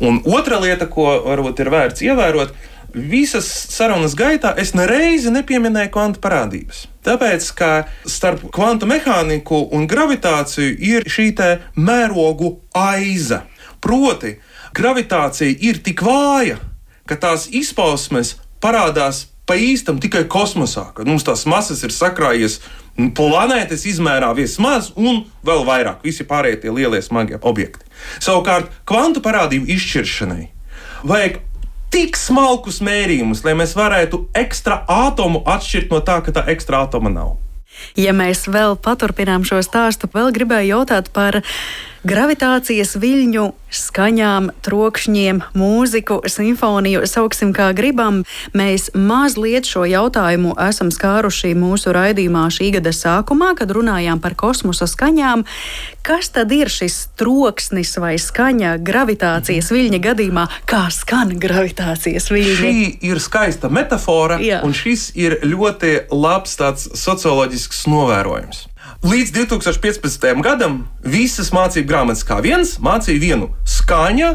Un 0.00 0.22
otra 0.28 0.60
lieta, 0.62 0.88
ko 0.90 1.06
varbūt 1.26 1.62
ir 1.62 1.72
vērts 1.72 2.04
ievērot, 2.06 2.54
visas 2.94 3.46
sarunas 3.70 4.16
gaitā 4.18 4.52
es 4.58 4.72
nereizi 4.74 5.30
nepieminēju 5.32 5.92
kvantu 5.94 6.22
parādības. 6.24 6.84
Tāpēc, 7.06 7.46
ka 7.56 7.70
starp 8.08 8.44
kvantu 8.54 8.88
mehāniku 8.90 9.62
un 9.76 9.86
gravitāciju 9.90 10.76
ir 10.76 11.06
šī 11.08 11.32
mērogu 11.76 12.56
aiza. 12.76 13.44
Proti, 13.80 14.36
gravitācija 14.76 15.56
ir 15.60 15.80
tik 15.84 16.02
vāja, 16.04 16.58
ka 17.06 17.16
tās 17.16 17.48
izpausmes 17.48 18.36
parādās 18.60 19.26
pa 19.48 19.56
īstam 19.58 19.98
tikai 19.98 20.26
kosmosā, 20.30 20.92
kad 20.94 21.08
mums 21.08 21.24
tās 21.26 21.46
masas 21.48 21.80
ir 21.82 21.90
sakrājies 21.90 22.60
planētas 23.16 23.86
izmērā 23.88 24.30
vismaz, 24.36 24.90
un 24.96 25.24
vēl 25.46 25.64
vairāk 25.68 26.04
visi 26.06 26.26
pārējie 26.28 26.62
tie 26.64 26.74
lielie 26.74 27.02
smagie 27.04 27.38
objekti. 27.40 27.86
Savukārt, 28.22 28.72
kvantu 28.88 29.22
parādību 29.24 29.70
izšķiršanai 29.76 30.48
vajag 31.08 31.40
tik 31.90 32.18
smalkus 32.18 32.80
mērījumus, 32.86 33.42
lai 33.46 33.56
mēs 33.58 33.74
varētu 33.78 34.24
ekstra 34.38 34.82
atomu 34.86 35.42
atšķirt 35.48 35.94
no 35.94 36.02
tā, 36.06 36.20
ka 36.24 36.34
tā 36.34 36.44
ekstra 36.52 36.84
atoma 36.86 37.10
nav. 37.12 37.36
Ja 37.98 38.12
mēs 38.16 38.44
vēl 38.50 38.76
paturpinām 38.82 39.46
šo 39.48 39.62
stāstu, 39.64 40.10
vēl 40.12 40.30
gribēju 40.36 40.74
jautāt 40.74 41.10
par 41.14 41.40
gravitācijas 42.06 42.94
viļņu 43.00 43.50
skaņām, 43.70 44.48
trokšņiem, 44.64 45.42
mūziku, 45.58 46.20
simfoniju, 46.26 47.04
sauksim 47.06 47.52
kā 47.54 47.70
gribam. 47.76 48.22
Mēs 48.56 48.90
mazliet 48.96 49.68
šo 49.68 49.84
jautājumu 49.88 50.56
esam 50.68 50.90
skāruši 50.94 51.52
mūsu 51.58 51.94
raidījumā 51.94 52.48
šī 52.52 52.72
gada 52.78 52.92
sākumā, 52.96 53.52
kad 53.58 53.70
runājām 53.76 54.22
par 54.22 54.34
kosmosa 54.38 54.88
skaņām. 54.90 55.44
Kas 56.06 56.32
tad 56.34 56.50
ir 56.56 56.72
šis 56.72 57.12
troksnis 57.20 57.92
vai 58.00 58.16
skaņa 58.18 58.78
gravitācijas 58.82 59.70
viļņa 59.74 60.02
gadījumā? 60.08 60.46
Kā 60.70 60.86
skan 60.94 61.36
gravitācijas 61.38 62.30
viļņi? 62.32 62.56
Šī 62.64 62.88
ir 63.10 63.22
skaista 63.22 63.70
metafora, 63.70 64.40
Jā. 64.42 64.64
un 64.66 64.74
šis 64.74 65.10
ir 65.20 65.40
ļoti 65.44 66.10
labs 66.10 66.56
tāds 66.58 66.88
socioloģisks 66.98 67.86
novērojums. 67.92 68.69
Līdz 69.00 69.30
2015. 69.32 70.42
gadam 70.44 70.82
visas 71.00 71.48
mācību 71.56 71.88
grāmatas 71.88 72.20
kā 72.28 72.36
viens 72.44 72.74
mācīja 72.84 73.22
vienu 73.22 73.46
skaņu. 73.64 74.34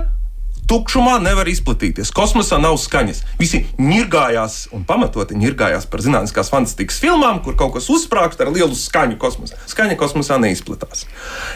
Tukšumā 0.66 1.20
nevar 1.22 1.46
izplatīties. 1.46 2.10
Kosmosā 2.10 2.58
nav 2.58 2.80
skaņas. 2.82 3.20
Visi 3.38 3.62
nirgājās 3.78 4.64
un 4.74 4.82
pamatoti 4.90 5.38
nirgājās 5.38 5.86
par 5.86 6.02
zinātniskās 6.02 6.50
fantastikas 6.50 6.98
filmām, 7.04 7.44
kur 7.46 7.54
kaut 7.54 7.76
kas 7.76 7.92
uzsprāgst 7.94 8.42
ar 8.42 8.50
lielu 8.50 8.74
skaņu 8.74 9.20
kosmosā. 9.22 9.62
Skaņa 9.70 10.00
kosmosā 10.02 10.42
neizplatās. 10.42 11.06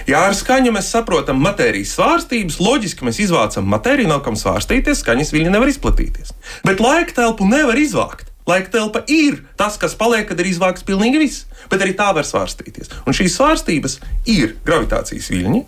Ja 0.05 0.28
ar 0.28 0.38
skaņu 0.38 0.78
mēs 0.78 0.93
saprotam 0.93 1.41
matērijas 1.41 1.97
svārstības, 1.97 2.62
loģiski 2.62 3.10
mēs 3.10 3.24
izvācam 3.26 3.66
matēriju, 3.74 4.14
nav 4.14 4.22
kam 4.30 4.38
svārstīties, 4.38 5.01
skaņas 5.01 5.34
viļņi 5.34 5.57
nevar 5.57 5.74
izplatīties. 5.74 6.38
Bet 6.62 6.78
laika 6.78 7.24
telpu 7.24 7.49
nevar 7.49 7.82
izvākt. 7.82 8.28
Laika 8.49 8.71
telpa 8.73 9.03
ir 9.11 9.43
tas, 9.59 9.77
kas 9.77 9.93
paliek, 9.97 10.25
kad 10.29 10.39
ir 10.41 10.49
izvākts 10.49 10.85
pilnīgi 10.87 11.21
viss, 11.21 11.43
bet 11.69 11.83
arī 11.85 11.93
tā 11.97 12.09
var 12.17 12.25
svārstīties. 12.25 12.89
Un 13.05 13.17
šīs 13.17 13.35
svārstības 13.37 13.99
ir 14.29 14.55
gravitācijas 14.65 15.29
viļņi. 15.33 15.65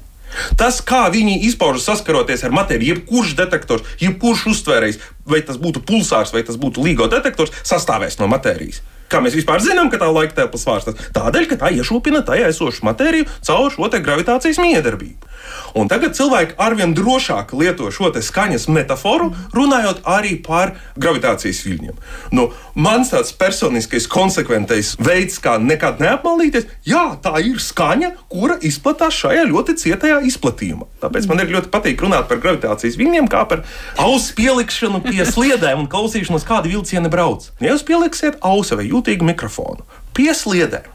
Tas, 0.58 0.80
kā 0.88 1.04
viņi 1.12 1.42
izpaužas 1.50 1.86
saskaroties 1.90 2.46
ar 2.48 2.56
matēriju, 2.56 2.96
jebkurš 2.96 3.36
detektors, 3.40 3.88
jebkurš 4.00 4.46
uztvērējs, 4.54 5.02
vai 5.28 5.42
tas 5.48 5.60
būtu 5.62 5.84
pulsārs 5.88 6.32
vai 6.34 6.46
tas 6.48 6.60
būtu 6.60 6.84
līgo 6.86 7.10
detektors, 7.12 7.52
sastāvēs 7.68 8.18
no 8.22 8.30
matērijas. 8.32 8.80
Kā 9.12 9.20
mēs 9.20 9.36
vispār 9.36 9.60
zinām, 9.60 9.90
ka 9.92 10.00
tā 10.00 10.08
laika 10.08 10.38
telpa 10.38 10.60
svārstas? 10.60 10.96
Tādēļ, 11.12 11.50
ka 11.52 11.58
tā 11.66 11.74
iešūpina 11.76 12.24
tajā 12.28 12.48
esošu 12.54 12.86
matēriju 12.88 13.28
caur 13.44 13.74
šo 13.74 13.90
gravitācijas 13.92 14.62
miedarbību. 14.64 15.31
Un 15.78 15.88
tagad 15.92 16.16
cilvēki 16.18 16.58
arvien 16.62 16.96
drošāk 16.96 17.54
lieto 17.56 17.88
šo 17.94 18.12
skaņas 18.12 18.68
metaforu, 18.68 19.32
runājot 19.56 20.02
arī 20.10 20.36
par 20.44 20.76
gravitācijas 21.00 21.62
viļņiem. 21.66 22.00
Nu, 22.36 22.50
mans 22.76 23.12
tāds 23.14 23.32
personiskais, 23.38 24.08
konsekventais 24.12 24.96
veids, 25.00 25.40
kā 25.44 25.56
nekad 25.62 26.02
neapmaldīties, 26.04 26.68
jā, 26.88 27.06
tā 27.24 27.38
ir 27.46 27.62
skaņa, 27.64 28.12
kura 28.32 28.58
izplatās 28.68 29.16
šajā 29.22 29.48
ļoti 29.50 29.78
cietajā 29.86 30.22
izplatījumā. 30.28 30.90
Tāpēc 31.04 31.30
man 31.32 31.44
ir 31.44 31.56
ļoti 31.56 31.72
patīk 31.74 32.04
runāt 32.04 32.28
par 32.30 32.42
gravitācijas 32.44 33.00
viļņiem, 33.00 33.32
kā 33.32 33.46
par 33.48 33.64
ausu 34.02 34.36
pielikšanu 34.40 35.04
pie 35.08 35.24
sliedēm 35.34 35.86
un 35.86 35.92
klausīšanos, 35.92 36.48
kādi 36.48 36.76
vilcieni 36.76 37.12
brauc. 37.12 37.52
Ja 37.64 37.76
jūs 37.76 37.88
pieliksiet 37.88 38.42
ausu 38.46 38.80
vai 38.80 38.90
jūtīgu 38.92 39.32
mikrofonu 39.32 39.88
pie 40.16 40.34
sliedēm, 40.36 40.90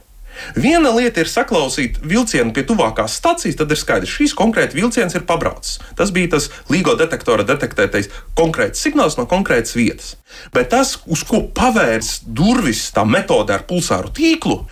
Viena 0.57 0.93
lieta 0.95 1.23
ir 1.23 1.31
saklausīt 1.31 2.01
vilcienu 2.05 2.55
pie 2.57 2.65
tuvākās 2.69 3.17
stacijas, 3.21 3.59
tad 3.59 3.73
ir 3.73 3.81
skaidrs, 3.81 4.15
šīs 4.19 4.35
konkrēti 4.37 4.79
vilciens 4.79 5.17
ir 5.17 5.27
pabraucis. 5.29 5.81
Tas 5.99 6.13
bija 6.15 6.35
tas 6.37 6.51
LIGO 6.73 6.97
detektora 6.99 7.47
detektētais 7.47 8.11
konkrēts 8.39 8.83
signāls 8.85 9.19
no 9.21 9.27
konkrētas 9.31 9.77
vietas. 9.79 10.15
Bet 10.55 10.71
tas, 10.75 10.97
uz 11.07 11.25
ko 11.27 11.47
pavērs 11.57 12.21
durvis 12.27 12.89
tā 12.97 13.07
metode 13.09 13.55
ar 13.55 13.67
pulsāru 13.69 14.13
tīklu, 14.17 14.63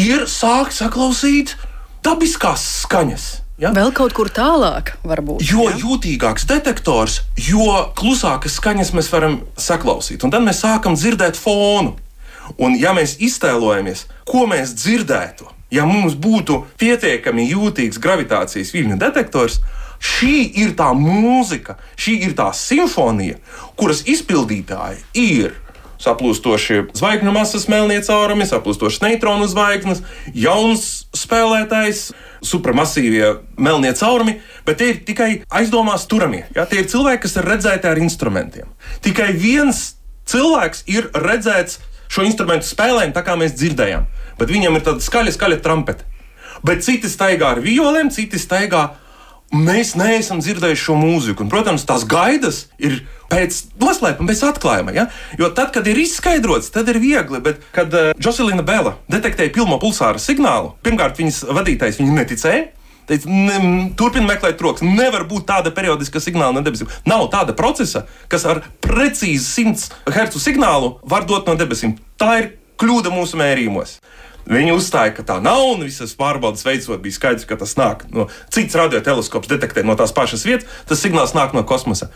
ir 0.00 0.26
sākt 0.30 0.76
saklausīt 0.78 1.56
dabiskās 2.04 2.64
skaņas. 2.86 3.30
Ja? 3.60 3.74
Vēl 3.76 3.90
kaut 3.92 4.14
kur 4.16 4.30
tālāk, 4.32 4.94
varbūt. 5.04 5.44
Jo 5.44 5.66
ja? 5.68 5.76
jūtīgāks 5.82 6.46
detektors, 6.48 7.20
jo 7.36 7.66
klusākas 7.98 8.56
skaņas 8.56 8.94
mēs 8.96 9.10
varam 9.12 9.42
saklausīt. 9.60 10.24
Un 10.24 10.32
tad 10.32 10.46
mēs 10.46 10.62
sākam 10.64 10.96
dzirdēt 10.96 11.36
fonu. 11.36 11.98
Un, 12.58 12.76
ja 12.80 12.94
mēs 12.96 13.16
iztēlojamies, 13.22 14.06
ko 14.28 14.46
mēs 14.50 14.74
dzirdētu, 14.78 15.48
ja 15.74 15.86
mums 15.86 16.16
būtu 16.18 16.64
pietiekami 16.80 17.46
jūtīgs 17.52 18.00
gravitācijas 18.02 18.72
viļņu 18.74 18.98
detektors, 19.00 19.60
šī 20.00 20.36
ir 20.62 20.74
tā 20.78 20.90
mūzika, 20.96 21.76
šī 22.00 22.20
ir 22.26 22.36
tā 22.38 22.50
simfonija, 22.56 23.38
kuras 23.78 24.02
izpildītāji 24.08 25.02
ir 25.20 25.58
saplūstošie 26.00 26.86
zvaigžņu 26.96 27.32
masas 27.34 27.66
melnie 27.68 28.00
caurumi, 28.04 28.46
saplūstošas 28.48 29.02
neutronu 29.04 29.48
zvaigznes, 29.50 30.00
jauns 30.32 30.86
spēlētājs, 31.16 32.06
supramasīvie 32.46 33.34
melnie 33.60 33.92
caurumi, 33.96 34.38
bet 34.64 34.80
tie 34.80 34.94
ir 34.94 35.02
tikai 35.04 35.30
aizdomās 35.52 36.08
turamie. 36.08 36.46
Ja? 36.56 36.64
Tie 36.64 36.80
ir 36.82 36.88
cilvēki, 36.88 37.24
kas 37.26 37.36
ir 37.36 37.48
redzēti 37.52 37.90
ar 37.90 38.00
instrumentiem. 38.00 38.72
Tikai 39.04 39.32
viens 39.36 39.90
cilvēks 40.30 40.86
ir 40.88 41.10
redzēts 41.12 41.82
šo 42.10 42.24
instrumentu 42.26 42.68
spēlēm, 42.68 43.14
tā 43.14 43.22
kā 43.26 43.36
mēs 43.38 43.54
dzirdējām. 43.58 44.08
Bet 44.40 44.50
viņam 44.50 44.78
ir 44.78 44.86
tāda 44.86 45.04
skaļa, 45.04 45.36
skaļa 45.36 45.60
trumpete. 45.64 46.08
Bet 46.66 46.84
citi 46.84 47.08
staigā 47.08 47.54
ar 47.54 47.62
violēm, 47.64 48.10
citi 48.12 48.40
staigā 48.40 48.90
mēs 49.54 49.94
neesam 49.98 50.42
dzirdējuši 50.42 50.84
šo 50.84 50.96
mūziku. 50.98 51.44
Un, 51.44 51.50
protams, 51.52 51.86
tās 51.88 52.04
gaidas 52.08 52.64
ir 52.78 53.00
pēc 53.30 53.62
noslēpuma, 53.80 54.30
pēc 54.30 54.42
atklājuma. 54.50 54.94
Ja? 54.94 55.06
Jo 55.38 55.50
tad, 55.54 55.72
kad 55.74 55.86
ir 55.90 55.98
izskaidrots, 56.02 56.70
tad 56.74 56.90
ir 56.92 57.00
viegli. 57.02 57.40
Bet, 57.42 57.62
kad 57.74 57.94
uh, 57.94 58.10
Joselina 58.18 58.66
Bela 58.66 58.96
detektēja 59.10 59.54
pilno 59.54 59.78
pulsāra 59.82 60.22
signālu, 60.22 60.74
pirmkārt, 60.86 61.18
viņas 61.22 61.44
vadītājs 61.50 62.02
viņa 62.02 62.18
neticēja. 62.20 62.68
Teic, 63.10 63.24
ne, 63.26 63.58
turpin 63.98 64.28
meklēt 64.28 64.60
troksni. 64.60 64.92
Nevar 64.94 65.24
būt 65.26 65.48
tāda 65.48 65.72
periodiska 65.74 66.22
signāla 66.22 66.54
no 66.54 66.62
debesīm. 66.62 66.90
Nav 67.10 67.26
tāda 67.32 67.56
procesa, 67.58 68.04
kas 68.30 68.46
ar 68.46 68.62
precīzi 68.84 69.42
100 69.66 70.14
Hz 70.14 70.38
signālu 70.38 70.94
var 71.02 71.26
dot 71.26 71.50
no 71.50 71.56
debesīm. 71.58 71.96
Tā 72.20 72.36
ir 72.38 72.52
kļūda 72.78 73.10
mūsu 73.10 73.40
mērījumos. 73.40 73.98
Viņi 74.50 74.72
uzstāja, 74.74 75.12
ka 75.14 75.24
tā 75.26 75.36
nav, 75.42 75.62
un 75.74 75.82
visas 75.84 76.14
pārbaudas 76.18 76.64
veicot, 76.66 77.00
bija 77.02 77.18
skaidrs, 77.18 77.46
ka 77.46 77.58
tas 77.60 77.76
nāk 77.78 78.06
no 78.14 78.28
citas 78.50 78.78
radioteleskops, 78.80 79.50
detektē 79.50 79.84
no 79.86 79.94
tās 79.98 80.14
pašas 80.16 80.46
vietas, 80.46 80.70
tas 80.88 81.02
signāls 81.02 81.36
nāk 81.36 81.54
no 81.54 81.62
kosmosa. 81.66 82.08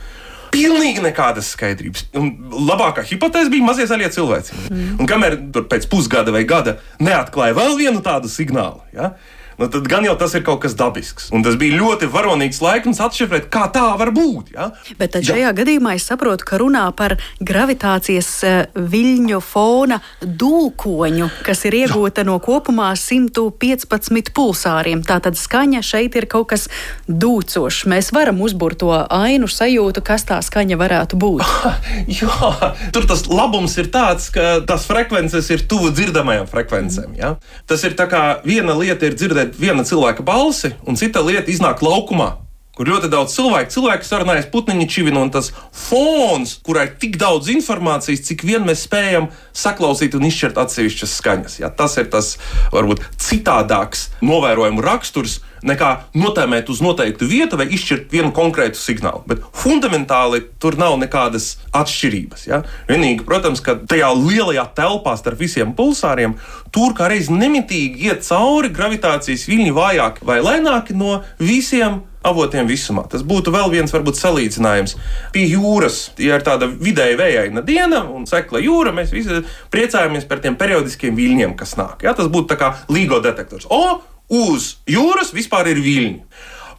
Pilnīgi 0.55 1.03
nekādas 1.03 1.51
skaidrības. 1.57 2.09
Un 2.19 2.31
labākā 2.71 3.03
hipotēze 3.07 3.51
bija 3.51 3.67
mazie 3.67 3.87
zaļie 3.91 4.13
cilvēki. 4.15 4.59
Mm. 4.71 4.91
Un 5.03 5.11
kamēr 5.11 5.37
tur 5.55 5.67
pēc 5.71 5.89
pusgada 5.91 6.35
vai 6.35 6.45
gada 6.47 6.77
neatklāja 7.03 7.57
vēl 7.59 7.75
vienu 7.81 8.03
tādu 8.07 8.31
signālu, 8.31 8.83
ja, 8.95 9.17
nu, 9.59 9.69
tad 9.71 9.89
gan 9.91 10.07
jau 10.07 10.15
tas 10.19 10.35
ir 10.35 10.45
kaut 10.47 10.63
kas 10.65 10.77
dabisks. 10.79 11.31
Un 11.35 11.45
tas 11.47 11.59
bija 11.61 11.79
ļoti 11.79 12.09
varonīgs 12.11 12.61
laiks 12.65 13.01
atšifrēt, 13.05 13.49
kā 13.53 13.67
tā 13.75 13.87
var 13.99 14.13
būt. 14.15 14.55
Ja? 14.55 14.71
Bet 14.99 15.17
šajā 15.19 15.51
ja. 15.51 15.55
gadījumā 15.57 15.95
es 15.99 16.07
saprotu, 16.09 16.47
ka 16.49 16.59
runā 16.61 16.85
par 16.97 17.17
gravitācijas 17.45 18.31
eh, 18.47 18.57
viļņu 18.75 19.41
fona 19.45 20.01
dūkoņu, 20.23 21.29
kas 21.47 21.65
ir 21.69 21.79
iegūta 21.83 22.23
Jā. 22.23 22.29
no 22.29 22.39
kopumā 22.43 22.91
115 22.99 24.33
pulsāriem. 24.35 25.05
Tātad 25.07 25.39
skaņa 25.39 25.83
šeit 25.85 26.19
ir 26.19 26.29
kaut 26.31 26.51
kas 26.55 26.69
dūcošs. 27.09 27.85
Mēs 27.91 28.13
varam 28.15 28.43
uzbūrt 28.45 28.81
to 28.83 28.93
ainu 28.95 29.49
sajūtu, 29.51 30.05
kas 30.07 30.27
tā 30.29 30.41
skaņa 30.45 30.79
varētu 30.81 31.19
būt. 31.21 31.45
Jā, 32.21 32.73
tur 32.95 33.09
tas 33.11 33.27
labums 33.31 33.77
ir 33.81 33.91
tāds, 33.95 34.31
ka 34.35 34.61
tās 34.67 34.87
frekvences 34.89 35.51
ir 35.55 35.67
tuvu 35.69 35.93
dzirdamajām 35.95 36.49
frekvencēm. 36.51 37.15
Ja? 37.19 37.35
Tas 37.71 37.85
ir 37.87 37.97
tā 37.99 38.09
kā 38.11 38.25
viena 38.47 38.77
lieta 38.79 39.09
ir 39.09 39.19
dzirdēt 39.19 39.44
dzirdēt 39.45 39.61
viena 39.61 39.85
cilvēka 39.85 40.25
balsi, 40.25 40.75
un 40.87 40.97
cita 40.97 41.21
lieta 41.21 41.51
iznāk 41.51 41.83
laukumā. 41.83 42.44
Kur 42.75 42.89
ļoti 42.91 43.07
daudz 43.13 43.37
cilvēku, 43.37 43.71
cilvēki 43.71 44.09
sarunājas 44.09 44.49
putniņa 44.51 44.87
čivina, 44.91 45.21
un 45.23 45.31
tas 45.35 45.53
fons, 45.71 46.57
kurā 46.67 46.89
ir 46.89 46.97
tik 46.99 47.19
daudz 47.21 47.51
informācijas, 47.53 48.25
cik 48.27 48.43
vien 48.49 48.65
mēs 48.67 48.83
spējam 48.89 49.29
saklausīt 49.55 50.17
un 50.19 50.27
izšķirt 50.27 50.59
atsevišķas 50.59 51.17
skaņas. 51.21 51.59
Ja, 51.63 51.71
tas 51.71 51.95
ir 52.03 52.11
tas 52.11 52.35
varbūt 52.75 53.05
citādāks 53.23 54.09
novērojumu 54.27 54.83
raksturs, 54.83 55.39
nekā 55.65 55.91
notēmēt 56.19 56.69
uz 56.73 56.81
noteiktu 56.85 57.29
vietu 57.31 57.59
vai 57.61 57.69
izšķirt 57.73 58.11
vienu 58.13 58.33
konkrētu 58.37 58.79
signālu. 58.79 59.23
Bet 59.29 59.45
fundamentāli 59.57 60.43
tur 60.61 60.77
nav 60.81 60.97
nekādas 61.01 61.55
atšķirības. 61.75 62.47
Ja? 62.51 62.63
Vienīgi, 62.91 63.25
protams, 63.27 63.63
ka 63.65 63.77
tajā 63.79 64.11
lielajā 64.19 64.67
telpā 64.77 65.15
starp 65.21 65.41
visiem 65.41 65.73
pulsāriem 65.79 66.37
tur 66.75 66.97
kā 66.99 67.09
reiz 67.13 67.31
nemitīgi 67.33 68.11
iet 68.11 68.27
cauri 68.27 68.73
gravitācijas 68.75 69.47
viļņi 69.49 69.77
vājāk 69.79 70.21
vai 70.27 70.41
lēnāki 70.45 70.99
no 70.99 71.23
visiem 71.39 72.03
avotiem 72.25 72.69
visumā. 72.69 73.05
Tas 73.11 73.25
būtu 73.27 73.53
vēl 73.55 73.71
viens 73.73 73.93
varbūt 73.95 74.19
salīdzinājums. 74.19 74.97
Pie 75.35 75.45
jūras, 75.51 76.09
ja 76.21 76.39
ir 76.39 76.47
tāda 76.47 76.69
vidēji 76.69 77.19
vējaina 77.21 77.65
diena 77.67 78.05
un 78.11 78.27
sekla 78.31 78.63
jūra, 78.65 78.95
mēs 78.97 79.13
visi 79.15 79.43
priecājamies 79.75 80.27
par 80.31 80.43
tiem 80.45 80.59
periodiskiem 80.61 81.17
viļņiem, 81.19 81.55
kas 81.61 81.77
nāk. 81.81 82.05
Ja? 82.07 82.17
Tas 82.17 82.31
būtu 82.33 82.59
kā 82.61 82.75
līgo 82.93 83.21
detektors. 83.25 83.69
O, 83.71 84.01
uz 84.33 84.77
jūras 84.91 85.35
vispār 85.37 85.73
ir 85.75 85.83
viļņi. 85.85 86.21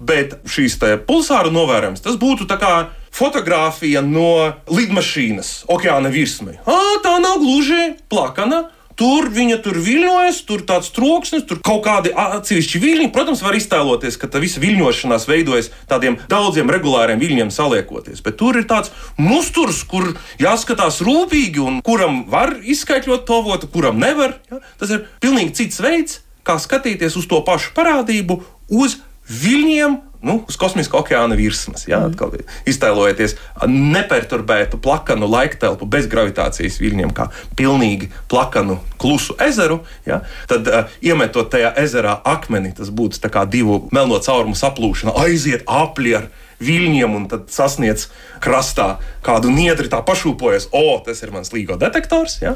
Bet 0.05 0.41
šīs 0.51 0.75
pulsāru 1.07 1.53
novērojums, 1.55 2.03
tas 2.03 2.17
būtu 2.19 2.49
kā 2.59 2.73
fotografija 3.15 4.01
no 4.03 4.51
lidmašīnas 4.67 5.61
okeāna 5.71 6.11
virsmē. 6.11 6.59
Tā 7.05 7.13
nav 7.23 7.39
gluži 7.39 7.93
plakana. 8.11 8.65
Tur 8.95 9.27
viņa 9.27 9.57
tur 9.59 9.75
viļņojas, 9.83 10.37
tur 10.47 10.61
tāds 10.67 10.91
troksnis, 10.95 11.43
tur 11.47 11.59
kaut 11.65 11.81
kādi 11.83 12.13
atsevišķi 12.15 12.79
viļņi. 12.79 13.09
Protams, 13.15 13.41
var 13.43 13.57
iztēloties, 13.57 14.15
ka 14.21 14.29
tā 14.31 14.39
visa 14.39 14.61
viļņošanās 14.63 15.27
veidojas 15.27 15.67
tādiem 15.89 16.15
daudziem 16.31 16.71
regulāriem 16.71 17.19
viļņiem 17.19 17.51
saliekoties. 17.51 18.23
Bet 18.23 18.39
tur 18.39 18.55
ir 18.61 18.67
tāds 18.69 18.93
musturs, 19.19 19.81
kur 19.83 20.13
jāskatās 20.39 21.01
rūpīgi 21.03 21.59
un 21.63 21.81
kuram 21.83 22.23
var 22.31 22.55
izskaidrot 22.63 23.27
to 23.27 23.41
votu, 23.43 23.67
kuram 23.71 23.99
nevar. 23.99 24.37
Ja? 24.51 24.61
Tas 24.79 24.95
ir 24.95 25.03
pilnīgi 25.19 25.57
cits 25.59 25.83
veids, 25.83 26.21
kā 26.47 26.55
skatīties 26.61 27.19
uz 27.19 27.27
to 27.27 27.41
pašu 27.43 27.75
parādību, 27.75 28.39
uz 28.71 28.99
viļņiem, 29.29 29.95
nu, 30.25 30.35
uz 30.49 30.57
kosmiskā 30.59 30.99
okeāna 30.99 31.37
virsmas. 31.37 31.85
Jā, 31.89 32.01
atkal 32.09 32.33
iztēlojieties 32.69 33.35
neperturbētu 33.69 34.79
plakanu 34.81 35.29
laiktelpu 35.29 35.87
bez 35.89 36.09
gravitācijas 36.11 36.79
viļņiem, 36.81 37.13
kā 37.15 37.29
pilnīgi 37.57 38.11
plakanu 38.31 38.79
klusu 39.01 39.37
ezeru. 39.41 39.81
Jā, 40.07 40.21
tad, 40.49 40.69
uh, 40.69 40.97
iemetot 41.05 41.51
tajā 41.53 41.73
ezerā 41.81 42.19
akmeni, 42.25 42.73
tas 42.77 42.93
būtu 42.93 43.21
kā 43.33 43.45
divu 43.49 43.85
melno 43.95 44.19
caurumu 44.21 44.57
saplūšana, 44.57 45.15
aiziet 45.25 45.65
apli 45.69 46.15
ar 46.17 46.29
viļņiem 46.63 47.15
un 47.17 47.27
tad 47.31 47.49
sasniedz 47.53 48.07
krastā 48.43 48.95
kādu 49.25 49.51
niedri, 49.53 49.89
tā 49.91 50.01
pašūpojas, 50.05 50.69
o, 50.75 50.99
tas 51.05 51.21
ir 51.25 51.33
mans 51.35 51.51
līgo 51.53 51.77
detektors. 51.81 52.37
Ja? 52.43 52.55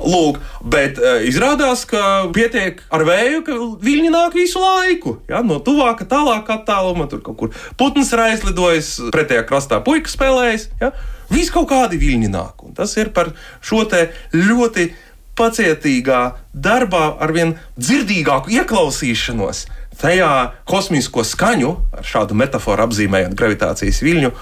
Lūk, 0.00 0.40
bet 0.64 1.00
uh, 1.02 1.20
izrādās, 1.26 1.84
ka 1.88 2.26
pietiek 2.34 2.82
ar 2.90 3.06
vēju, 3.06 3.42
ka 3.46 3.58
viļņi 3.86 4.12
nāk 4.14 4.36
visu 4.38 4.62
laiku. 4.62 5.18
Ja? 5.30 5.42
No 5.46 5.60
tuvāka, 5.62 6.08
tālāka 6.08 6.60
attāluma, 6.60 7.08
tur 7.10 7.22
kaut 7.26 7.40
kur 7.40 7.54
putns 7.78 8.12
ir 8.14 8.24
aizlidojis, 8.28 8.96
pretējā 9.14 9.46
krastā 9.48 9.82
puika 9.84 10.10
spēlējas. 10.10 10.70
Ja? 10.82 10.92
Viss 11.30 11.52
kaut 11.54 11.68
kādi 11.72 11.98
viļņi 12.00 12.30
nāk. 12.30 12.62
Un 12.66 12.76
tas 12.76 12.94
ir 13.00 13.10
par 13.14 13.34
šo 13.64 13.84
ļoti 14.32 14.92
pacietīgā 15.36 16.20
darbā, 16.54 17.10
ar 17.20 17.32
vien 17.36 17.54
dzirdīgāku 17.76 18.54
ieklausīšanos 18.56 19.66
tajā 20.00 20.30
kosmisko 20.68 21.24
skaņu, 21.26 21.72
ar 21.96 22.06
šādu 22.06 22.36
metaforu 22.38 22.86
apzīmējot 22.86 23.36
gravitācijas 23.38 24.02
viļņu 24.04 24.32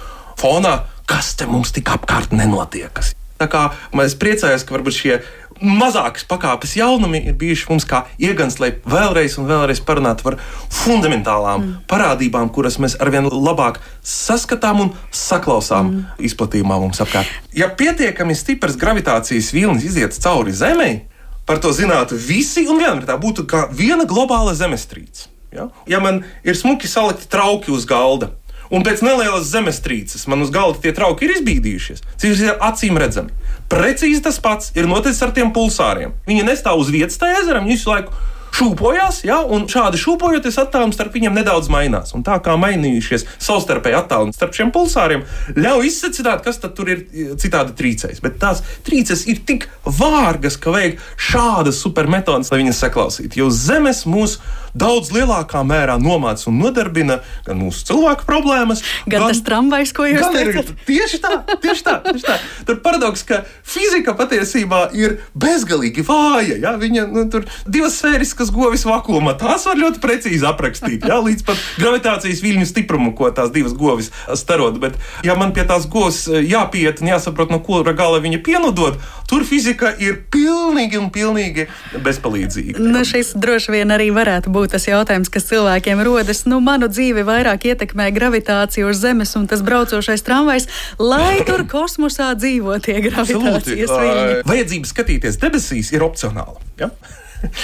fonā, 0.41 0.79
kas 1.11 1.35
te 1.39 1.49
mums 1.51 1.75
tik 1.75 1.93
apkārt 1.95 2.35
nenotiekas. 2.35 3.15
Tā 3.35 3.49
kā 3.51 3.65
mēs 3.97 4.15
priecājamies, 4.19 4.63
ka 4.63 4.77
varbūt 4.77 4.95
šie 4.95 5.17
mazākas 5.65 6.27
pakāpes 6.29 6.75
jaunumi 6.79 7.21
ir 7.29 7.35
bijuši 7.39 7.67
mums 7.71 7.87
kā 7.89 8.05
iegans, 8.19 8.61
lai 8.63 8.73
vēlreiz 8.91 9.37
un 9.41 9.49
vēlreiz 9.49 9.83
parunātu 9.87 10.27
par 10.27 10.37
fundamentālām 10.73 11.61
mm. 11.61 11.75
parādībām, 11.91 12.51
kuras 12.55 12.79
mēs 12.83 12.97
arvien 13.03 13.29
labāk 13.31 13.81
saskatām 14.07 14.85
un 14.87 14.95
saklausām 15.15 15.91
mm. 15.91 16.25
izplatījumā 16.31 16.79
mums 16.83 17.03
apkārt. 17.05 17.31
Ja 17.55 17.71
pietiekami 17.75 18.39
stiprs 18.39 18.79
gravitācijas 18.81 19.53
vilnis 19.55 19.87
iziet 19.91 20.17
cauri 20.25 20.55
Zemei, 20.55 21.05
par 21.47 21.61
to 21.63 21.75
zinātu 21.75 22.19
visi 22.19 22.67
un 22.71 22.81
vienmēr 22.81 23.07
tā 23.09 23.19
būtu 23.21 23.47
kā 23.51 23.67
viena 23.75 24.07
globāla 24.09 24.57
zemestrīce. 24.59 25.34
Ja, 25.55 25.69
ja 25.87 26.01
man 26.03 26.25
ir 26.43 26.59
smuki 26.59 26.91
salikti 26.91 27.29
trauki 27.31 27.71
uz 27.71 27.87
galda, 27.87 28.33
un 28.75 28.83
pēc 28.83 29.05
nelielas 29.07 29.47
zemestrīces 29.53 30.27
man 30.31 30.43
uz 30.43 30.51
galda 30.55 30.83
tie 30.83 30.95
trauki 30.97 31.29
ir 31.29 31.37
izbīdījušies, 31.39 32.03
tas 32.19 32.43
ir 32.43 32.57
acīm 32.59 32.99
redzami. 32.99 33.35
Precīzi 33.71 34.23
tas 34.25 34.41
pats 34.43 34.75
ir 34.75 34.91
noticis 34.91 35.23
ar 35.25 35.35
tiem 35.37 35.55
pulsāriem. 35.55 36.17
Viņi 36.27 36.47
nestāv 36.49 36.83
uz 36.83 36.91
vietas 36.93 37.21
tajā 37.23 37.45
ezerā, 37.45 37.63
viņi 37.63 37.77
visu 37.77 37.93
laiku 37.93 38.25
šūpojās, 38.55 39.23
ja, 39.27 39.41
un 39.43 39.67
šādi 39.71 39.99
šūpojoties, 39.99 40.59
attālums 40.63 40.97
starp 40.99 41.15
viņiem 41.17 41.35
nedaudz 41.35 41.71
mainās. 41.73 42.15
Un 42.15 42.25
tā 42.27 42.37
kā 42.45 42.55
mainījušies 42.61 43.27
savstarpēji 43.43 43.99
attālumi 43.99 44.35
starp 44.37 44.55
šiem 44.57 44.71
pulsāriem, 44.75 45.25
ļauj 45.59 45.89
izsakāt, 45.91 46.45
kas 46.47 46.61
tur 46.65 46.93
ir 46.93 47.05
citādi 47.41 47.75
trīcējis. 47.79 48.23
Bet 48.25 48.39
tās 48.43 48.63
trīces 48.87 49.27
ir 49.31 49.43
tik 49.47 49.67
vārgas, 49.85 50.59
ka 50.61 50.75
vajag 50.75 51.01
šādas 51.31 51.81
supermetodas, 51.83 52.53
lai 52.53 52.63
viņas 52.63 52.85
saklausītu. 52.87 53.43
Jo 53.43 53.51
zemes 53.55 54.05
mūs 54.07 54.39
daudz 54.75 55.11
lielākā 55.15 55.65
mērā 55.67 55.99
nomāca 56.03 56.49
un 56.53 56.61
nodarbina 56.63 57.21
gan 57.47 57.61
mūsu 57.61 57.87
cilvēku 57.91 58.29
problēmas, 58.29 58.85
gan, 59.07 59.25
gan 59.25 59.29
tas 59.33 59.43
tramvajs, 59.47 59.95
ko 59.97 60.07
jūs 60.11 60.31
teicat. 60.35 60.73
Tieši 60.87 61.23
tā, 61.25 61.35
tieši 61.63 61.87
tā. 61.87 61.99
Tieši 62.07 62.27
tā. 62.29 62.39
Tur 62.69 62.81
paradoks, 62.85 63.27
ka 63.27 63.43
fizika 63.67 64.15
patiesībā 64.19 64.87
ir 64.97 65.19
bezgalīgi 65.35 66.07
vāja. 66.07 66.59
Ja? 66.63 66.75
Viņa 66.81 67.07
nu, 67.11 67.27
tur 67.33 67.49
divas 67.67 67.99
sfēriskas 68.01 68.45
kas 68.45 68.53
govis 68.53 68.85
vakumā. 68.85 69.35
Tās 69.41 69.65
var 69.69 69.79
ļoti 69.81 70.01
precīzi 70.03 70.45
aprakstīt, 70.49 71.07
jā, 71.09 71.19
līdz 71.25 71.45
pat 71.47 71.61
gravitācijas 71.81 72.43
viļņu 72.45 72.69
stiprumu, 72.69 73.15
ko 73.17 73.31
tās 73.35 73.53
divas 73.55 73.73
govis 73.79 74.11
starot. 74.37 74.77
Bet, 74.83 74.99
ja 75.25 75.37
man 75.39 75.55
pie 75.57 75.65
tās 75.69 75.87
govs 75.91 76.25
eh, 76.29 76.43
jāpiet 76.45 77.01
un 77.01 77.13
jāsaprot, 77.15 77.53
no 77.53 77.61
kura 77.65 77.95
gala 77.97 78.21
viņa 78.25 78.43
pienodod, 78.45 78.99
tur 79.31 79.47
fizika 79.49 79.95
ir 80.03 80.21
pilnīgi 80.33 81.01
un 81.01 81.11
pilnīgi 81.15 81.69
bezpalīdzīga. 82.05 82.83
Nu, 82.83 83.05
šis 83.09 83.33
droši 83.41 83.77
vien 83.79 83.95
arī 83.95 84.11
varētu 84.15 84.53
būt 84.53 84.64
tas 84.71 84.87
jautājums, 84.89 85.31
kas 85.33 85.49
cilvēkiem 85.51 86.03
rodas. 86.07 86.45
Nu, 86.51 86.61
manu 86.65 86.89
dzīvi 86.93 87.25
vairāk 87.27 87.67
ietekmē 87.71 88.11
gravitācija 88.15 88.89
uz 88.89 89.03
Zemes 89.03 89.35
un 89.39 89.49
tas 89.51 89.65
braucošais 89.65 90.25
tramvajs, 90.27 90.69
lai 91.03 91.43
tur 91.49 91.67
kosmosā 91.71 92.33
dzīvo 92.39 92.79
tie 92.85 93.01
gravitācijas 93.05 93.93
viļņi. 93.93 94.41
Vajadzība 94.49 94.91
skatīties 94.91 95.41
debesīs 95.43 95.93
ir 95.95 96.07
opcionāla. 96.07 96.61
Ja? 96.81 96.91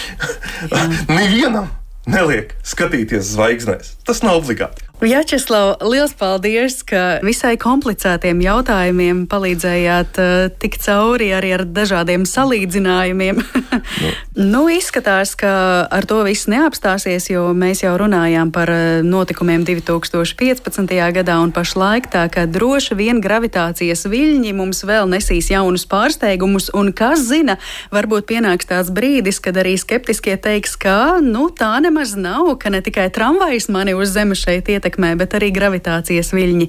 Nevienam 1.17 1.71
neliek 2.11 2.55
skatīties 2.67 3.35
zvaigznēs. 3.35 3.97
Tas 4.07 4.25
nav 4.27 4.41
obligāti. 4.43 4.90
Jačeslav, 5.01 5.79
liels 5.89 6.13
paldies, 6.13 6.83
ka 6.85 7.23
visai 7.25 7.55
komplicētiem 7.57 8.43
jautājumiem 8.45 9.23
palīdzējāt 9.33 10.19
uh, 10.21 10.33
tikt 10.61 10.83
cauri 10.85 11.31
arī 11.33 11.55
ar 11.57 11.65
dažādiem 11.65 12.27
salīdzinājumiem. 12.29 13.41
nu. 13.41 14.11
nu, 14.53 14.61
izskatās, 14.69 15.33
ka 15.41 15.53
ar 15.89 16.05
to 16.05 16.19
viss 16.27 16.51
neapstāsies, 16.53 17.31
jo 17.33 17.47
mēs 17.57 17.81
jau 17.81 17.95
runājām 17.97 18.53
par 18.53 18.69
uh, 18.75 19.01
notikumiem 19.01 19.65
2015. 19.65 20.93
gadā 21.17 21.39
un 21.41 21.55
pašlaik 21.57 22.11
tā, 22.13 22.27
ka 22.29 22.45
droši 22.45 22.99
vien 23.01 23.25
gravitācijas 23.25 24.05
viļņi 24.05 24.53
mums 24.61 24.85
vēl 24.85 25.09
nesīs 25.09 25.49
jaunus 25.55 25.89
pārsteigumus, 25.89 26.69
un 26.77 26.93
kas 26.93 27.25
zina, 27.25 27.57
varbūt 27.89 28.29
pienāks 28.29 28.69
tāds 28.69 28.93
brīdis, 28.93 29.41
kad 29.41 29.57
arī 29.65 29.79
skeptiskie 29.81 30.37
teiks, 30.37 30.77
ka 30.77 31.25
nu, 31.25 31.49
tā 31.49 31.73
nemaz 31.81 32.19
nav, 32.21 32.53
ka 32.61 32.69
ne 32.69 32.85
tikai 32.85 33.09
tramvajs 33.09 33.73
mani 33.73 33.97
uz 33.97 34.13
zemes 34.13 34.45
šeit 34.45 34.69
ietekmē 34.69 34.90
ietekmē, 34.91 35.17
bet 35.19 35.35
arī 35.39 35.51
gravitācijas 35.55 36.33
viļņi 36.35 36.69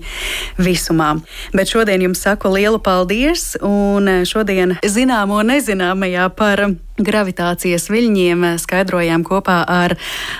visumā. 0.61 1.21
Bet 1.53 1.71
šodien 1.71 2.01
jums 2.01 2.21
saku 2.21 2.51
lielu 2.53 2.79
paldies, 2.79 3.57
un 3.61 4.23
šodien 4.25 4.77
zināmo 4.83 5.41
nezināmajā 5.43 6.29
par 6.35 6.75
gravitācijas 7.01 7.89
viļņiem 7.89 8.43
skaidrojām 8.61 9.23
kopā 9.25 9.63
ar 9.65 9.95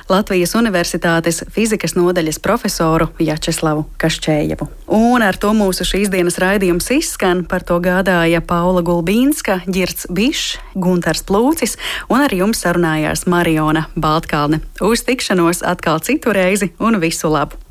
Latvijas 0.10 0.54
Universitātes 0.56 1.42
fizikas 1.50 1.96
nodaļas 1.98 2.38
profesoru 2.44 3.10
Jačeslavu 3.20 3.88
Kašķējevu. 3.98 4.68
Un 4.92 5.26
ar 5.26 5.40
to 5.42 5.56
mūsu 5.58 5.88
šīs 5.88 6.12
dienas 6.14 6.38
raidījums 6.38 6.92
izskan. 6.94 7.46
Par 7.50 7.66
to 7.66 7.80
gādāja 7.82 8.44
Paula 8.46 8.84
Gulbīnska, 8.86 9.64
Girts 9.66 10.06
Bišs, 10.12 10.60
Guntars 10.76 11.26
Plūcis 11.26 11.80
un 12.12 12.22
ar 12.28 12.36
jums 12.36 12.62
sarunājās 12.62 13.26
Mariona 13.32 13.88
Baltkalne. 13.96 14.62
Uz 14.86 15.08
tikšanos 15.08 15.66
atkal 15.66 16.04
citu 16.06 16.36
reizi 16.36 16.74
un 16.80 17.02
visu 17.02 17.32
labu! 17.32 17.71